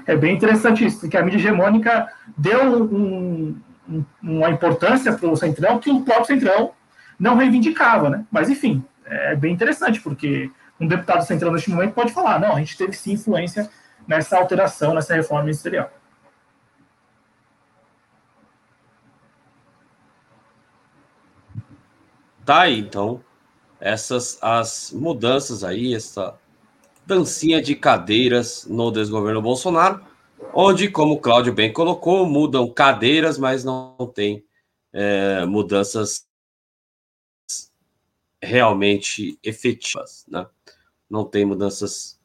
[0.07, 3.57] é bem interessante isso, porque a mídia hegemônica deu um,
[3.89, 6.73] um, uma importância para o Centrão que o próprio Centrão
[7.19, 8.25] não reivindicava, né?
[8.31, 10.51] Mas, enfim, é bem interessante, porque
[10.81, 13.71] um deputado central neste momento pode falar, não, a gente teve sim influência
[14.07, 15.91] nessa alteração, nessa reforma ministerial.
[22.45, 23.25] Tá aí, então
[23.81, 26.39] essas as mudanças aí, essa
[27.07, 30.01] dancinha de cadeiras no desgoverno Bolsonaro,
[30.55, 34.43] onde, como o Cláudio bem colocou, mudam cadeiras, mas não tem
[34.93, 36.25] é, mudanças
[38.45, 40.47] realmente efetivas, né?
[41.09, 42.21] Não tem mudanças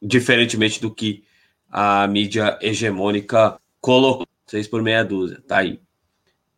[0.00, 1.24] diferentemente do que
[1.68, 4.26] a mídia hegemônica colocou.
[4.46, 5.80] Seis por meia dúzia, tá aí.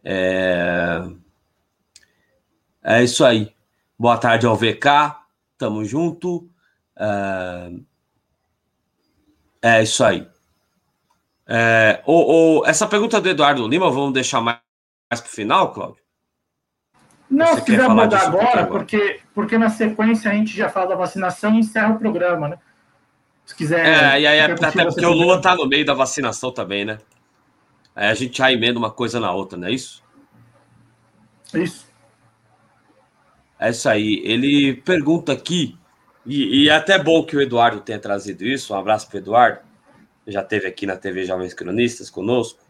[0.04, 1.00] É...
[2.82, 3.54] É isso aí.
[3.98, 5.16] Boa tarde ao VK.
[5.58, 6.50] Tamo junto.
[6.98, 7.72] É,
[9.62, 10.26] é isso aí.
[11.46, 14.60] É, o, o, essa pergunta do Eduardo Lima, vamos deixar mais,
[15.10, 15.99] mais para o final, Cláudio?
[17.40, 21.54] Não, se quiser mudar agora, porque, porque na sequência a gente já fala da vacinação
[21.54, 22.58] e encerra o programa, né?
[23.46, 23.84] Se quiser.
[23.84, 26.98] É, e aí, até porque o Lula está no meio da vacinação também, né?
[27.94, 30.02] Aí a gente já emenda uma coisa na outra, não é isso?
[31.54, 31.86] Isso.
[33.58, 34.22] É isso aí.
[34.24, 35.76] Ele pergunta aqui,
[36.24, 38.72] e, e, é até bom que o Eduardo tenha trazido isso.
[38.72, 39.60] Um abraço para o Eduardo.
[40.26, 42.60] Já esteve aqui na TV Jovens Cronistas conosco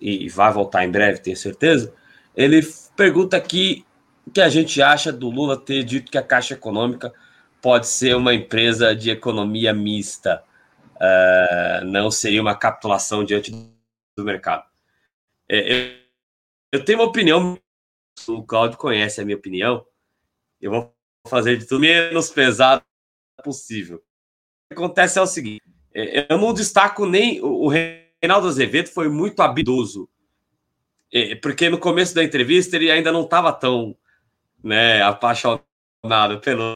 [0.00, 1.94] e, e vai voltar em breve, tenho certeza.
[2.36, 2.60] Ele
[2.96, 3.84] pergunta aqui
[4.26, 7.12] o que a gente acha do Lula ter dito que a Caixa Econômica
[7.60, 10.42] pode ser uma empresa de economia mista.
[10.96, 13.50] Uh, não seria uma capitulação diante
[14.16, 14.64] do mercado.
[15.48, 15.92] É, eu,
[16.72, 17.58] eu tenho uma opinião,
[18.28, 19.84] o Claudio conhece a minha opinião,
[20.60, 20.94] eu vou
[21.28, 22.82] fazer de tudo menos pesado
[23.42, 23.96] possível.
[23.96, 24.00] O
[24.68, 25.62] que acontece é o seguinte:
[25.94, 27.40] é, eu não destaco nem.
[27.40, 30.08] O Reinaldo Azevedo foi muito habilidoso.
[31.40, 33.96] Porque no começo da entrevista ele ainda não estava tão
[34.62, 36.74] né, apaixonado pelo.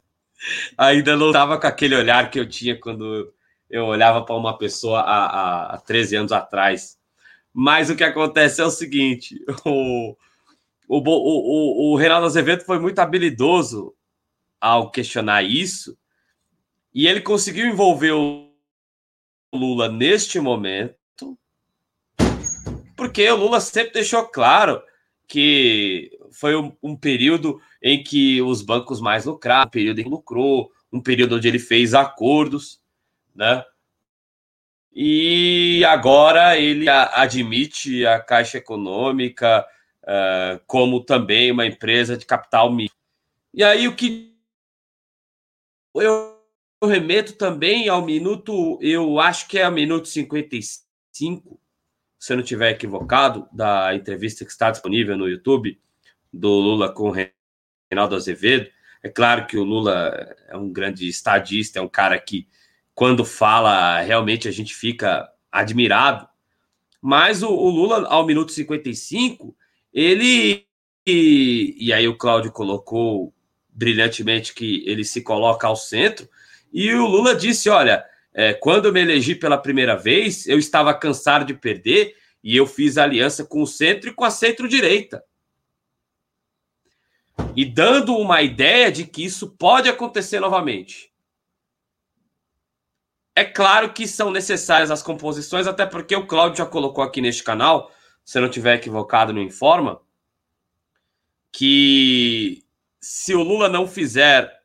[0.76, 3.32] Ainda não estava com aquele olhar que eu tinha quando
[3.68, 6.98] eu olhava para uma pessoa há, há 13 anos atrás.
[7.52, 10.16] Mas o que acontece é o seguinte: o,
[10.88, 13.94] o, o, o, Reinaldo Azevedo foi muito habilidoso
[14.60, 15.96] ao questionar isso,
[16.94, 18.48] e ele conseguiu envolver o
[19.52, 20.97] Lula neste momento,
[22.98, 24.82] porque o Lula sempre deixou claro
[25.28, 30.10] que foi um, um período em que os bancos mais lucraram, um período em que
[30.10, 32.80] lucrou, um período onde ele fez acordos,
[33.34, 33.64] né?
[34.92, 39.64] E agora ele admite a Caixa Econômica,
[40.02, 42.96] uh, como também uma empresa de capital mínimo.
[43.54, 44.34] E aí o que
[45.94, 46.36] eu,
[46.82, 51.60] remeto também ao minuto, eu acho que é o minuto 55,
[52.18, 55.80] se eu não estiver equivocado, da entrevista que está disponível no YouTube
[56.32, 57.12] do Lula com
[57.90, 58.68] Reinaldo Azevedo.
[59.02, 62.48] É claro que o Lula é um grande estadista, é um cara que,
[62.94, 66.28] quando fala, realmente a gente fica admirado.
[67.00, 69.56] Mas o, o Lula, ao minuto 55,
[69.92, 70.66] ele.
[71.06, 73.32] E, e aí o Cláudio colocou
[73.70, 76.28] brilhantemente que ele se coloca ao centro.
[76.72, 80.94] E o Lula disse: olha, é, quando eu me elegi pela primeira vez, eu estava
[80.94, 85.24] cansado de perder e eu fiz aliança com o centro e com a centro-direita.
[87.56, 91.12] E dando uma ideia de que isso pode acontecer novamente.
[93.34, 97.44] É claro que são necessárias as composições, até porque o Cláudio já colocou aqui neste
[97.44, 97.92] canal,
[98.24, 100.00] se eu não estiver equivocado no Informa,
[101.52, 102.64] que
[103.00, 104.57] se o Lula não fizer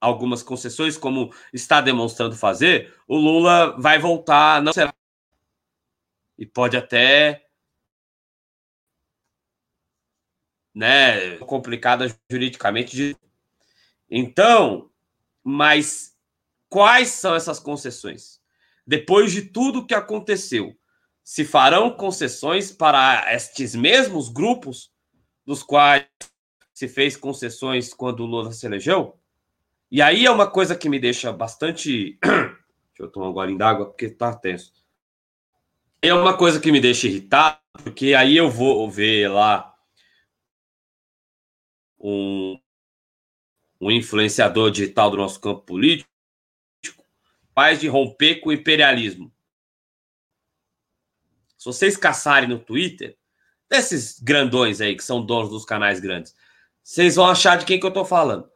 [0.00, 4.94] algumas concessões, como está demonstrando fazer, o Lula vai voltar, não será.
[6.38, 7.46] E pode até.
[10.74, 13.16] Né, complicada juridicamente.
[14.08, 14.90] Então,
[15.42, 16.16] mas
[16.68, 18.40] quais são essas concessões?
[18.86, 20.74] Depois de tudo que aconteceu,
[21.22, 24.90] se farão concessões para estes mesmos grupos
[25.44, 26.06] dos quais
[26.72, 29.19] se fez concessões quando o Lula se elegeu?
[29.90, 32.18] E aí é uma coisa que me deixa bastante.
[32.22, 34.72] Deixa eu tomar um golinho d'água porque tá tenso.
[36.02, 39.74] É uma coisa que me deixa irritado, porque aí eu vou ver lá
[41.98, 42.58] um,
[43.80, 46.10] um influenciador digital do nosso campo político
[47.60, 49.32] capaz de romper com o imperialismo.
[51.58, 53.18] Se vocês caçarem no Twitter,
[53.68, 56.34] desses grandões aí que são donos dos canais grandes,
[56.82, 58.49] vocês vão achar de quem que eu tô falando.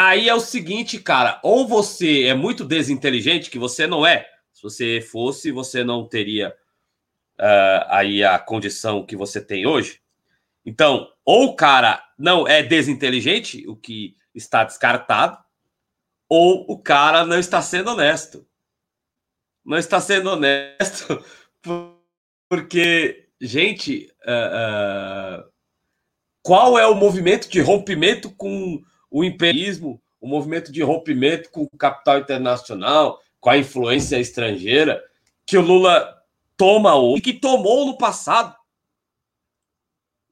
[0.00, 4.30] Aí é o seguinte, cara, ou você é muito desinteligente, que você não é.
[4.52, 6.54] Se você fosse, você não teria
[7.36, 10.00] uh, aí a condição que você tem hoje.
[10.64, 15.36] Então, ou o cara não é desinteligente, o que está descartado,
[16.28, 18.46] ou o cara não está sendo honesto.
[19.64, 21.24] Não está sendo honesto
[22.48, 25.50] porque, gente, uh, uh,
[26.40, 28.80] qual é o movimento de rompimento com
[29.10, 35.02] o imperialismo, o movimento de rompimento com o capital internacional, com a influência estrangeira,
[35.46, 36.16] que o Lula
[36.56, 38.54] toma hoje e que tomou no passado.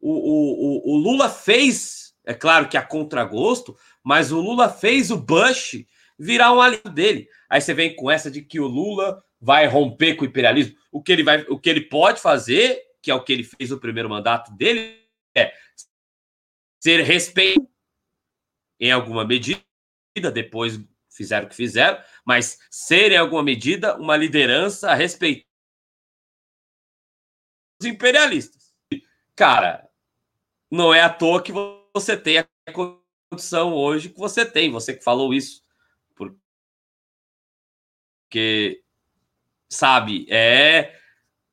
[0.01, 5.11] O, o, o, o Lula fez, é claro que a contragosto, mas o Lula fez
[5.11, 5.85] o Bush
[6.19, 7.29] virar um aliado dele.
[7.49, 10.77] Aí você vem com essa de que o Lula vai romper com o imperialismo.
[10.91, 13.71] O que ele vai, o que ele pode fazer, que é o que ele fez
[13.71, 15.01] no primeiro mandato dele,
[15.37, 15.53] é
[16.81, 17.69] ser respeito
[18.79, 19.63] em alguma medida,
[20.33, 20.79] depois
[21.11, 25.47] fizeram o que fizeram, mas ser em alguma medida uma liderança a respeito
[27.81, 28.75] dos imperialistas.
[29.35, 29.89] Cara,
[30.71, 31.53] não é à toa que
[31.95, 32.47] você tem a
[33.31, 35.63] condição hoje que você tem, você que falou isso.
[38.29, 38.83] Porque,
[39.69, 40.99] sabe, é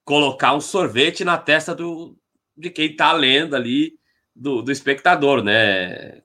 [0.04, 2.18] colocar um sorvete na testa do,
[2.56, 4.00] de quem está lendo ali,
[4.36, 6.23] do, do espectador, né?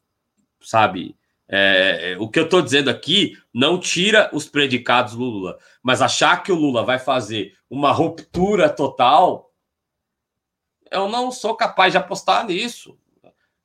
[0.61, 1.17] Sabe?
[1.51, 6.43] É, o que eu estou dizendo aqui não tira os predicados do Lula, mas achar
[6.43, 9.51] que o Lula vai fazer uma ruptura total,
[10.91, 12.99] eu não sou capaz de apostar nisso.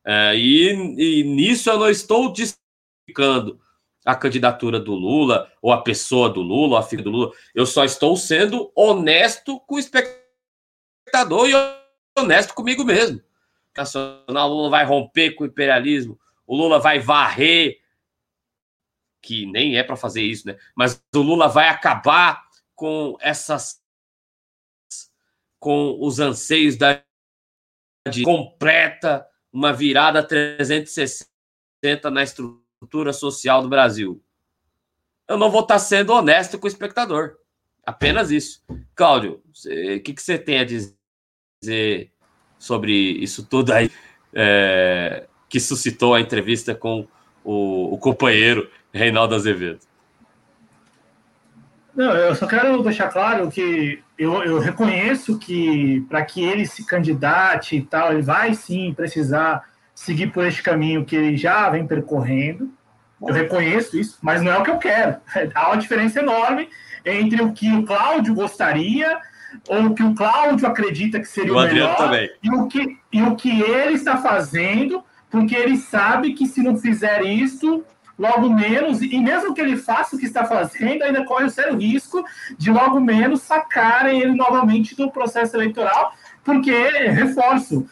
[0.05, 3.59] É, e, e, nisso eu não estou justificando
[4.05, 7.31] a candidatura do Lula, ou a pessoa do Lula, a filha do Lula.
[7.55, 11.53] Eu só estou sendo honesto com o espectador e
[12.17, 13.21] honesto comigo mesmo.
[13.75, 17.79] Nacional Lula vai romper com o imperialismo o Lula vai varrer,
[19.21, 20.57] que nem é para fazer isso, né?
[20.75, 22.43] Mas o Lula vai acabar
[22.75, 23.81] com essas
[25.59, 27.01] com os anseios da
[28.11, 31.31] de completa uma virada 360
[32.11, 34.21] na estrutura social do Brasil.
[35.27, 37.37] Eu não vou estar tá sendo honesto com o espectador.
[37.85, 38.61] Apenas isso.
[38.95, 42.11] Cláudio, o que, que você tem a dizer
[42.57, 43.89] sobre isso tudo aí?
[44.33, 47.05] É, que suscitou a entrevista com
[47.43, 49.81] o, o companheiro Reinaldo Azevedo.
[51.95, 56.84] Não, eu só quero deixar claro que eu, eu reconheço que para que ele se
[56.88, 59.63] candidate e tal, ele vai sim precisar
[59.93, 62.73] seguir por este caminho que ele já vem percorrendo.
[63.21, 65.17] Eu reconheço isso, mas não é o que eu quero.
[65.53, 66.67] Há uma diferença enorme
[67.05, 69.19] entre o que o Cláudio gostaria
[69.67, 72.27] ou o que o Cláudio acredita que seria o, o melhor também.
[72.41, 75.03] E, o que, e o que ele está fazendo
[75.34, 77.84] porque ele sabe que se não fizer isso,
[78.19, 81.76] logo menos, e mesmo que ele faça o que está fazendo, ainda corre o sério
[81.76, 82.23] risco
[82.55, 87.84] de logo menos sacarem ele novamente do processo eleitoral, porque, reforço,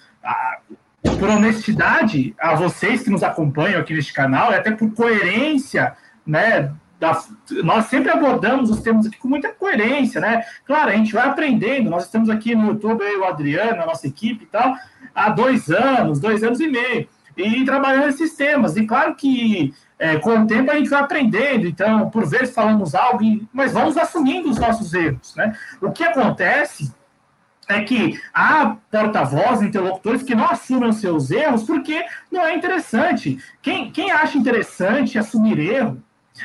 [1.18, 6.72] por honestidade a vocês que nos acompanham aqui neste canal, e até por coerência, né,
[7.00, 7.20] da,
[7.64, 10.44] nós sempre abordamos os temas aqui com muita coerência, né?
[10.64, 11.90] Claro, a gente vai aprendendo.
[11.90, 14.76] Nós estamos aqui no YouTube, eu, o Adriano, a nossa equipe e tal,
[15.16, 18.76] há dois anos, dois anos e meio, e trabalhando esses temas.
[18.76, 22.96] E claro que é, com o tempo a gente vai aprendendo, então, por vezes falamos
[22.96, 25.56] algo, mas vamos assumindo os nossos erros, né?
[25.80, 26.94] O que acontece
[27.70, 33.38] é que há porta-voz, interlocutores que não assumem seus erros porque não é interessante.
[33.62, 36.02] Quem, quem acha interessante assumir erro,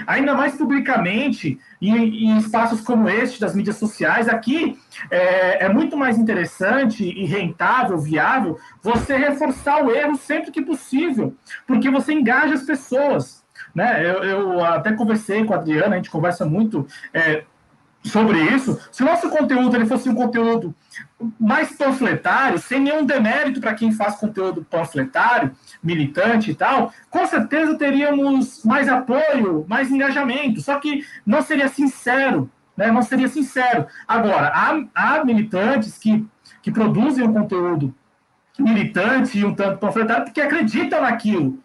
[0.06, 4.78] ainda mais publicamente, em, em espaços como este das mídias sociais, aqui
[5.10, 11.34] é, é, muito mais interessante e rentável, viável, você reforçar o erro sempre que possível,
[11.66, 13.44] porque você engaja as pessoas.
[13.74, 14.04] Né?
[14.04, 16.86] Eu, eu até conversei com a Adriana, a gente conversa muito.
[17.12, 17.44] É,
[18.06, 20.74] sobre isso, se o nosso conteúdo ele fosse um conteúdo
[21.38, 25.52] mais panfletário, sem nenhum demérito para quem faz conteúdo panfletário,
[25.82, 32.50] militante e tal, com certeza teríamos mais apoio, mais engajamento, só que não seria sincero,
[32.76, 32.90] né?
[32.90, 33.86] não seria sincero.
[34.06, 36.26] Agora, há, há militantes que,
[36.62, 37.94] que produzem um conteúdo
[38.58, 41.62] militante e um tanto panfletário porque acreditam naquilo.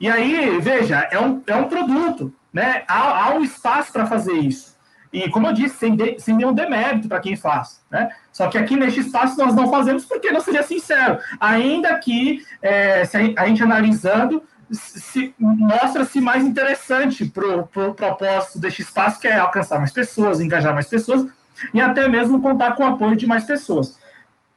[0.00, 2.84] E aí, veja, é um, é um produto, né?
[2.88, 4.69] há, há um espaço para fazer isso.
[5.12, 7.80] E, como eu disse, sem, de, sem nenhum demérito para quem faz.
[7.90, 8.10] Né?
[8.32, 11.18] Só que aqui neste espaço nós não fazemos porque não seria sincero.
[11.40, 18.58] Ainda que, é, a, a gente analisando, se, mostra-se mais interessante para o pro propósito
[18.58, 21.26] deste espaço, que é alcançar mais pessoas, engajar mais pessoas
[21.74, 23.98] e até mesmo contar com o apoio de mais pessoas.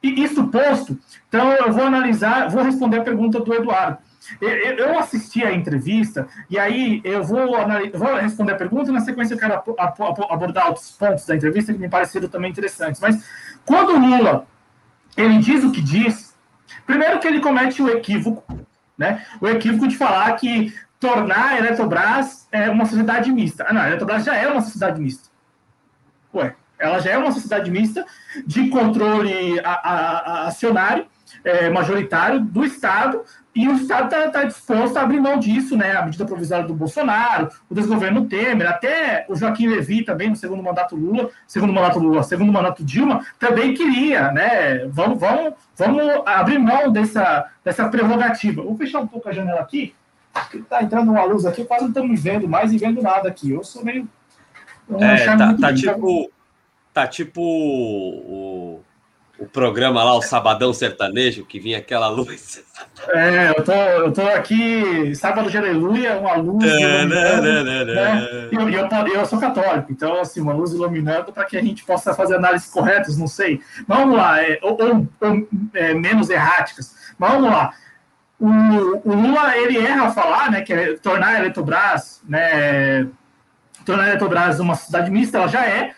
[0.02, 0.98] E isso posto,
[1.28, 3.98] então eu vou analisar, vou responder a pergunta do Eduardo.
[4.40, 7.46] Eu assisti a entrevista e aí eu vou,
[7.94, 9.62] vou responder a pergunta e na sequência eu quero
[10.30, 13.00] abordar outros pontos da entrevista que me pareceram também interessantes.
[13.00, 13.24] Mas
[13.64, 14.46] quando o Lula
[15.16, 16.34] ele diz o que diz,
[16.86, 19.24] primeiro que ele comete o equívoco, né?
[19.40, 23.66] O equívoco de falar que tornar a Eletrobras é uma sociedade mista.
[23.68, 25.28] Ah, não, a Eletrobras já é uma sociedade mista.
[26.34, 28.04] Ué, ela já é uma sociedade mista
[28.46, 31.06] de controle a, a, a acionário
[31.44, 33.22] é, majoritário do Estado,
[33.54, 35.96] e o Estado está tá disposto a abrir mão disso, né?
[35.96, 40.62] A medida provisória do Bolsonaro, o desgoverno Temer, até o Joaquim Levi também no segundo
[40.62, 44.86] mandato Lula, segundo mandato Lula, segundo mandato Dilma, também queria, né?
[44.88, 48.60] Vamos, vamos, vamos abrir mão dessa, dessa prerrogativa.
[48.60, 49.94] Vou fechar um pouco a janela aqui,
[50.32, 53.52] porque está entrando uma luz aqui, quase não estamos vendo mais e vendo nada aqui.
[53.52, 54.08] Eu sou meio.
[54.98, 56.30] É, tá, tá tipo.
[56.92, 58.83] Tá tipo o
[59.44, 62.62] o programa lá, o Sabadão Sertanejo, que vinha aquela luz.
[63.08, 66.64] É, eu tô, eu tô aqui, sábado de aleluia, uma luz.
[66.64, 68.48] Né, né, né, né?
[68.50, 71.84] E eu, eu, eu, sou católico, então, assim, uma luz iluminando para que a gente
[71.84, 73.60] possa fazer análises corretas, não sei.
[73.86, 76.94] Vamos lá, é, ou, ou, ou é, menos erráticas.
[77.18, 77.74] Vamos lá.
[78.40, 83.06] O, o, Lula, ele erra falar, né, que é tornar a Eletrobras, né,
[83.84, 85.92] tornar a Eletrobras uma cidade mista, ela já é,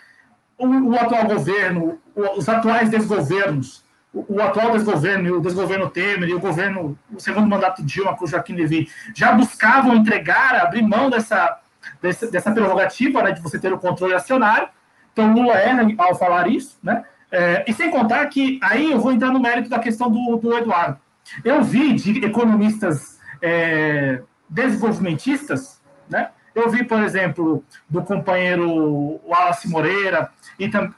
[0.58, 6.34] o, o atual governo, os atuais desgovernos, o, o, atual desgoverno, o desgoverno Temer e
[6.34, 10.82] o governo, o segundo mandato de Dilma com o Joaquim Levy, já buscavam entregar, abrir
[10.82, 11.58] mão dessa,
[12.00, 14.68] dessa, dessa prerrogativa né, de você ter o controle acionário.
[15.12, 17.04] Então, Lula erra ao falar isso, né?
[17.30, 20.56] É, e sem contar que aí eu vou entrar no mérito da questão do, do
[20.56, 20.98] Eduardo.
[21.44, 26.30] Eu vi de economistas é, desenvolvimentistas, né?
[26.56, 30.30] Eu vi, por exemplo, do companheiro Wallace Moreira,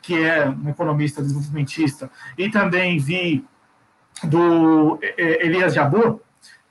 [0.00, 2.08] que é um economista desenvolvimentista,
[2.38, 3.44] e também vi
[4.22, 6.20] do Elias Jabur,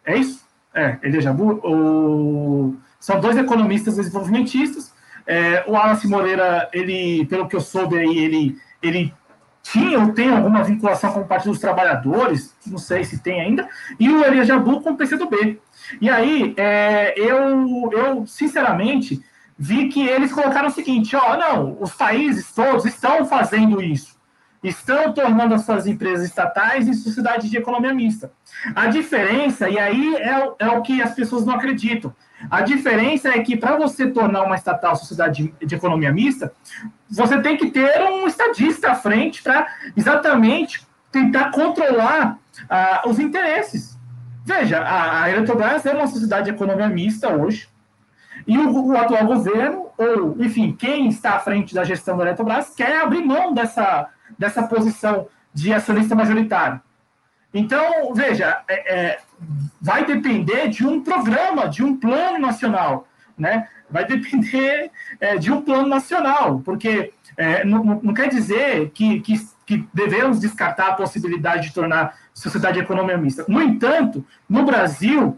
[0.06, 0.48] é isso?
[0.74, 2.78] É, Elias Jabur, o...
[2.98, 4.94] são dois economistas desenvolvimentistas.
[5.26, 9.14] É, o Wallace Moreira, ele, pelo que eu soube aí, ele, ele
[9.62, 13.68] tinha ou tem alguma vinculação com o Partido dos Trabalhadores, não sei se tem ainda,
[14.00, 15.60] e o Elias Jabur com o PCdoB.
[16.02, 19.24] E aí, é, eu, eu, sinceramente,
[19.58, 24.18] vi que eles colocaram o seguinte: ó, não, os países todos estão fazendo isso.
[24.64, 28.32] Estão tornando as suas empresas estatais em sociedades de economia mista.
[28.76, 32.14] A diferença, e aí é, é o que as pessoas não acreditam,
[32.50, 36.54] a diferença é que para você tornar uma estatal sociedade de, de, economia mista,
[37.10, 43.97] você tem que ter um estadista à frente para exatamente tentar controlar uh, os interesses.
[44.48, 47.68] Veja, a, a Eletrobras é uma sociedade de economia mista hoje,
[48.48, 52.74] e o, o, atual governo, ou, enfim, quem está à frente da gestão da Eletrobras,
[52.74, 54.08] quer abrir mão dessa,
[54.40, 56.80] dessa posição de acionista majoritário.
[57.54, 59.20] Então, veja, é, é,
[59.82, 63.06] vai depender de um programa, de um plano nacional,
[63.38, 63.68] né?
[63.90, 69.46] Vai depender é, de um plano nacional, porque é, não, não, quer dizer que, que,
[69.66, 73.46] que devemos descartar a possibilidade de tornar sociedade de economia mista.
[73.48, 75.38] No entanto, no Brasil,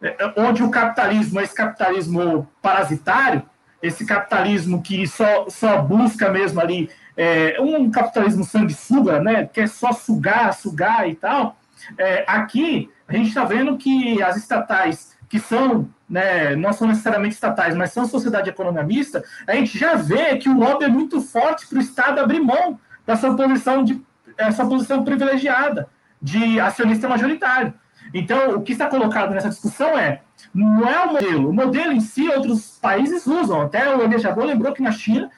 [0.00, 3.42] é, é, onde o capitalismo é esse capitalismo parasitário,
[3.82, 9.66] esse capitalismo que só, só busca mesmo ali é, um capitalismo sanguessuga, né, que é
[9.66, 11.56] só sugar, sugar e tal,
[11.98, 17.34] é, aqui a gente está vendo que as estatais que são, né, não são necessariamente
[17.34, 21.20] estatais, mas são sociedade econômica mista, a gente já vê que o lobby é muito
[21.20, 24.00] forte para o Estado abrir mão dessa posição de
[24.38, 25.88] essa posição privilegiada
[26.22, 27.74] de acionista majoritário.
[28.14, 30.22] Então, o que está colocado nessa discussão é
[30.54, 31.50] não é o modelo.
[31.50, 33.62] O modelo em si, outros países usam.
[33.62, 35.30] Até o Jabot lembrou que na China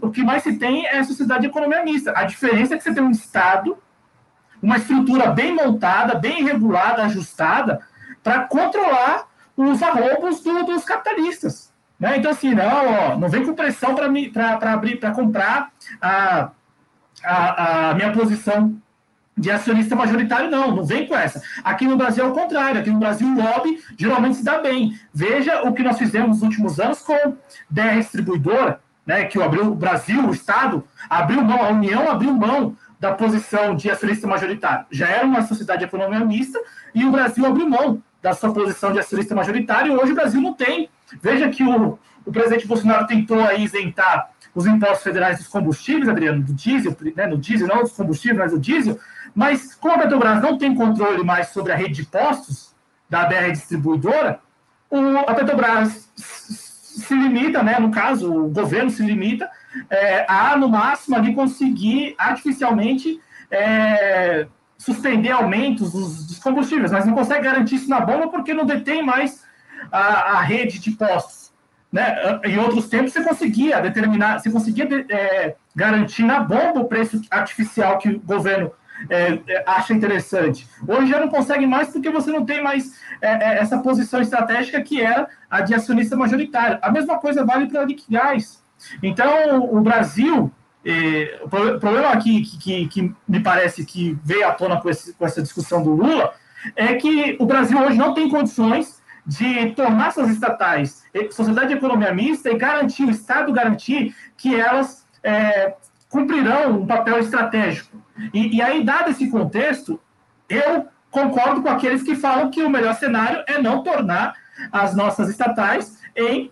[0.00, 2.12] o que mais se tem é a sociedade de economia mista.
[2.16, 3.76] A diferença é que você tem um Estado,
[4.62, 7.80] uma estrutura bem montada, bem regulada, ajustada,
[8.22, 11.72] para controlar os arrombos do, dos capitalistas.
[12.00, 12.16] Né?
[12.16, 14.06] Então, assim, não, ó, não vem com pressão para
[14.72, 15.70] abrir, para comprar
[16.00, 16.50] a,
[17.22, 18.80] a, a minha posição
[19.36, 21.42] de acionista majoritário, não, não vem com essa.
[21.62, 24.98] Aqui no Brasil é o contrário, aqui no Brasil o lobby geralmente se dá bem.
[25.12, 27.36] Veja o que nós fizemos nos últimos anos com
[27.68, 32.76] DR Distribuidora, né, que abriu, o Brasil, o Estado, abriu mão, a União abriu mão
[32.98, 34.86] da posição de acionista majoritário.
[34.90, 36.58] Já era uma sociedade econômica mista
[36.94, 40.40] e o Brasil abriu mão da sua posição de acionista majoritário e hoje o Brasil
[40.40, 40.88] não tem.
[41.20, 46.40] Veja que o, o presidente Bolsonaro tentou aí isentar os impostos federais dos combustíveis, Adriano,
[46.42, 48.98] do diesel, né, no diesel, não dos combustíveis, mas do diesel,
[49.34, 52.74] mas como a Petrobras não tem controle mais sobre a rede de postos
[53.10, 54.40] da BR distribuidora,
[55.26, 59.50] a Petrobras se limita, né, no caso, o governo se limita
[59.90, 63.20] é, a, no máximo, ali conseguir artificialmente
[63.50, 64.46] é,
[64.78, 69.02] suspender aumentos dos, dos, combustíveis, mas não consegue garantir isso na bomba porque não detém
[69.02, 69.44] mais
[69.90, 71.52] a, a rede de postos.
[71.92, 72.16] Né?
[72.44, 77.98] Em outros tempos, você conseguia determinar, você conseguia é, garantir na bomba o preço artificial
[77.98, 78.72] que o governo
[79.08, 80.68] é, é, acha interessante.
[80.86, 84.80] Hoje já não consegue mais porque você não tem mais é, é, essa posição estratégica
[84.82, 86.78] que era a de acionista majoritário.
[86.80, 88.62] A mesma coisa vale para a Liquigás.
[89.02, 90.50] Então, o Brasil,
[90.84, 95.14] é, o problema aqui que, que, que, me parece que veio à tona com, esse,
[95.14, 96.32] com essa discussão do Lula
[96.76, 102.12] é que o Brasil hoje não tem condições de tornar suas estatais sociedade de economia
[102.12, 105.74] mista e garantir, o Estado garantir que elas é,
[106.08, 108.03] cumprirão um papel estratégico.
[108.32, 110.00] E, e aí, dado esse contexto,
[110.48, 114.34] eu concordo com aqueles que falam que o melhor cenário é não tornar
[114.72, 116.50] as nossas estatais em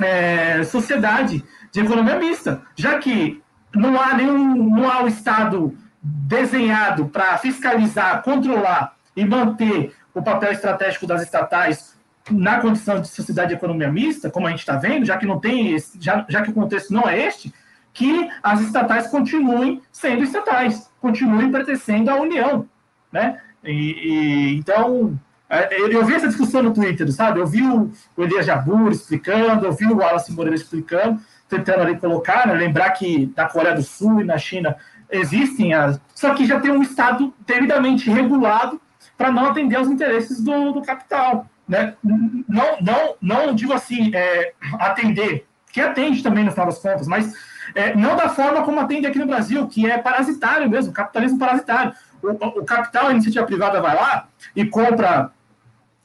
[0.00, 3.42] é, sociedade de economia mista, já que
[3.74, 10.52] não há nenhum não há o Estado desenhado para fiscalizar, controlar e manter o papel
[10.52, 11.98] estratégico das estatais
[12.30, 15.40] na condição de sociedade de economia mista, como a gente está vendo, já que não
[15.40, 17.52] tem esse, já, já que o contexto não é este,
[17.92, 22.68] que as estatais continuem sendo estatais, continuem pertencendo à União,
[23.12, 23.40] né?
[23.64, 27.40] E, e então é, eu vi essa discussão no Twitter, sabe?
[27.40, 32.46] Eu vi o, Elias Jabur explicando, eu vi o Wallace Moreira explicando, tentando ali colocar,
[32.46, 32.52] né?
[32.52, 34.76] lembrar que na Coreia do Sul e na China
[35.10, 35.98] existem as.
[36.14, 38.78] Só que já tem um Estado devidamente regulado
[39.16, 41.46] para não atender aos interesses do, do capital.
[41.66, 41.94] Né?
[42.02, 47.32] Não, não, não digo assim, é, atender, que atende também no final das contas, mas
[47.74, 51.92] é, não da forma como atende aqui no Brasil, que é parasitário mesmo, capitalismo parasitário.
[52.22, 55.30] O, o capital, a iniciativa privada vai lá e compra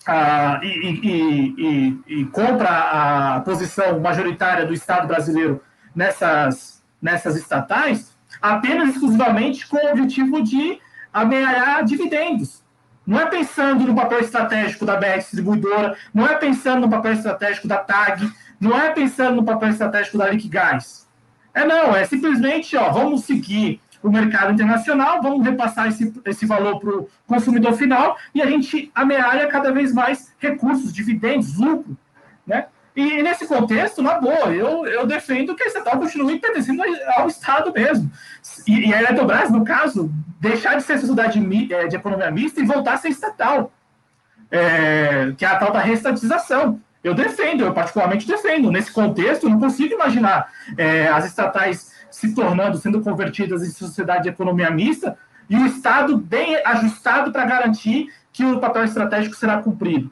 [0.06, 5.61] a, e, e, e, e, compra a posição majoritária do Estado brasileiro
[5.95, 10.80] nessas, nessas estatais apenas exclusivamente com o objetivo de
[11.14, 12.61] amealhar dividendos.
[13.06, 17.68] Não é pensando no papel estratégico da BR Distribuidora, não é pensando no papel estratégico
[17.68, 21.03] da TAG, não é pensando no papel estratégico da Liquigás.
[21.54, 26.80] É não, é simplesmente, ó, vamos seguir o mercado internacional, vamos repassar esse, esse valor
[26.80, 31.98] para o consumidor final e a gente amealha cada vez mais recursos, dividendos, lucro,
[32.46, 32.66] né?
[32.96, 36.84] E nesse contexto, na boa, eu, eu defendo que a estatal continue pertencendo
[37.16, 38.12] ao Estado mesmo.
[38.68, 42.60] E, e a Eletrobras, no caso, deixar de ser sociedade de, é, de economia mista
[42.60, 43.72] e voltar a ser estatal,
[44.52, 46.80] é, que é a tal da restatização.
[47.04, 48.72] Eu defendo, eu particularmente defendo.
[48.72, 54.24] Nesse contexto, eu não consigo imaginar é, as estatais se tornando, sendo convertidas em sociedade
[54.24, 55.18] de economia mista
[55.50, 60.12] e o Estado bem ajustado para garantir que o papel estratégico será cumprido.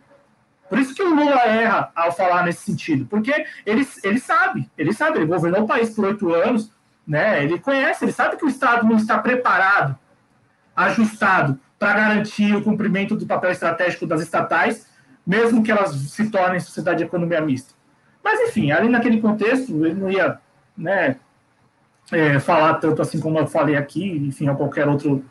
[0.70, 4.94] Por isso que o Lula erra ao falar nesse sentido, porque ele, ele sabe, ele
[4.94, 6.72] sabe, ele governou o país por oito anos,
[7.06, 7.44] né?
[7.44, 9.98] ele conhece, ele sabe que o Estado não está preparado,
[10.76, 14.88] ajustado para garantir o cumprimento do papel estratégico das estatais
[15.32, 17.74] mesmo que elas se tornem sociedade de economia mista.
[18.22, 20.38] Mas, enfim, ali naquele contexto, ele não ia
[20.78, 21.16] né,
[22.12, 25.24] é, falar tanto assim como eu falei aqui, enfim, ou qualquer outro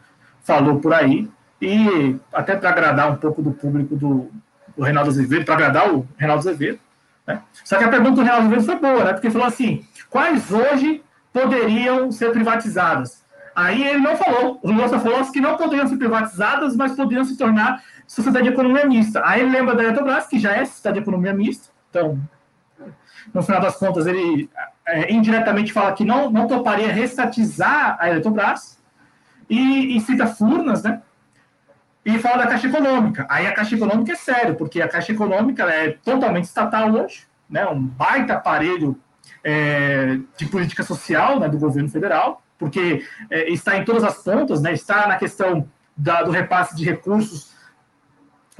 [0.43, 1.29] falou por aí,
[1.61, 4.31] e até para agradar um pouco do público do,
[4.75, 6.79] do Reinaldo Azevedo, para agradar o Reinaldo Azevedo,
[7.27, 7.43] Né?
[7.63, 9.13] Só que a pergunta do Real Azevedo foi boa, né?
[9.13, 13.23] Porque falou assim: quais hoje poderiam ser privatizadas?
[13.55, 14.59] Aí ele não falou.
[14.63, 18.85] O Lula falou que não poderiam ser privatizadas, mas poderiam se tornar sociedade de economia
[18.87, 19.23] mista.
[19.25, 21.69] Aí ele lembra da Eletrobras, que já é sociedade de economia mista.
[21.89, 22.21] Então,
[23.33, 24.51] no final das contas, ele
[24.85, 28.81] é, indiretamente fala que não, não toparia restatizar a Eletrobras.
[29.49, 31.03] E, e cita Furnas, né?
[32.05, 33.27] E fala da Caixa Econômica.
[33.29, 37.67] Aí a Caixa Econômica é sério, porque a Caixa Econômica é totalmente estatal hoje, né?
[37.67, 38.99] um baita aparelho
[39.45, 44.63] é, de política social né, do governo federal, porque é, está em todas as pontas,
[44.63, 47.51] né, está na questão da, do repasse de recursos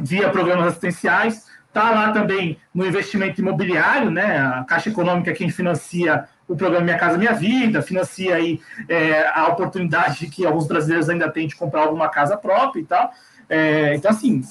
[0.03, 5.49] via programas assistenciais, está lá também no investimento imobiliário, né, a Caixa Econômica é quem
[5.49, 11.09] financia o programa Minha Casa Minha Vida, financia aí é, a oportunidade que alguns brasileiros
[11.09, 13.13] ainda têm de comprar alguma casa própria e tal.
[13.49, 14.43] É, então, assim,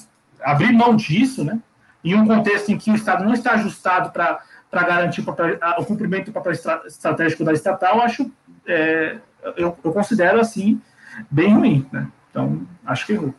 [0.42, 1.58] abrir mão disso, né,
[2.02, 5.84] em um contexto em que o Estado não está ajustado para garantir o, papel, o,
[5.84, 8.30] cumprimento do papel estratégico da estatal, acho,
[8.66, 9.18] é,
[9.56, 10.80] eu, eu, considero assim
[11.30, 12.08] bem ruim, né?
[12.30, 13.34] Então, acho que errou.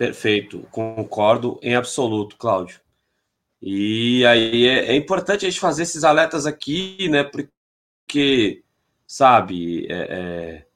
[0.00, 2.80] Perfeito, concordo em absoluto, Cláudio.
[3.60, 7.22] E aí é, é, importante a gente fazer esses alertas aqui, né?
[7.22, 8.62] Porque,
[9.06, 10.66] sabe, é, é,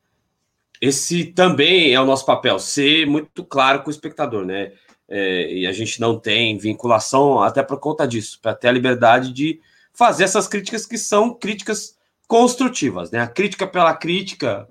[0.78, 4.72] esse também é o nosso papel, ser muito claro com o espectador, né?
[5.08, 9.32] é, e a gente não tem vinculação até por conta disso, para ter a liberdade
[9.32, 9.60] de
[9.92, 11.96] fazer essas críticas que são críticas
[12.26, 13.20] construtivas, né?
[13.20, 14.68] A crítica pela crítica,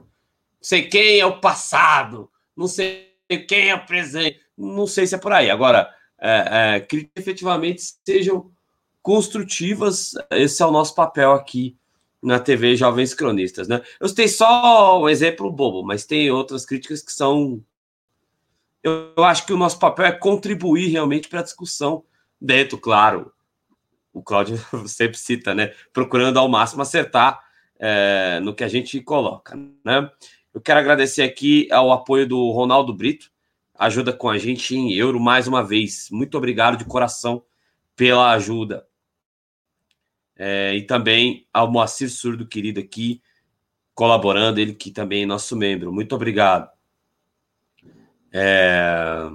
[0.61, 3.09] sei quem é o passado, não sei
[3.47, 5.49] quem é o presente, não sei se é por aí.
[5.49, 5.89] Agora,
[6.19, 8.51] é, é, críticas efetivamente sejam
[9.01, 11.77] construtivas, esse é o nosso papel aqui
[12.21, 13.81] na TV Jovens Cronistas, né?
[13.99, 17.61] Eu citei só um exemplo bobo, mas tem outras críticas que são
[18.83, 22.03] eu, eu acho que o nosso papel é contribuir realmente para a discussão
[22.39, 23.31] dentro, claro.
[24.13, 25.73] O Cláudio sempre cita, né?
[25.93, 27.41] Procurando ao máximo acertar
[27.79, 30.11] é, no que a gente coloca, né?
[30.53, 33.31] Eu quero agradecer aqui ao apoio do Ronaldo Brito,
[33.85, 36.09] ajuda com a gente em euro mais uma vez.
[36.11, 37.43] Muito obrigado de coração
[37.95, 38.85] pela ajuda.
[40.35, 43.21] É, e também ao Moacir Surdo, querido aqui,
[43.93, 45.93] colaborando, ele que também é nosso membro.
[45.93, 46.69] Muito obrigado.
[48.31, 49.29] É,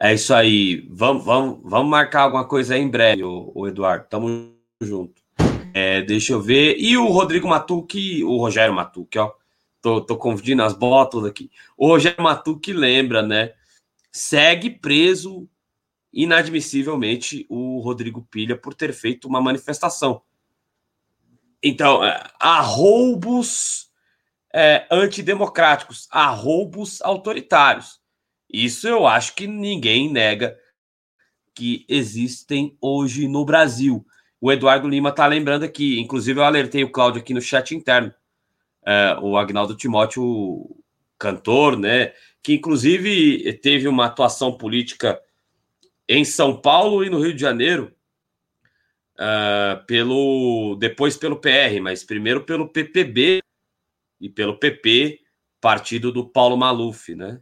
[0.00, 0.88] é isso aí.
[0.90, 4.06] Vamos, vamos, vamos marcar alguma coisa em breve, o, o Eduardo.
[4.08, 5.22] Tamo junto.
[5.74, 6.76] É, deixa eu ver.
[6.78, 9.32] E o Rodrigo Matuque, o Rogério Matuque, ó.
[9.82, 11.50] Tô, tô confundindo as botas aqui.
[11.76, 13.52] O Rogério Matuque lembra, né?
[14.12, 15.48] Segue preso
[16.12, 20.22] inadmissivelmente o Rodrigo Pilha por ter feito uma manifestação.
[21.60, 23.90] Então, é, há roubos
[24.54, 28.00] é, antidemocráticos, a roubos autoritários.
[28.52, 30.56] Isso eu acho que ninguém nega
[31.54, 34.06] que existem hoje no Brasil.
[34.40, 38.12] O Eduardo Lima está lembrando aqui, inclusive eu alertei o Cláudio aqui no chat interno,
[38.84, 40.76] é, o Agnaldo Timóteo,
[41.18, 45.20] cantor, né, que inclusive teve uma atuação política
[46.08, 47.94] em São Paulo e no Rio de Janeiro,
[49.18, 53.40] uh, pelo depois pelo PR, mas primeiro pelo PPB
[54.20, 55.20] e pelo PP,
[55.60, 57.40] partido do Paulo Maluf, né?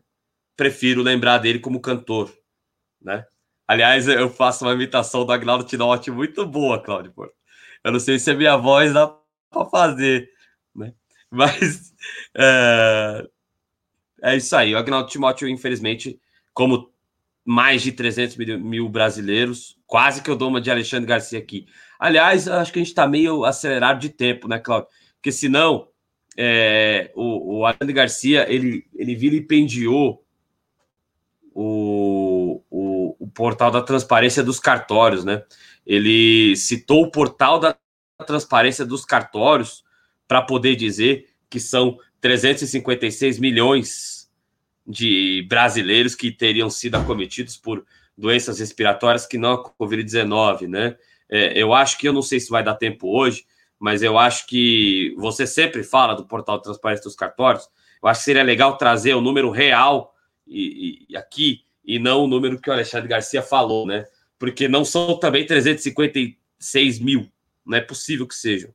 [0.56, 2.32] Prefiro lembrar dele como cantor,
[3.00, 3.24] né?
[3.66, 7.34] Aliás, eu faço uma imitação do Agnaldo Tinotti muito boa, Cláudio Porto.
[7.84, 9.06] Eu não sei se a minha voz dá
[9.50, 10.28] para fazer?
[11.32, 11.94] Mas
[12.36, 13.26] é,
[14.22, 14.74] é isso aí.
[14.74, 16.20] O Agnaldo Timóteo, infelizmente,
[16.52, 16.90] como
[17.44, 21.66] mais de 300 mil, mil, brasileiros, quase que eu dou uma de Alexandre Garcia aqui.
[21.98, 24.88] Aliás, acho que a gente está meio acelerado de tempo, né, Cláudio?
[25.14, 25.88] Porque senão
[26.36, 30.24] é, o, o Alexandre Garcia ele, ele vilipendiou
[31.54, 35.42] o, o, o portal da transparência dos cartórios, né?
[35.86, 37.76] Ele citou o portal da
[38.26, 39.82] transparência dos cartórios
[40.30, 44.30] para poder dizer que são 356 milhões
[44.86, 47.84] de brasileiros que teriam sido acometidos por
[48.16, 50.96] doenças respiratórias que não a Covid-19, né?
[51.28, 53.44] É, eu acho que eu não sei se vai dar tempo hoje,
[53.76, 57.68] mas eu acho que você sempre fala do portal de transparência dos cartórios.
[58.00, 60.14] Eu acho que seria legal trazer o número real
[60.46, 64.06] e, e, aqui e não o número que o Alexandre Garcia falou, né?
[64.38, 67.28] Porque não são também 356 mil,
[67.66, 68.72] não é possível que sejam,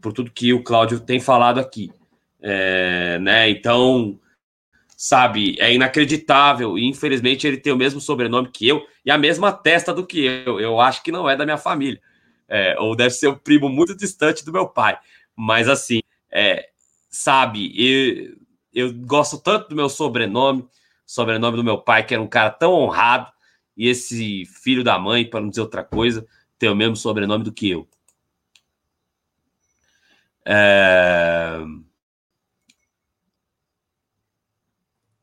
[0.00, 1.90] por, tudo que o Cláudio tem falado aqui,
[2.40, 3.48] é, né?
[3.50, 4.18] Então,
[4.96, 9.52] sabe, é inacreditável e infelizmente ele tem o mesmo sobrenome que eu e a mesma
[9.52, 10.60] testa do que eu.
[10.60, 12.00] Eu acho que não é da minha família
[12.48, 14.98] é, ou deve ser um primo muito distante do meu pai.
[15.34, 16.68] Mas assim, é,
[17.10, 18.36] sabe, eu,
[18.72, 20.66] eu gosto tanto do meu sobrenome,
[21.04, 23.30] sobrenome do meu pai, que era um cara tão honrado,
[23.76, 26.26] e esse filho da mãe, para não dizer outra coisa,
[26.58, 27.86] tem o mesmo sobrenome do que eu.
[30.46, 31.58] É...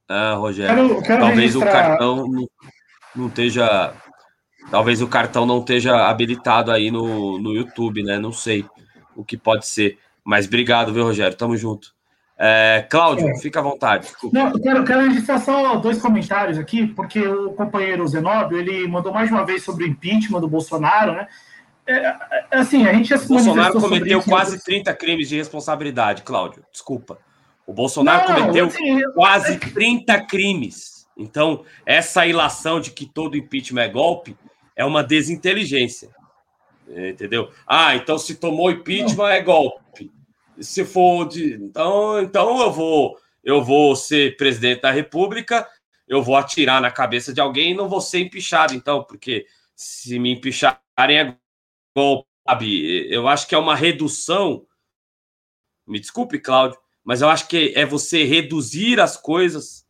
[0.10, 1.70] Ah, Rogério, quero, quero talvez registrar...
[1.70, 2.48] o cartão não,
[3.16, 3.94] não esteja.
[4.70, 8.20] Talvez o cartão não esteja habilitado aí no, no YouTube, né?
[8.20, 8.66] Não sei
[9.16, 9.98] o que pode ser.
[10.24, 11.38] Mas obrigado, viu, Rogério?
[11.38, 11.94] Tamo junto.
[12.38, 13.38] É, Cláudio, é.
[13.40, 14.10] fica à vontade.
[14.32, 19.32] Não, quero, quero registrar só dois comentários aqui, porque o companheiro Zenóbio, ele mandou mais
[19.32, 21.28] uma vez sobre o impeachment do Bolsonaro, né?
[21.86, 24.64] É, é assim, a gente já se Bolsonaro cometeu isso, quase mas...
[24.64, 26.64] 30 crimes de responsabilidade, Cláudio.
[26.72, 27.18] Desculpa.
[27.66, 31.08] O Bolsonaro não, cometeu assim, quase 30 crimes.
[31.18, 34.38] Então, essa ilação de que todo impeachment é golpe
[34.76, 36.10] é uma desinteligência.
[36.88, 37.50] Entendeu?
[37.66, 39.28] Ah, então se tomou impeachment não.
[39.28, 40.12] é golpe.
[40.60, 41.56] Se for de.
[41.56, 45.68] Então, então eu vou eu vou ser presidente da República,
[46.08, 49.46] eu vou atirar na cabeça de alguém e não vou ser empichado, então, porque
[49.76, 50.80] se me empicharem
[51.18, 51.36] é
[51.96, 53.08] golpe, sabe?
[53.14, 54.66] Eu acho que é uma redução.
[55.88, 59.86] Me desculpe, Cláudio, mas eu acho que é você reduzir as coisas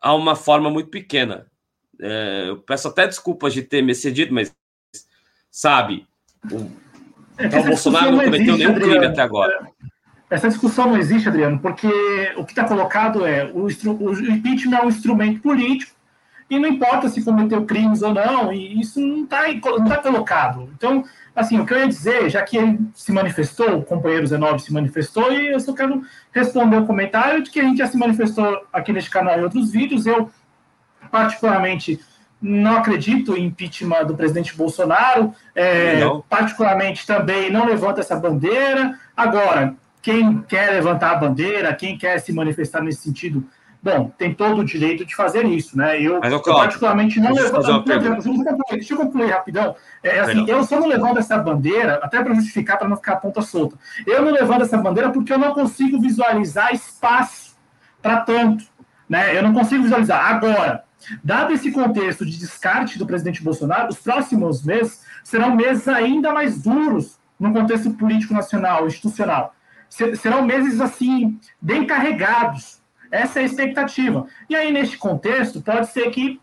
[0.00, 1.46] a uma forma muito pequena.
[2.00, 4.54] É, eu peço até desculpas de ter me cedido, mas
[5.50, 6.06] sabe,
[6.50, 6.70] o,
[7.38, 9.68] é então, o Bolsonaro não cometeu existe, nenhum crime até agora.
[10.28, 11.88] Essa discussão não existe, Adriano, porque
[12.36, 15.94] o que está colocado é o, o impeachment é um instrumento político
[16.50, 19.44] e não importa se cometeu crimes ou não, e isso não está
[19.88, 20.70] tá colocado.
[20.74, 21.04] Então,
[21.34, 24.72] assim, o que eu ia dizer, já que ele se manifestou, o companheiro Zenov se
[24.72, 26.02] manifestou, e eu só quero
[26.32, 29.72] responder o comentário de que a gente já se manifestou aqui neste canal em outros
[29.72, 30.06] vídeos.
[30.06, 30.30] Eu,
[31.10, 32.00] particularmente,
[32.40, 38.98] não acredito em impeachment do presidente Bolsonaro, é, particularmente também não levanta essa bandeira.
[39.16, 43.46] Agora, quem quer levantar a bandeira, quem quer se manifestar nesse sentido,
[43.82, 46.00] Bom, tem todo o direito de fazer isso, né?
[46.00, 47.84] Eu, eu particularmente não levanto.
[48.70, 49.74] Deixa eu concluir rapidão.
[50.00, 53.16] É, assim, eu só não levanto essa bandeira, até para justificar, para não ficar a
[53.16, 53.76] ponta solta.
[54.06, 57.56] Eu não levanto essa bandeira porque eu não consigo visualizar espaço
[58.00, 58.64] para tanto.
[59.08, 59.36] Né?
[59.36, 60.32] Eu não consigo visualizar.
[60.32, 60.84] Agora,
[61.24, 66.62] dado esse contexto de descarte do presidente Bolsonaro, os próximos meses serão meses ainda mais
[66.62, 69.56] duros no contexto político nacional, institucional.
[69.88, 72.80] Serão meses, assim, bem carregados
[73.12, 74.26] essa é a expectativa.
[74.48, 76.40] E aí, neste contexto, pode ser que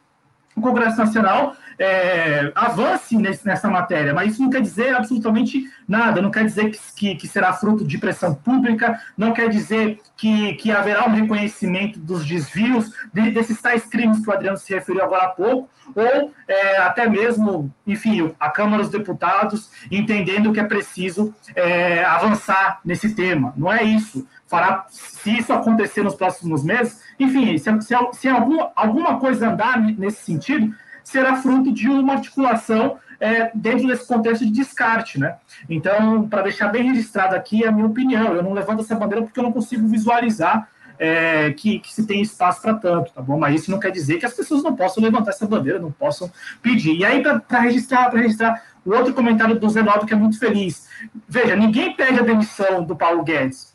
[0.55, 6.21] o Congresso Nacional é, avance nesse, nessa matéria, mas isso não quer dizer absolutamente nada,
[6.21, 10.53] não quer dizer que, que, que, será fruto de pressão pública, não quer dizer que,
[10.55, 15.03] que haverá um reconhecimento dos desvios, de, desses tais crimes que o Adriano se referiu
[15.03, 20.63] agora há pouco, ou é, até mesmo, enfim, a Câmara dos Deputados entendendo que é
[20.63, 23.53] preciso é, avançar nesse tema.
[23.57, 28.65] Não é isso fará, se isso acontecer nos próximos meses, enfim, se, se, se algum,
[28.75, 30.73] alguma coisa andar nesse sentido,
[31.03, 35.35] será fruto de uma articulação é, dentro desse contexto de descarte, né?
[35.69, 39.39] Então, para deixar bem registrado aqui a minha opinião, eu não levanto essa bandeira porque
[39.39, 40.67] eu não consigo visualizar
[40.97, 43.37] é, que, que, se tem espaço para tanto, tá bom?
[43.37, 46.29] Mas isso não quer dizer que as pessoas não possam levantar essa bandeira, não possam
[46.61, 46.95] pedir.
[46.95, 50.87] E aí, para registrar, para registrar o outro comentário do Zenaldo, que é muito feliz.
[51.27, 53.68] Veja, ninguém pede a demissão do Paulo Guedes.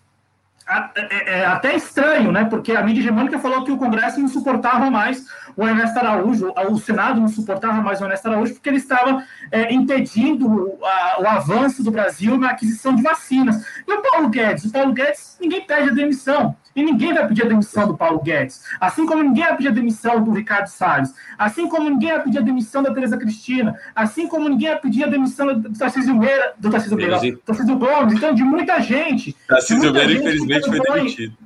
[0.66, 2.46] É, é, até estranho, né?
[2.46, 5.26] Porque a mídia hegemônica falou que o Congresso não suportava mais
[5.56, 9.72] o Ernesto Araújo, o Senado não suportava mais o Ernesto Araújo, porque ele estava é,
[9.72, 13.62] impedindo a, o, avanço do Brasil na aquisição de vacinas.
[13.86, 14.64] E o Paulo Guedes?
[14.64, 16.56] O Paulo Guedes, ninguém pede a demissão.
[16.74, 18.62] E ninguém vai pedir a demissão do Paulo Guedes.
[18.80, 21.14] Assim como ninguém vai pedir a demissão do Ricardo Salles.
[21.38, 23.78] Assim como ninguém vai pedir a demissão da Tereza Cristina.
[23.94, 27.78] Assim como ninguém vai pedir a demissão do Tarcísio Meira, do Tarcísio Meira, do Tarcísio
[27.78, 28.14] Gomes.
[28.14, 29.36] Então, de muita gente.
[29.48, 31.36] Tarcísio Meira, infelizmente, foi demitido.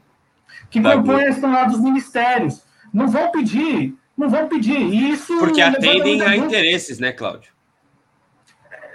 [0.70, 2.62] Que tá compõe a dos ministérios.
[2.92, 4.76] Não vão pedir não vão pedir.
[4.76, 7.52] isso Porque atendem a interesses, né, Cláudio?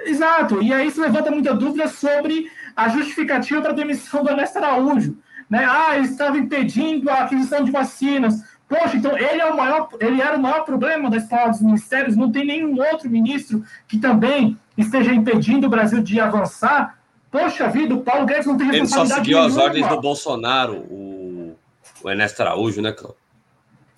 [0.05, 0.61] Exato.
[0.61, 5.17] E aí isso levanta muita dúvida sobre a justificativa para a demissão do Ernesto Araújo.
[5.53, 5.63] Né?
[5.69, 8.43] Ah, ele estava impedindo a aquisição de vacinas.
[8.67, 12.15] Poxa, então ele, é o maior, ele era o maior problema da escola dos ministérios.
[12.15, 16.97] Não tem nenhum outro ministro que também esteja impedindo o Brasil de avançar.
[17.29, 20.77] Poxa vida, o Paulo Guedes não tem responsabilidade Ele só seguiu as ordens do Bolsonaro,
[20.89, 21.55] o,
[22.03, 23.19] o Ernesto Araújo, né, Cláudio?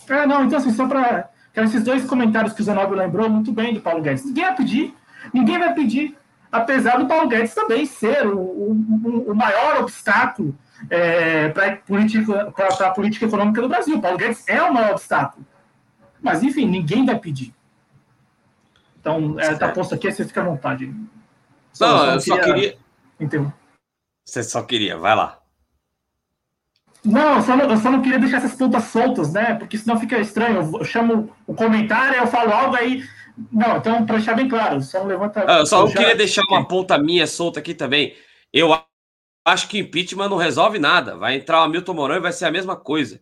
[0.10, 1.30] É, não, então assim, só para.
[1.56, 4.26] Esses dois comentários que o Zanobio lembrou muito bem do Paulo Guedes.
[4.26, 4.94] Ninguém vai pedir,
[5.34, 6.18] ninguém vai pedir,
[6.52, 10.54] apesar do Paulo Guedes também ser o, o, o maior obstáculo
[10.90, 13.98] é, para a política, a política econômica do Brasil.
[13.98, 15.46] O Paulo Guedes é o maior obstáculo.
[16.22, 17.54] Mas, enfim, ninguém vai pedir.
[19.00, 20.94] Então, está é, posto aqui, você fica à vontade.
[21.72, 22.78] Só, não, eu só queria.
[23.20, 23.54] queria...
[24.26, 25.40] Você só queria, vai lá.
[27.04, 29.54] Não, eu só não, eu só não queria deixar essas pontas soltas, né?
[29.54, 30.72] Porque senão fica estranho.
[30.76, 33.04] Eu chamo o comentário, eu falo algo aí,
[33.52, 35.44] Não, então, para deixar bem claro, só levanta.
[35.48, 38.16] Ah, eu só eu queria deixar uma ponta minha solta aqui também.
[38.52, 38.74] Eu
[39.46, 41.16] acho que impeachment não resolve nada.
[41.16, 43.22] Vai entrar o Hamilton Mourão e vai ser a mesma coisa.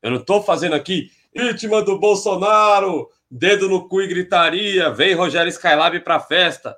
[0.00, 5.50] Eu não estou fazendo aqui impeachment do Bolsonaro, dedo no cu e gritaria, vem Rogério
[5.50, 6.76] Skylab para festa.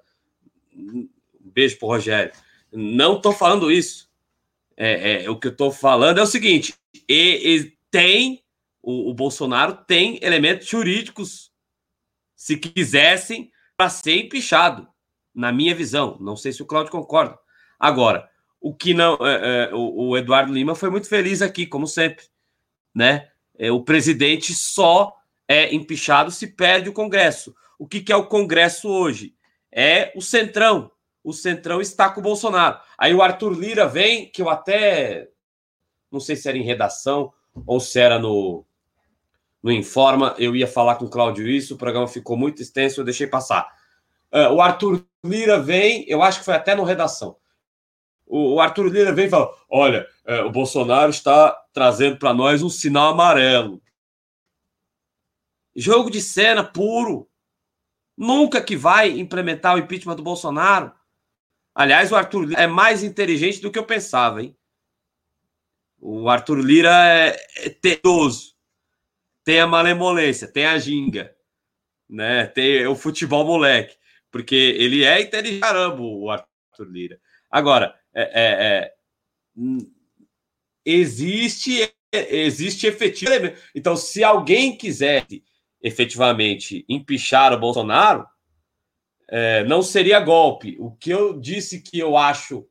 [0.74, 1.08] Um
[1.38, 2.32] beijo pro Rogério.
[2.72, 4.08] Não estou falando isso.
[4.76, 6.74] É, é, o que eu estou falando é o seguinte:
[7.06, 8.42] e, e tem
[8.82, 11.52] o, o Bolsonaro tem elementos jurídicos,
[12.34, 14.88] se quisessem, para ser empichado,
[15.34, 16.16] na minha visão.
[16.20, 17.38] Não sei se o Cláudio concorda.
[17.78, 18.29] Agora,
[18.60, 19.14] o que não.
[19.20, 22.26] É, é, o, o, Eduardo Lima foi muito feliz aqui, como sempre.
[22.94, 23.28] Né?
[23.58, 25.16] É, o presidente só
[25.48, 27.54] é empichado se perde o Congresso.
[27.78, 29.34] O que, que é o Congresso hoje?
[29.72, 30.90] É o Centrão.
[31.24, 32.78] O Centrão está com o Bolsonaro.
[32.98, 35.28] Aí o Arthur Lira vem, que eu até.
[36.10, 37.32] Não sei se era em redação
[37.66, 38.64] ou se era no,
[39.62, 40.34] no Informa.
[40.38, 43.68] Eu ia falar com o Cláudio isso, o programa ficou muito extenso, eu deixei passar.
[44.32, 47.36] Uh, o Arthur Lira vem, eu acho que foi até no redação.
[48.32, 52.70] O, Arthur Lira vem e fala: olha, uh, o Bolsonaro está trazendo para nós um
[52.70, 53.82] sinal amarelo.
[55.74, 57.28] Jogo de cena puro.
[58.16, 60.92] Nunca que vai implementar o impeachment do Bolsonaro.
[61.74, 64.56] Aliás, o Arthur Lira é mais inteligente do que eu pensava, hein?
[65.98, 68.50] O Arthur Lira é, é tedoso
[69.44, 71.34] tem a malemolência, tem a ginga,
[72.08, 72.46] né?
[72.46, 73.96] Tem o futebol moleque,
[74.30, 77.20] porque ele é inteligente caramba, o Arthur Lira.
[77.50, 78.94] Agora, é, é, é,
[80.84, 83.56] existe existe efetivamente.
[83.74, 85.44] Então, se alguém quisesse
[85.80, 88.26] efetivamente empichar o Bolsonaro,
[89.28, 90.76] é, não seria golpe.
[90.80, 92.66] O que eu disse que eu acho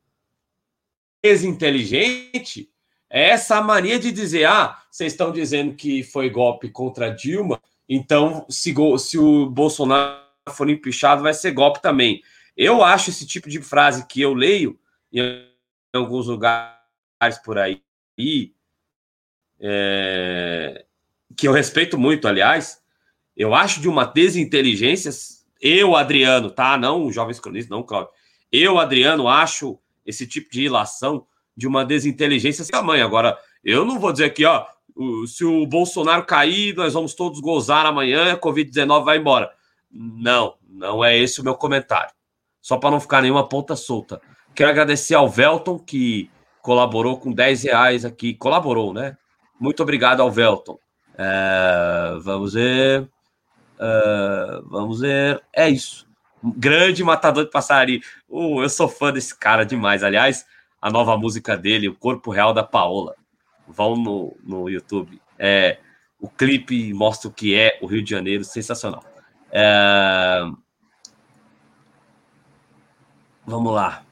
[1.22, 2.70] desinteligente
[3.08, 8.46] é essa mania de dizer: ah, vocês estão dizendo que foi golpe contra Dilma, então
[8.48, 12.22] se, se o Bolsonaro for empichado, vai ser golpe também.
[12.56, 14.78] Eu acho esse tipo de frase que eu leio
[15.12, 15.46] em
[15.92, 17.82] alguns lugares por aí,
[19.58, 20.84] é,
[21.36, 22.80] que eu respeito muito, aliás,
[23.36, 25.10] eu acho de uma desinteligência.
[25.60, 26.76] Eu, Adriano, tá?
[26.76, 28.10] Não o jovem cronista, não, Cláudio.
[28.50, 31.26] Eu, Adriano, acho esse tipo de ilação
[31.56, 33.04] de uma desinteligência sem tamanho.
[33.04, 34.66] Agora, eu não vou dizer aqui, ó,
[35.26, 39.50] se o Bolsonaro cair, nós vamos todos gozar amanhã, a Covid-19 vai embora.
[39.90, 42.12] Não, não é esse o meu comentário.
[42.60, 44.20] Só para não ficar nenhuma ponta solta.
[44.54, 46.30] Quero agradecer ao Velton, que
[46.62, 48.34] colaborou com 10 reais aqui.
[48.34, 49.16] Colaborou, né?
[49.58, 50.78] Muito obrigado ao Velton.
[51.16, 53.08] É, vamos ver.
[53.78, 55.42] É, vamos ver.
[55.52, 56.06] É isso.
[56.42, 58.00] Grande matador de passarinho.
[58.28, 60.02] Uh, eu sou fã desse cara demais.
[60.02, 60.46] Aliás,
[60.80, 63.14] a nova música dele, O Corpo Real da Paola.
[63.68, 65.20] Vão no, no YouTube.
[65.38, 65.78] É,
[66.18, 69.04] o clipe mostra o que é o Rio de Janeiro, sensacional.
[69.50, 70.40] É...
[73.46, 74.02] Vamos lá.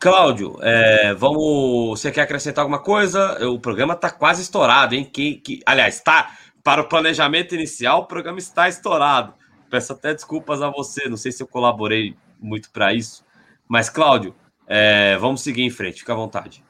[0.00, 2.00] Cláudio, é, vamos.
[2.00, 3.46] Você quer acrescentar alguma coisa?
[3.46, 5.04] O programa está quase estourado, hein?
[5.04, 9.34] Que, que, aliás, está para o planejamento inicial, o programa está estourado.
[9.68, 13.22] Peço até desculpas a você, não sei se eu colaborei muito para isso.
[13.68, 14.34] Mas, Cláudio,
[14.66, 16.64] é, vamos seguir em frente, fica à vontade.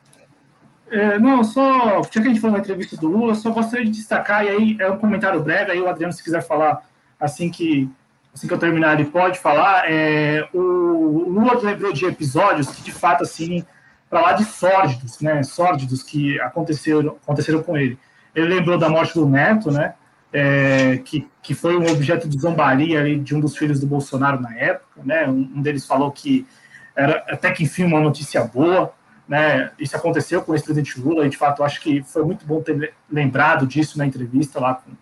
[0.91, 2.03] É, não, só.
[2.03, 4.77] Já que a gente falou na entrevista do Lula, só gostaria de destacar, e aí
[4.81, 6.85] é um comentário breve, aí o Adriano, se quiser falar
[7.19, 7.89] assim que,
[8.35, 9.91] assim que eu terminar, ele pode falar.
[9.91, 13.65] É, o Lula lembrou de episódios que, de fato, assim,
[14.09, 15.43] para lá de sórdidos, né?
[15.43, 17.99] Sórdidos que aconteceram, aconteceram com ele.
[18.35, 19.95] Ele lembrou da morte do neto, né?
[20.33, 24.41] É, que, que foi um objeto de zombaria ali, de um dos filhos do Bolsonaro
[24.41, 25.29] na época, né?
[25.29, 26.47] Um, deles falou que
[26.95, 28.93] era até que enfim uma notícia boa,
[29.29, 29.71] né?
[29.79, 32.95] Isso aconteceu com o ex-presidente Lula e de fato acho que foi muito bom ter
[33.11, 34.93] lembrado disso na entrevista lá com,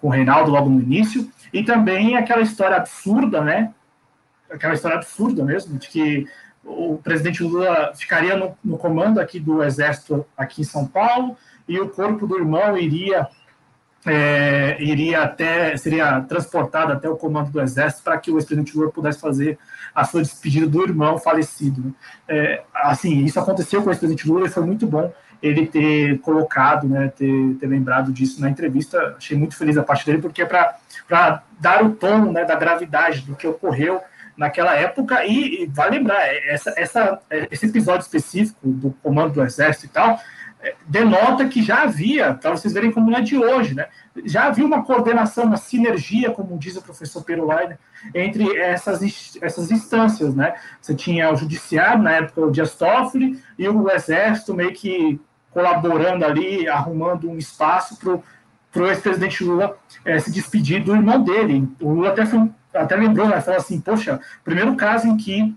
[0.00, 3.72] com o Reinaldo logo no início e também aquela história absurda, né?
[4.50, 6.26] Aquela história absurda mesmo de que
[6.64, 11.36] o presidente Lula ficaria no, no comando aqui do exército aqui em São Paulo
[11.68, 13.28] e o corpo do irmão iria
[14.06, 18.90] é, iria até seria transportado até o comando do exército para que o ex-presidente Lula
[18.90, 19.58] pudesse fazer
[19.94, 21.82] a sua despedida do irmão falecido.
[21.82, 21.92] Né?
[22.28, 26.88] É, assim, isso aconteceu com o ex-presidente Lula e foi muito bom ele ter colocado,
[26.88, 29.14] né, ter, ter lembrado disso na entrevista.
[29.16, 33.22] Achei muito feliz a parte dele, porque é para dar o tom né, da gravidade
[33.22, 34.00] do que ocorreu
[34.36, 35.24] naquela época.
[35.24, 40.18] E, e vai lembrar, essa, essa, esse episódio específico do comando do exército e tal
[40.86, 43.86] denota que já havia, para vocês verem como é de hoje, né?
[44.24, 47.76] Já havia uma coordenação, uma sinergia, como diz o professor Perulaine,
[48.14, 49.00] entre essas,
[49.40, 50.54] essas instâncias, né?
[50.80, 55.18] Você tinha o judiciário, na época o Dias Toffoli, e o exército meio que
[55.50, 61.68] colaborando ali, arrumando um espaço para o ex-presidente Lula é, se despedir do irmão dele.
[61.80, 65.54] O Lula até, foi, até lembrou, né, falou assim, poxa, primeiro caso em que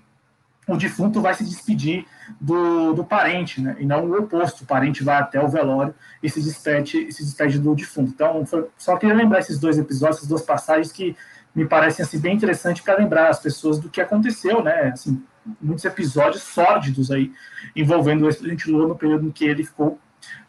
[0.67, 2.05] o defunto vai se despedir
[2.39, 3.75] do, do parente, né?
[3.79, 7.59] E não o oposto, o parente vai até o velório e se despede, se despede
[7.59, 8.11] do defunto.
[8.11, 11.15] Então, foi, só queria lembrar esses dois episódios, essas duas passagens que
[11.55, 14.89] me parecem assim, bem interessantes para lembrar as pessoas do que aconteceu, né?
[14.93, 15.21] Assim,
[15.61, 17.31] muitos episódios sórdidos aí
[17.75, 19.99] envolvendo o ex-presidente Lula no período em que ele ficou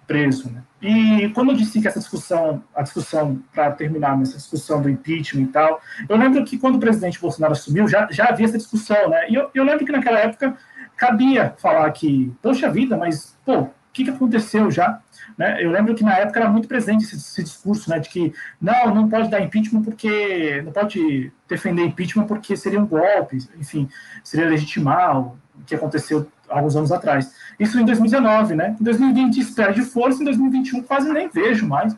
[0.07, 0.51] preso.
[0.51, 0.63] Né?
[0.81, 5.43] E quando eu disse que essa discussão, a discussão, para terminar, essa discussão do impeachment
[5.43, 9.09] e tal, eu lembro que quando o presidente Bolsonaro assumiu, já, já havia essa discussão,
[9.09, 9.31] né?
[9.31, 10.57] E eu, eu lembro que naquela época
[10.97, 15.01] cabia falar que, poxa vida, mas, pô, o que, que aconteceu já?
[15.36, 15.65] Né?
[15.65, 18.94] Eu lembro que na época era muito presente esse, esse, discurso, né, de que não,
[18.94, 23.89] não pode dar impeachment porque não pode defender impeachment porque seria um golpe, enfim,
[24.23, 25.36] seria legitimar o
[25.66, 27.35] que aconteceu alguns anos atrás.
[27.59, 28.77] Isso em 2019, né?
[28.81, 31.97] Em 2020 espera de força, em 2021 quase nem vejo mais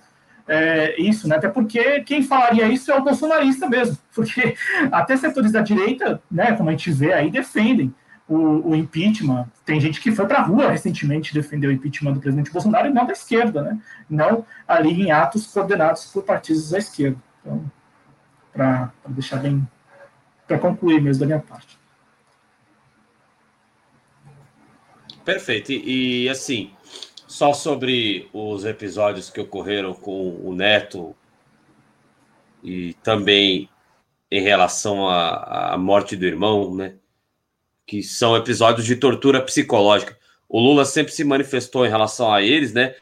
[0.48, 1.36] é, isso, né?
[1.36, 4.54] Até porque quem falaria isso é o bolsonarista mesmo, porque
[4.92, 7.92] até setores da direita, né, como a gente vê aí, defendem
[8.28, 9.48] o, o impeachment.
[9.64, 12.92] Tem gente que foi para a rua recentemente defender o impeachment do presidente Bolsonaro e
[12.92, 13.80] não da esquerda, né?
[14.08, 17.18] Não ali em atos coordenados por partidos da esquerda.
[17.40, 17.70] Então,
[18.52, 19.66] para deixar bem,
[20.46, 21.78] para concluir mesmo da minha parte.
[25.24, 25.72] Perfeito.
[25.72, 26.70] E, e, assim,
[27.26, 31.14] só sobre os episódios que ocorreram com o Neto
[32.62, 33.68] e também
[34.30, 36.94] em relação à, à morte do irmão, né?
[37.86, 40.18] Que são episódios de tortura psicológica.
[40.48, 42.94] O Lula sempre se manifestou em relação a eles, né?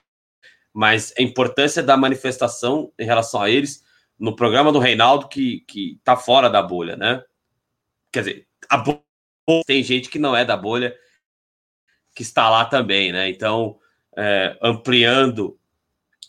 [0.73, 3.85] Mas a importância da manifestação em relação a eles
[4.19, 7.25] no programa do Reinaldo, que, que tá fora da bolha, né?
[8.13, 9.01] Quer dizer, a bolha,
[9.67, 10.97] tem gente que não é da bolha
[12.15, 13.29] que está lá também, né?
[13.29, 13.79] Então,
[14.17, 15.59] é, ampliando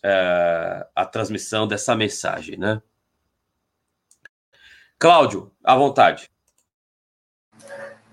[0.04, 2.82] é, a transmissão dessa mensagem, né?
[4.98, 6.30] Cláudio, à vontade.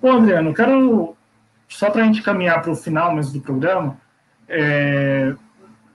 [0.03, 1.17] Bom, Adriano, quero
[1.69, 3.97] só para a gente caminhar para o final mesmo do programa,
[4.49, 5.33] é,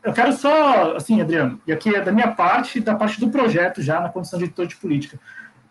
[0.01, 3.81] eu quero só, assim, Adriano, e aqui é da minha parte, da parte do projeto
[3.81, 5.19] já na condição de editor de política.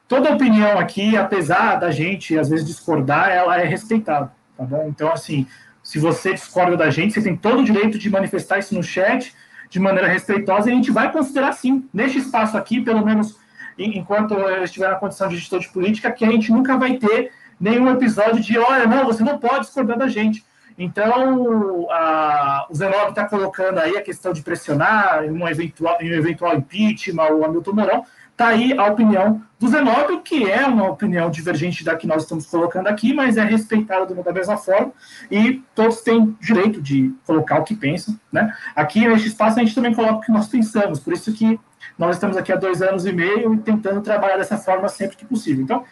[0.07, 4.87] Toda opinião aqui, apesar da gente às vezes discordar, ela é respeitada, tá bom?
[4.87, 5.47] Então, assim,
[5.83, 9.35] se você discorda da gente, você tem todo o direito de manifestar isso no chat
[9.71, 13.39] de maneira respeitosa e a gente vai considerar sim, neste espaço aqui, pelo menos
[13.79, 17.33] enquanto eu estiver na condição de gestor de política, que a gente nunca vai ter
[17.59, 20.45] nenhum episódio de, olha, não, você não pode discordar da gente.
[20.79, 26.55] Então, a, o Zenob está colocando aí a questão de pressionar um eventual, um eventual
[26.55, 28.05] impeachment, o Hamilton Mourão,
[28.37, 32.45] Está aí a opinião do Zenóbio, que é uma opinião divergente da que nós estamos
[32.45, 34.93] colocando aqui, mas é respeitada da mesma forma,
[35.31, 38.15] e todos têm direito de colocar o que pensam.
[38.31, 38.55] Né?
[38.75, 41.59] Aqui, neste espaço, a gente também coloca o que nós pensamos, por isso que
[41.99, 45.25] nós estamos aqui há dois anos e meio e tentando trabalhar dessa forma sempre que
[45.25, 45.65] possível.
[45.65, 45.83] Então,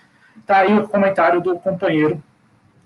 [0.45, 2.23] está aí o comentário do companheiro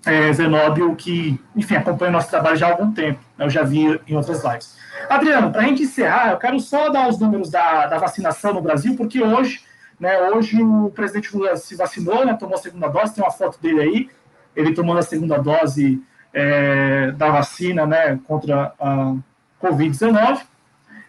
[0.05, 3.45] é, Zenóbio, que, enfim, acompanha o nosso trabalho já há algum tempo, né?
[3.45, 4.77] eu já vi em outras lives.
[5.09, 8.61] Adriano, para a gente encerrar, eu quero só dar os números da, da vacinação no
[8.61, 9.61] Brasil, porque hoje,
[9.99, 13.61] né, hoje o presidente Lula se vacinou, né, tomou a segunda dose, tem uma foto
[13.61, 14.09] dele aí,
[14.55, 16.01] ele tomando a segunda dose
[16.33, 19.15] é, da vacina né, contra a
[19.61, 20.41] Covid-19.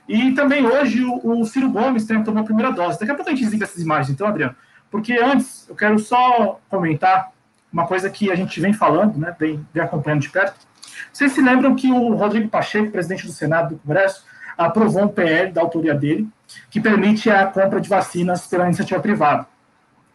[0.09, 2.98] E também hoje o, o Ciro Gomes também tomou a primeira dose.
[2.98, 4.56] Daqui a pouco a gente essas imagens, então, Adriano,
[4.90, 7.32] porque antes eu quero só comentar
[7.72, 10.66] uma coisa que a gente vem falando, né, vem, vem acompanhando de perto,
[11.12, 14.24] vocês se lembram que o Rodrigo Pacheco, presidente do Senado do Congresso,
[14.56, 16.28] aprovou um PL da autoria dele,
[16.68, 19.46] que permite a compra de vacinas pela iniciativa privada.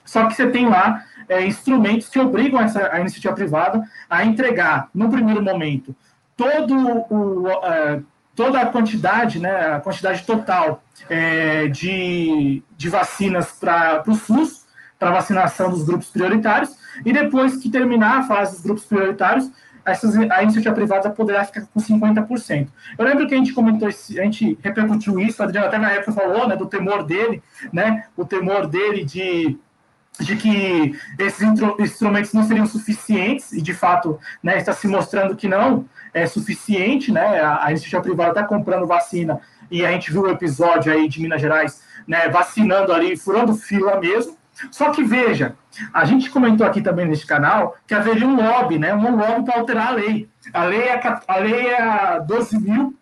[0.03, 4.89] Só que você tem lá é, instrumentos que obrigam essa, a iniciativa privada a entregar,
[4.93, 5.95] no primeiro momento,
[6.37, 6.75] todo
[7.09, 14.13] o, uh, toda a quantidade, né, a quantidade total é, de, de vacinas para o
[14.13, 14.64] SUS,
[14.99, 19.51] para vacinação dos grupos prioritários, e depois que terminar a fase dos grupos prioritários,
[19.85, 22.67] essas, a iniciativa privada poderá ficar com 50%.
[22.97, 26.11] Eu lembro que a gente comentou, a gente repercutiu isso, o Adriano até na época
[26.11, 27.41] falou, né, do temor dele,
[27.71, 29.55] né, o temor dele de,
[30.19, 31.47] de que esses
[31.79, 37.11] instrumentos não seriam suficientes, e de fato, né, está se mostrando que não é suficiente,
[37.11, 39.39] né, a, a iniciativa privada está comprando vacina,
[39.69, 43.99] e a gente viu o episódio aí de Minas Gerais, né, vacinando ali, furando fila
[43.99, 44.35] mesmo,
[44.71, 45.55] só que veja,
[45.93, 48.93] a gente comentou aqui também nesse canal que haveria um lobby, né?
[48.93, 50.29] Um lobby para alterar a lei.
[50.53, 52.95] A lei é a, lei é a 12 mil,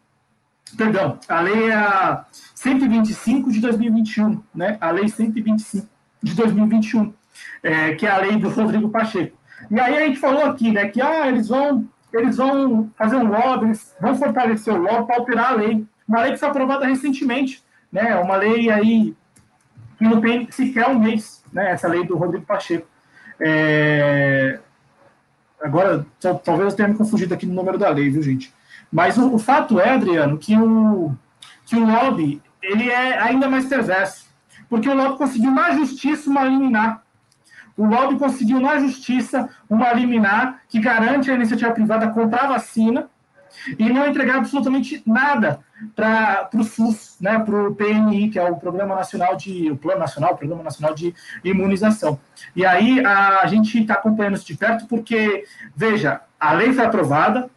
[0.78, 2.26] perdão, a lei é a
[2.56, 4.78] 125 de 2021, né?
[4.82, 5.88] A lei 125
[6.22, 7.14] de 2021,
[7.62, 9.38] é, que é a lei do Rodrigo Pacheco.
[9.70, 10.88] E aí a gente falou aqui, né?
[10.88, 15.18] Que ah, eles vão, eles vão fazer um lobby, eles vão fortalecer o lobby para
[15.18, 15.86] alterar a lei.
[16.08, 17.64] Uma lei que foi aprovada recentemente
[17.94, 18.16] né?
[18.16, 19.16] Uma lei aí
[20.04, 21.72] que não tem sequer um mês, né?
[21.72, 22.86] Essa lei do Rodrigo Pacheco.
[23.40, 24.60] É...
[25.62, 26.06] Agora,
[26.44, 28.54] talvez eu tenha me confundido aqui no número da lei, viu, gente?
[28.92, 31.16] Mas o, o fato é, Adriano, que o,
[31.66, 34.26] que o lobby ele é ainda mais perverso,
[34.70, 37.02] porque o lobby conseguiu na justiça uma liminar.
[37.78, 43.10] O lobby conseguiu na justiça uma liminar que garante a iniciativa privada comprar vacina
[43.78, 45.60] e não entregar absolutamente nada
[45.96, 50.00] para o SUS, né, para o PNI, que é o Programa Nacional de o Plano
[50.00, 51.14] Nacional, o Programa Nacional de
[51.44, 52.20] Imunização.
[52.56, 55.46] E aí a, gente está acompanhando isso de perto porque,
[55.76, 57.50] veja, a lei foi aprovada,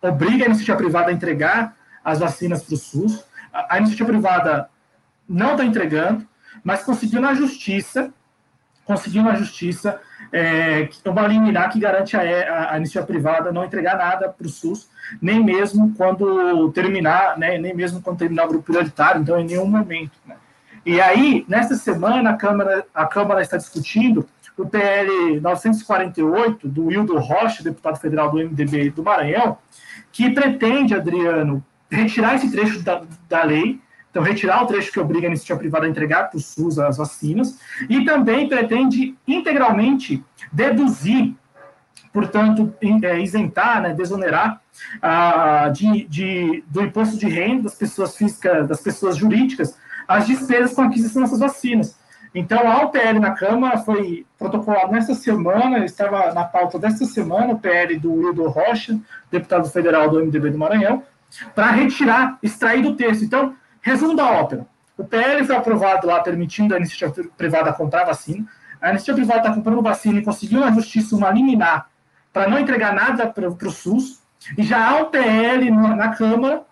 [0.00, 4.68] obriga a iniciativa privada a entregar as vacinas para o SUS, a, a iniciativa privada
[5.28, 6.26] não está entregando,
[6.62, 8.12] mas conseguiu na justiça,
[8.84, 10.00] conseguiu na justiça
[10.36, 14.50] é, uma liminar que garante a, a, a iniciativa privada não entregar nada para o
[14.50, 14.90] SUS,
[15.22, 19.66] nem mesmo quando terminar, né, nem mesmo quando terminar o grupo prioritário, então em nenhum
[19.66, 20.10] momento.
[20.26, 20.34] Né.
[20.84, 24.28] E aí, nesta semana, a Câmara, a Câmara está discutindo
[24.58, 29.56] o PL 948 do Wildo Rocha, deputado federal do MDB do Maranhão,
[30.10, 33.80] que pretende, Adriano, retirar esse trecho da, da lei,
[34.14, 36.98] então retirar o trecho que obriga a iniciativa privada a entregar para o SUS as
[36.98, 37.58] vacinas,
[37.90, 40.22] e também pretende integralmente
[40.52, 41.34] deduzir,
[42.12, 42.72] portanto,
[43.02, 44.62] é, isentar, né, desonerar
[45.72, 49.76] de, de, do imposto de renda das pessoas físicas, das pessoas jurídicas,
[50.06, 51.98] as despesas com a aquisição dessas vacinas.
[52.32, 57.58] Então, a UPL na Câmara foi protocolado nesta semana, estava na pauta desta semana, o
[57.58, 58.96] PL do Wildo Rocha,
[59.28, 61.02] deputado federal do MDB do Maranhão,
[61.52, 63.24] para retirar, extrair do texto.
[63.24, 63.54] Então,
[63.84, 64.66] resumo da ópera.
[64.96, 68.46] O PL foi aprovado lá, permitindo a iniciativa privada comprar vacina.
[68.80, 71.90] A iniciativa privada está comprando vacina e conseguiu na justiça uma liminar
[72.32, 74.22] para não entregar nada para o SUS.
[74.56, 76.64] E já há o PL na, na Câmara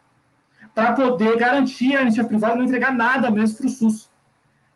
[0.74, 4.10] para poder garantir a iniciativa privada não entregar nada mesmo para o SUS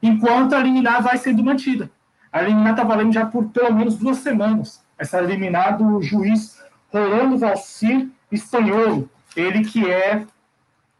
[0.02, 1.90] enquanto a liminar vai sendo mantida.
[2.30, 4.84] A liminar está valendo já por pelo menos duas semanas.
[4.98, 10.26] Essa liminar do juiz Rolando Valcir Espanholo, ele que é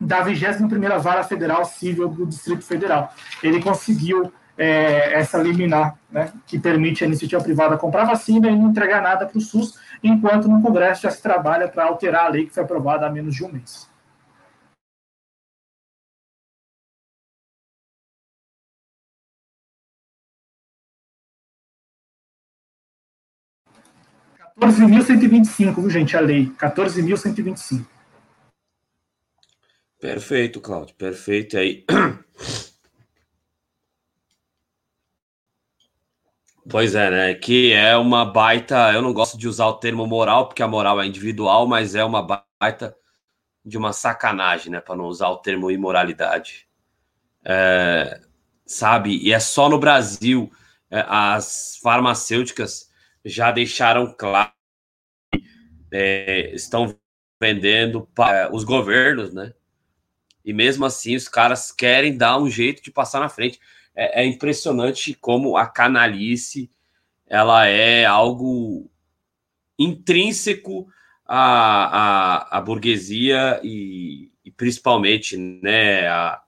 [0.01, 3.12] da 21ª Vara Federal Civil do Distrito Federal.
[3.43, 8.70] Ele conseguiu é, essa liminar, né, que permite a iniciativa privada comprar vacina e não
[8.70, 12.47] entregar nada para o SUS, enquanto no Congresso já se trabalha para alterar a lei
[12.47, 13.89] que foi aprovada há menos de um mês.
[24.59, 26.51] 14.125, viu, gente, a lei.
[26.59, 27.95] 14.125.
[30.01, 31.85] Perfeito, Cláudio, perfeito aí.
[36.68, 37.35] Pois é, né?
[37.35, 38.93] Que é uma baita.
[38.93, 42.05] Eu não gosto de usar o termo moral, porque a moral é individual, mas é
[42.05, 42.97] uma baita
[43.64, 44.81] de uma sacanagem, né?
[44.81, 46.68] Para não usar o termo imoralidade.
[47.44, 48.20] É,
[48.66, 49.18] sabe?
[49.18, 50.51] E é só no Brasil.
[50.90, 52.90] É, as farmacêuticas
[53.24, 54.52] já deixaram claro
[55.90, 56.97] que é, estão
[57.40, 59.52] vendendo para os governos, né?
[60.47, 63.59] E mesmo assim os caras querem dar um jeito de passar na frente.
[63.94, 66.70] É, é impressionante como a canalice
[67.27, 68.89] ela é algo
[69.77, 70.86] intrínseco
[71.27, 76.40] à, à, à burguesia e, e, principalmente né, a,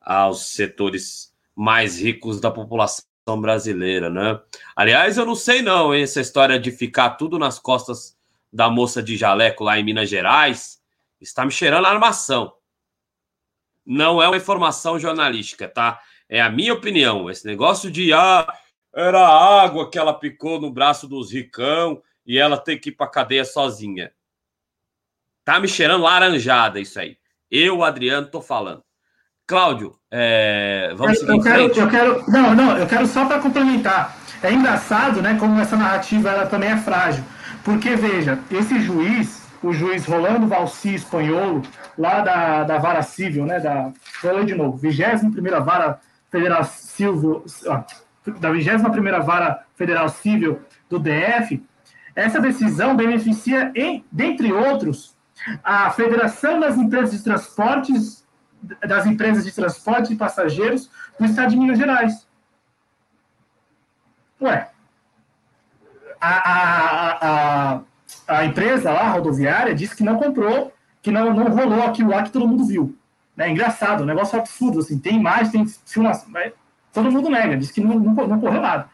[0.00, 3.04] aos setores mais ricos da população
[3.40, 4.40] brasileira, né?
[4.76, 8.16] Aliás, eu não sei não, essa história de ficar tudo nas costas
[8.52, 10.80] da moça de jaleco lá em Minas Gerais
[11.20, 12.52] está me cheirando a armação.
[13.84, 16.00] Não é uma informação jornalística, tá?
[16.28, 17.28] É a minha opinião.
[17.28, 18.46] Esse negócio de ah,
[18.94, 22.92] era a água que ela picou no braço dos ricão e ela tem que ir
[22.92, 24.12] para cadeia sozinha.
[25.44, 27.16] Tá me cheirando laranjada isso aí.
[27.50, 28.82] Eu, Adriano, tô falando.
[29.46, 34.16] Cláudio, é, vamos eu, eu quero, eu quero, não, não, eu quero só para complementar.
[34.42, 37.24] É engraçado, né, como essa narrativa ela também é frágil,
[37.64, 41.62] porque veja, esse juiz, o juiz Rolando Valci Espanholo,
[41.96, 43.92] lá da, da vara civil, né, da,
[44.24, 47.44] ler de novo, 21 primeira vara federal civil,
[48.40, 51.64] da 21 primeira vara federal civil do DF,
[52.14, 55.16] essa decisão beneficia, em, dentre outros,
[55.62, 58.22] a Federação das Empresas de Transportes
[58.86, 62.26] das empresas de transporte de passageiros do estado de Minas Gerais.
[64.40, 64.70] Ué,
[66.20, 67.80] a, a, a, a
[68.44, 72.30] empresa lá, a rodoviária, disse que não comprou, que não, não rolou aquilo lá que
[72.30, 72.96] todo mundo viu.
[73.36, 76.52] É engraçado, um negócio absurdo, assim, tem imagem, tem filmação, mas
[76.92, 78.88] todo mundo nega, diz que não, não, não correu nada.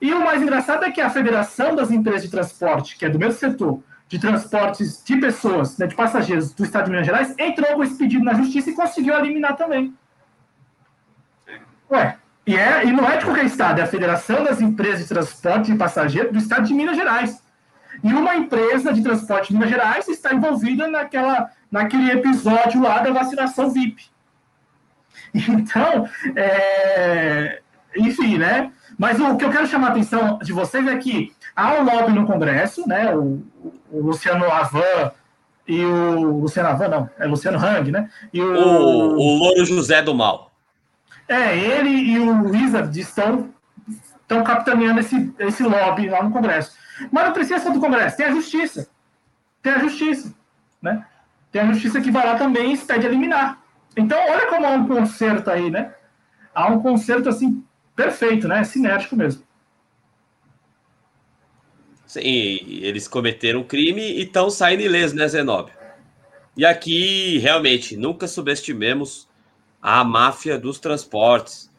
[0.00, 3.18] E o mais engraçado é que a Federação das Empresas de Transporte, que é do
[3.18, 7.74] mesmo setor, de transportes de pessoas, né, de passageiros do estado de Minas Gerais, entrou
[7.74, 9.94] com esse pedido na justiça e conseguiu eliminar também.
[11.90, 12.16] Ué,
[12.46, 15.70] e, é, e não é de qualquer estado, é a Federação das Empresas de Transporte
[15.70, 17.40] de Passageiros do estado de Minas Gerais.
[18.02, 23.10] E uma empresa de transporte de Minas Gerais está envolvida naquela, naquele episódio lá da
[23.10, 24.04] vacinação VIP.
[25.32, 27.60] Então, é,
[27.96, 28.72] enfim, né?
[28.98, 32.12] Mas o que eu quero chamar a atenção de vocês é que há um lobby
[32.12, 33.14] no Congresso, né?
[33.14, 33.42] O,
[33.90, 35.12] o Luciano Avan
[35.68, 38.10] e o Luciano Avan, não, é Luciano Hang, né?
[38.32, 40.50] E o, o, o Louro José do Mal.
[41.28, 43.50] É, ele e o Wizard estão,
[44.20, 46.76] estão capitaneando esse, esse lobby lá no Congresso.
[47.10, 48.88] Mas não precisa só do Congresso, tem a Justiça.
[49.62, 50.34] Tem a Justiça,
[50.80, 51.06] né?
[51.52, 53.62] Tem a Justiça que vai lá também e pede eliminar.
[53.96, 55.94] Então, olha como há um conserto aí, né?
[56.54, 57.64] Há um conserto, assim,
[57.94, 58.64] perfeito, né?
[58.64, 59.42] Sinérgico mesmo.
[62.06, 62.22] Sim,
[62.82, 65.74] eles cometeram crime e estão saindo ilesos, né, Zenobio?
[66.56, 69.28] E aqui, realmente, nunca subestimemos
[69.80, 71.70] a máfia dos transportes,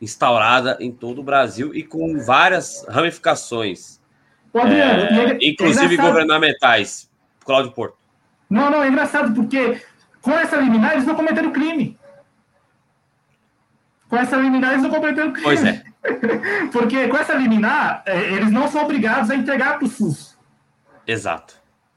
[0.00, 4.00] instaurada em todo o Brasil e com várias ramificações,
[4.60, 7.10] Adriano, é, é, inclusive é governamentais.
[7.44, 7.96] Cláudio Porto.
[8.48, 9.80] Não, não, é engraçado, porque
[10.20, 11.98] com essa liminar eles não cometeram crime.
[14.08, 15.44] Com essa liminar eles não cometeram crime.
[15.44, 15.82] Pois é.
[16.70, 20.36] porque com essa liminar, é, eles não são obrigados a entregar para o SUS.
[21.06, 21.54] Exato.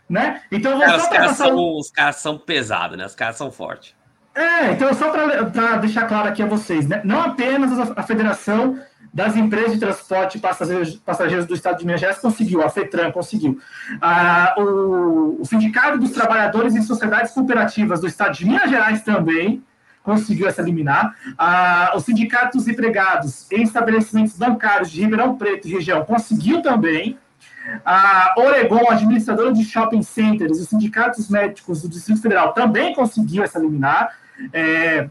[0.07, 0.41] Né?
[0.51, 3.05] Então, Cara, os, caras são, os caras são pesados, né?
[3.05, 3.95] Os caras são fortes.
[4.35, 7.01] É, então só para deixar claro aqui a vocês, né?
[7.05, 8.77] não apenas a, Federação
[9.15, 13.57] das Empresas de Transporte Passageiros, Passageiros do Estado de Minas Gerais conseguiu, a FETRAN conseguiu,
[14.01, 19.63] ah, o, o Sindicato dos Trabalhadores em Sociedades Cooperativas do Estado de Minas Gerais também
[20.03, 25.71] conseguiu essa liminar, ah, o Sindicato dos Empregados em Estabelecimentos Bancários de Ribeirão Preto e
[25.71, 27.17] região conseguiu também,
[27.85, 33.57] a Oregon, administradora de shopping centers, os sindicatos médicos do Distrito Federal também conseguiu essa
[33.57, 34.15] liminar.
[34.53, 35.09] É,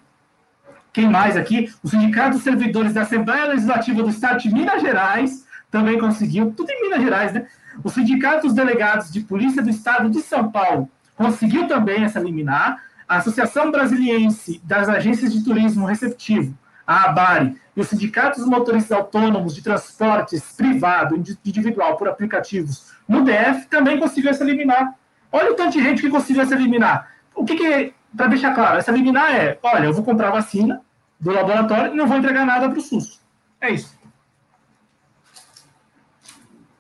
[0.95, 1.75] quem mais aqui?
[1.83, 6.71] O Sindicato dos Servidores da Assembleia Legislativa do Estado de Minas Gerais também conseguiu, tudo
[6.71, 7.49] em Minas Gerais, né?
[7.83, 12.81] O Sindicato dos Delegados de Polícia do Estado de São Paulo conseguiu também essa liminar.
[13.09, 16.57] A Associação Brasiliense das Agências de Turismo Receptivo,
[16.87, 23.25] a ABARE, e os sindicatos dos motoristas autônomos de transportes privado, individual, por aplicativos no
[23.25, 24.95] DF, também conseguiu essa liminar.
[25.33, 27.09] Olha o tanto de gente que conseguiu essa liminar.
[27.35, 30.81] O que, que para deixar claro, essa liminar é: olha, eu vou comprar vacina
[31.25, 33.19] do laboratório e não vou entregar nada para o SUS.
[33.59, 33.99] É isso.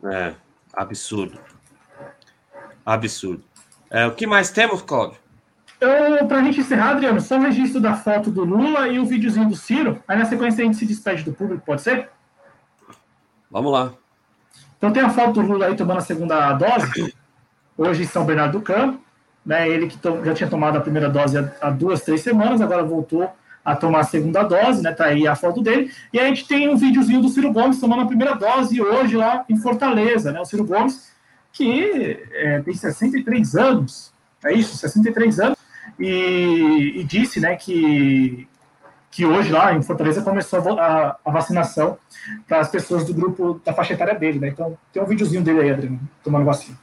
[0.05, 0.35] É,
[0.75, 1.39] absurdo.
[2.85, 3.43] Absurdo.
[3.91, 5.19] É, o que mais temos, Cláudio?
[6.29, 9.49] Para a gente encerrar, Adriano, só o registro da foto do Lula e o videozinho
[9.49, 10.03] do Ciro.
[10.07, 12.11] Aí na sequência a gente se despede do público, pode ser?
[13.51, 13.93] Vamos lá.
[14.77, 17.15] Então tem a foto do Lula aí tomando a segunda dose,
[17.79, 19.05] hoje em São Bernardo do Campo
[19.45, 19.69] né?
[19.69, 23.31] Ele que já tinha tomado a primeira dose há, duas, três semanas, agora voltou
[23.65, 24.93] a tomar a segunda dose, né?
[24.93, 25.91] Tá aí a foto dele.
[26.13, 29.45] E a gente tem um videozinho do Ciro Gomes tomando a primeira dose hoje lá
[29.49, 30.41] em Fortaleza, né?
[30.41, 31.11] O Ciro Gomes,
[31.53, 34.13] que é, tem 63 anos,
[34.45, 35.59] é isso, 63 anos,
[35.99, 38.49] e, e, disse, né, que,
[39.11, 41.97] que hoje lá em Fortaleza começou a, a vacinação
[42.49, 44.49] para as pessoas do grupo da faixa etária dele, né?
[44.49, 46.77] Então tem um videozinho dele aí, Adriano, tomando vacina.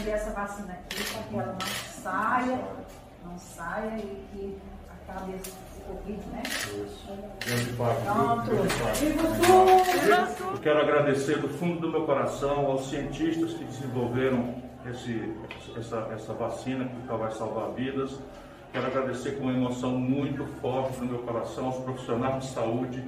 [0.00, 1.66] Prender essa vacina aqui para que ela não
[2.02, 2.60] saia,
[3.24, 4.58] não saia e que
[4.88, 5.52] acabe esse
[5.86, 6.42] Covid, né?
[7.44, 8.50] Grande Pronto.
[10.52, 14.54] Eu quero agradecer do fundo do meu coração aos cientistas que desenvolveram
[14.86, 15.34] esse,
[15.76, 18.18] essa, essa vacina que vai salvar vidas.
[18.72, 23.04] Quero agradecer com uma emoção muito forte no meu coração aos profissionais de saúde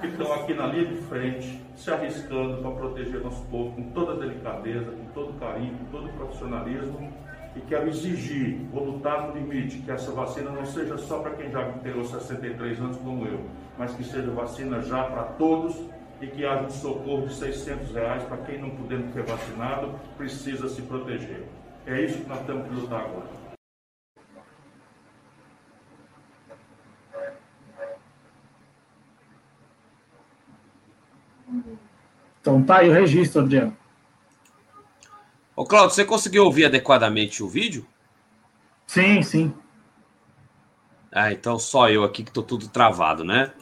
[0.00, 4.16] que estão aqui na linha de frente, se arriscando para proteger nosso povo com toda
[4.16, 7.12] delicadeza, com todo carinho, com todo profissionalismo.
[7.54, 11.50] E quero exigir, vou lutar no limite, que essa vacina não seja só para quem
[11.50, 13.40] já terou 63 anos como eu,
[13.76, 15.78] mas que seja vacina já para todos
[16.22, 20.66] e que haja um socorro de 600 reais para quem não podendo ser vacinado precisa
[20.70, 21.44] se proteger.
[21.86, 23.41] É isso que nós temos que lutar agora.
[32.40, 33.76] Então tá aí o registro, Adriano.
[35.54, 37.86] Ô, Claudio, você conseguiu ouvir adequadamente o vídeo?
[38.86, 39.54] Sim, sim.
[41.10, 43.52] Ah, então só eu aqui que tô tudo travado, né?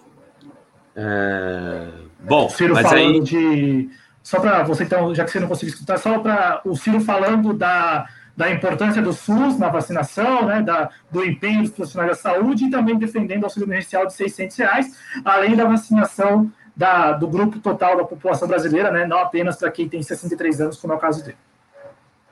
[0.94, 1.88] É...
[2.20, 3.20] Bom, Ciro mas falando aí...
[3.20, 3.90] de.
[4.22, 7.54] Só para você, então, já que você não conseguiu escutar, só para o Ciro falando
[7.54, 8.06] da,
[8.36, 12.70] da importância do SUS na vacinação, né, da, do empenho dos profissionais da saúde e
[12.70, 17.94] também defendendo o auxílio emergencial de 600 reais, além da vacinação da, do grupo total
[17.94, 21.22] da população brasileira, né, não apenas para quem tem 63 anos, como é o caso
[21.22, 21.36] dele.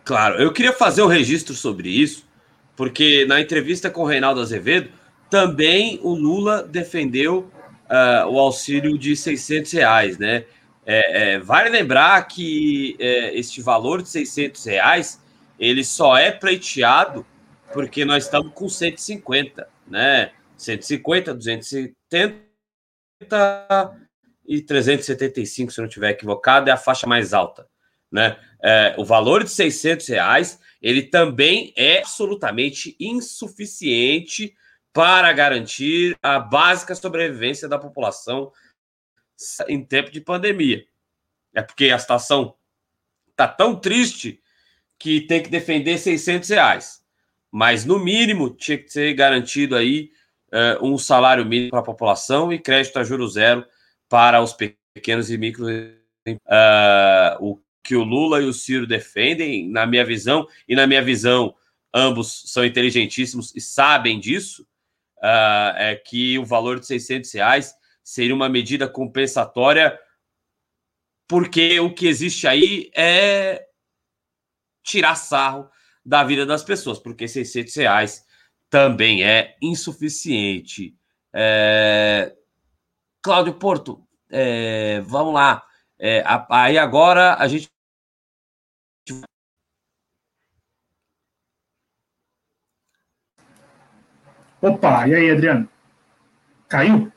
[0.03, 2.27] Claro, eu queria fazer o um registro sobre isso,
[2.75, 4.89] porque na entrevista com o Reinaldo Azevedo,
[5.29, 7.51] também o Lula defendeu
[7.91, 10.47] uh, o auxílio de 600 reais, né?
[10.87, 15.21] É, é, vale lembrar que é, este valor de 600 reais
[15.61, 17.27] ele só é pleiteado
[17.75, 20.31] porque nós estamos com 150, né?
[20.57, 22.49] 150, 270
[24.49, 27.69] e 375, se não estiver equivocado, é a faixa mais alta,
[28.11, 28.39] né?
[28.65, 34.55] É, o valor de 600 reais ele também é absolutamente insuficiente
[34.93, 38.53] para garantir a básica sobrevivência da população
[39.69, 40.85] em tempo de pandemia.
[41.55, 42.55] É porque a situação
[43.31, 44.41] está tão triste
[44.99, 47.03] que tem que defender 600 reais.
[47.51, 50.11] Mas, no mínimo, tinha que ser garantido aí
[50.53, 53.65] uh, um salário mínimo para a população e crédito a juro zero
[54.09, 55.67] para os pequenos e micro.
[55.67, 61.03] Uh, o que o Lula e o Ciro defendem, na minha visão, e na minha
[61.03, 61.55] visão,
[61.95, 64.63] ambos são inteligentíssimos e sabem disso,
[65.19, 67.75] uh, é que o valor de 600 reais
[68.05, 69.99] seria uma medida compensatória,
[71.27, 73.67] porque o que existe aí é
[74.83, 75.69] tirar sarro
[76.05, 78.25] da vida das pessoas, porque 600 reais
[78.71, 80.95] também é insuficiente.
[81.35, 82.35] É...
[83.23, 85.01] Cláudio Porto, é...
[85.03, 85.63] vamos lá.
[85.99, 86.23] É...
[86.51, 87.69] Aí agora a gente.
[94.61, 95.69] Opa, e aí, Adriano?
[96.69, 97.13] Caiu?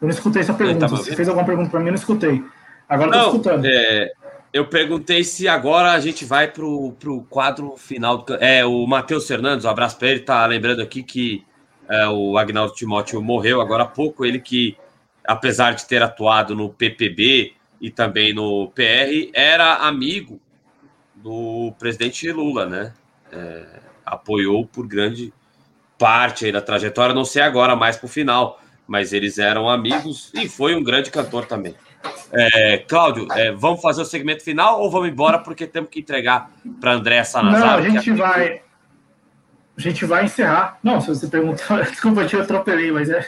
[0.00, 0.80] Eu não escutei essa pergunta.
[0.80, 1.86] Tá Você fez alguma pergunta para mim?
[1.86, 2.44] Eu não escutei.
[2.88, 3.64] Agora estou escutando.
[3.64, 4.12] É,
[4.52, 8.18] eu perguntei se agora a gente vai para o quadro final.
[8.18, 11.46] Do, é, o Matheus Fernandes, um abraço para ele, está lembrando aqui que
[11.88, 14.24] é, o Agnaldo Timóteo morreu agora há pouco.
[14.24, 14.76] Ele que,
[15.24, 20.40] apesar de ter atuado no PPB e também no PR, era amigo
[21.14, 22.92] do presidente Lula, né?
[23.30, 23.64] É,
[24.04, 25.32] apoiou por grande
[25.98, 30.48] parte da trajetória, não sei agora mais para o final, mas eles eram amigos e
[30.48, 31.74] foi um grande cantor também.
[32.32, 36.50] É, Cláudio, é, vamos fazer o segmento final ou vamos embora porque temos que entregar
[36.80, 37.60] para André Sanazar?
[37.60, 38.62] Não, a gente vai.
[39.76, 40.78] A gente vai encerrar.
[40.82, 43.26] Não, se você perguntar, desculpa, eu atropelei, mas é.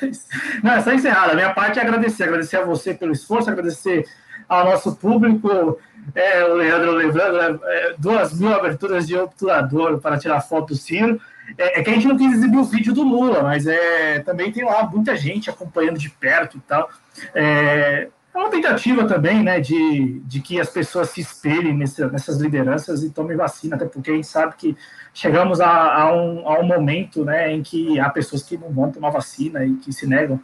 [0.62, 1.30] Não, é só encerrar.
[1.30, 2.24] A minha parte é agradecer.
[2.24, 4.06] Agradecer a você pelo esforço, agradecer
[4.48, 5.78] ao nosso público.
[6.14, 11.18] É, o Leandro lembrando, é, duas mil aberturas de obturador para tirar foto do sino.
[11.58, 14.50] É, é, que a gente não quis exibir o vídeo do Lula, mas é, também
[14.50, 16.88] tem lá muita gente acompanhando de perto e tal.
[17.34, 22.40] É, é uma tentativa também, né, de, de que as pessoas se espelhem nessa, nessas
[22.40, 24.76] lideranças e tomem vacina, até porque a gente sabe que
[25.12, 28.90] chegamos a, a, um, a um momento, né, em que há pessoas que não vão
[28.90, 30.40] tomar vacina e que se negam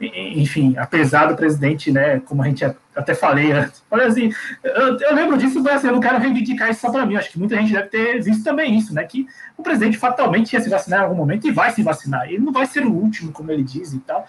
[0.00, 2.64] enfim, apesar do presidente, né, como a gente
[2.94, 4.32] até falei antes, olha assim,
[4.64, 7.30] eu, eu lembro disso, mas assim, eu não quero reivindicar isso só para mim, acho
[7.30, 10.70] que muita gente deve ter visto também isso, né, que o presidente fatalmente ia se
[10.70, 13.52] vacinar em algum momento e vai se vacinar, ele não vai ser o último, como
[13.52, 14.26] ele diz e tal,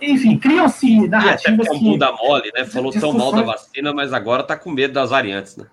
[0.00, 1.84] enfim, criam-se narrativas e até que...
[1.84, 4.92] É um bunda mole, né, falou tão mal da vacina, mas agora tá com medo
[4.92, 5.64] das variantes, né.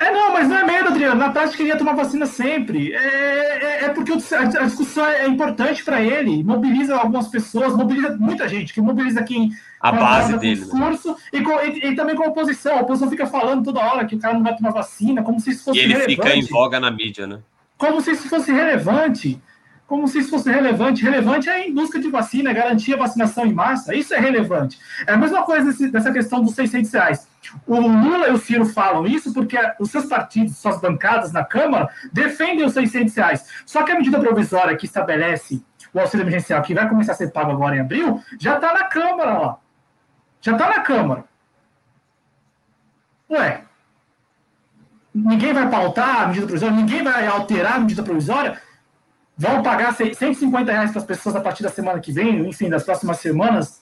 [0.00, 1.16] É, não, mas não é medo, Adriano.
[1.16, 2.92] Na prática, ele ia tomar vacina sempre.
[2.92, 6.44] É, é, é porque a discussão é importante para ele.
[6.44, 9.50] Mobiliza algumas pessoas, mobiliza muita gente, que mobiliza quem.
[9.80, 10.60] A base dele.
[10.60, 10.66] Né?
[10.66, 11.16] Discurso, né?
[11.32, 12.78] e, com, e, e, também com a oposição.
[12.78, 15.50] A oposição fica falando toda hora que o cara não vai tomar vacina, como se
[15.50, 15.80] isso fosse.
[15.80, 16.16] E ele relevante.
[16.16, 17.40] fica em voga na mídia, né?
[17.76, 19.40] Como se isso fosse relevante
[19.88, 21.02] como se isso fosse relevante.
[21.02, 23.94] Relevante é em busca de vacina, garantir a vacinação em massa.
[23.94, 24.78] Isso é relevante.
[25.06, 27.26] É a mesma coisa dessa questão dos 600 reais.
[27.66, 31.88] O Lula e o Ciro falam isso porque os seus partidos, suas bancadas na Câmara,
[32.12, 33.46] defendem os 600 reais.
[33.64, 37.32] Só que a medida provisória que estabelece o auxílio emergencial, que vai começar a ser
[37.32, 39.58] pago agora em abril, já está na Câmara lá.
[40.40, 41.24] Já está na Câmara.
[43.30, 43.62] Ué,
[45.14, 48.58] ninguém vai pautar a medida provisória, ninguém vai alterar a medida provisória
[49.38, 52.82] vão pagar 150 reais para as pessoas a partir da semana que vem, enfim, das
[52.82, 53.80] próximas semanas,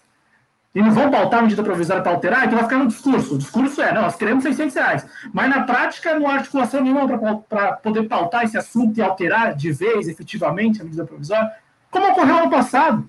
[0.77, 3.35] e não vão pautar a medida provisória para alterar, então vai ficar no discurso.
[3.35, 5.07] O discurso é, não, nós queremos 600 reais.
[5.33, 7.09] Mas na prática não há articulação nenhuma
[7.49, 11.51] para poder pautar esse assunto e alterar de vez, efetivamente, a medida provisória,
[11.91, 13.09] como ocorreu ano passado.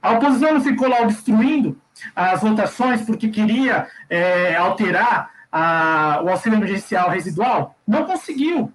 [0.00, 1.76] A oposição não ficou lá obstruindo
[2.14, 7.74] as votações porque queria é, alterar a, o auxílio emergencial residual?
[7.84, 8.72] Não conseguiu.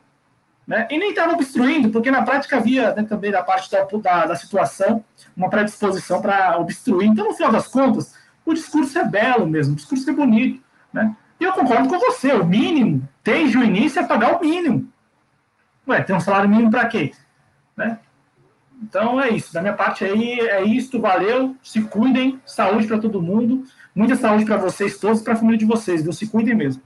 [0.67, 0.85] Né?
[0.91, 4.35] E nem estava obstruindo, porque na prática havia né, também da parte da, da, da
[4.35, 5.01] situação
[5.35, 7.07] uma predisposição para obstruir.
[7.07, 8.16] Então, no final das contas,
[8.51, 10.61] o discurso é belo mesmo, o discurso é bonito.
[10.91, 11.15] Né?
[11.39, 14.87] E eu concordo com você, o mínimo, desde o início, é pagar o mínimo.
[15.87, 17.11] Ué, tem um salário mínimo para quê?
[17.75, 17.99] Né?
[18.81, 19.53] Então é isso.
[19.53, 20.99] Da minha parte aí é isso.
[20.99, 21.55] Valeu.
[21.63, 22.39] Se cuidem.
[22.45, 23.63] Saúde para todo mundo.
[23.95, 26.03] Muita saúde para vocês todos para a família de vocês.
[26.03, 26.13] Viu?
[26.13, 26.81] Se cuidem mesmo.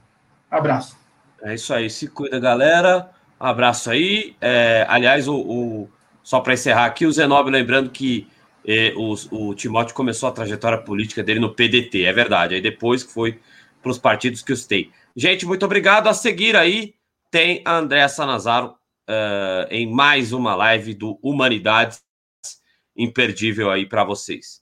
[0.50, 0.96] Abraço.
[1.42, 1.90] É isso aí.
[1.90, 3.10] Se cuida, galera.
[3.38, 4.36] Abraço aí.
[4.40, 5.90] É, aliás, o, o
[6.22, 8.28] só para encerrar aqui, o Zenobio lembrando que
[8.66, 12.04] eh, o, Timóteo começou a trajetória política dele no PDT.
[12.04, 12.54] É verdade.
[12.54, 13.40] Aí depois que foi
[13.82, 14.90] para os partidos que eu citei.
[15.16, 16.08] Gente, muito obrigado.
[16.08, 16.94] A seguir aí
[17.30, 18.74] tem a Andréa Sanazaro
[19.08, 22.02] uh, em mais uma live do Humanidades
[22.96, 24.60] imperdível aí para vocês.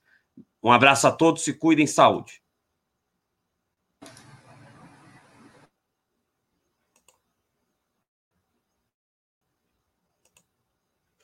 [0.62, 2.39] Um abraço a todos, se cuidem, saúde.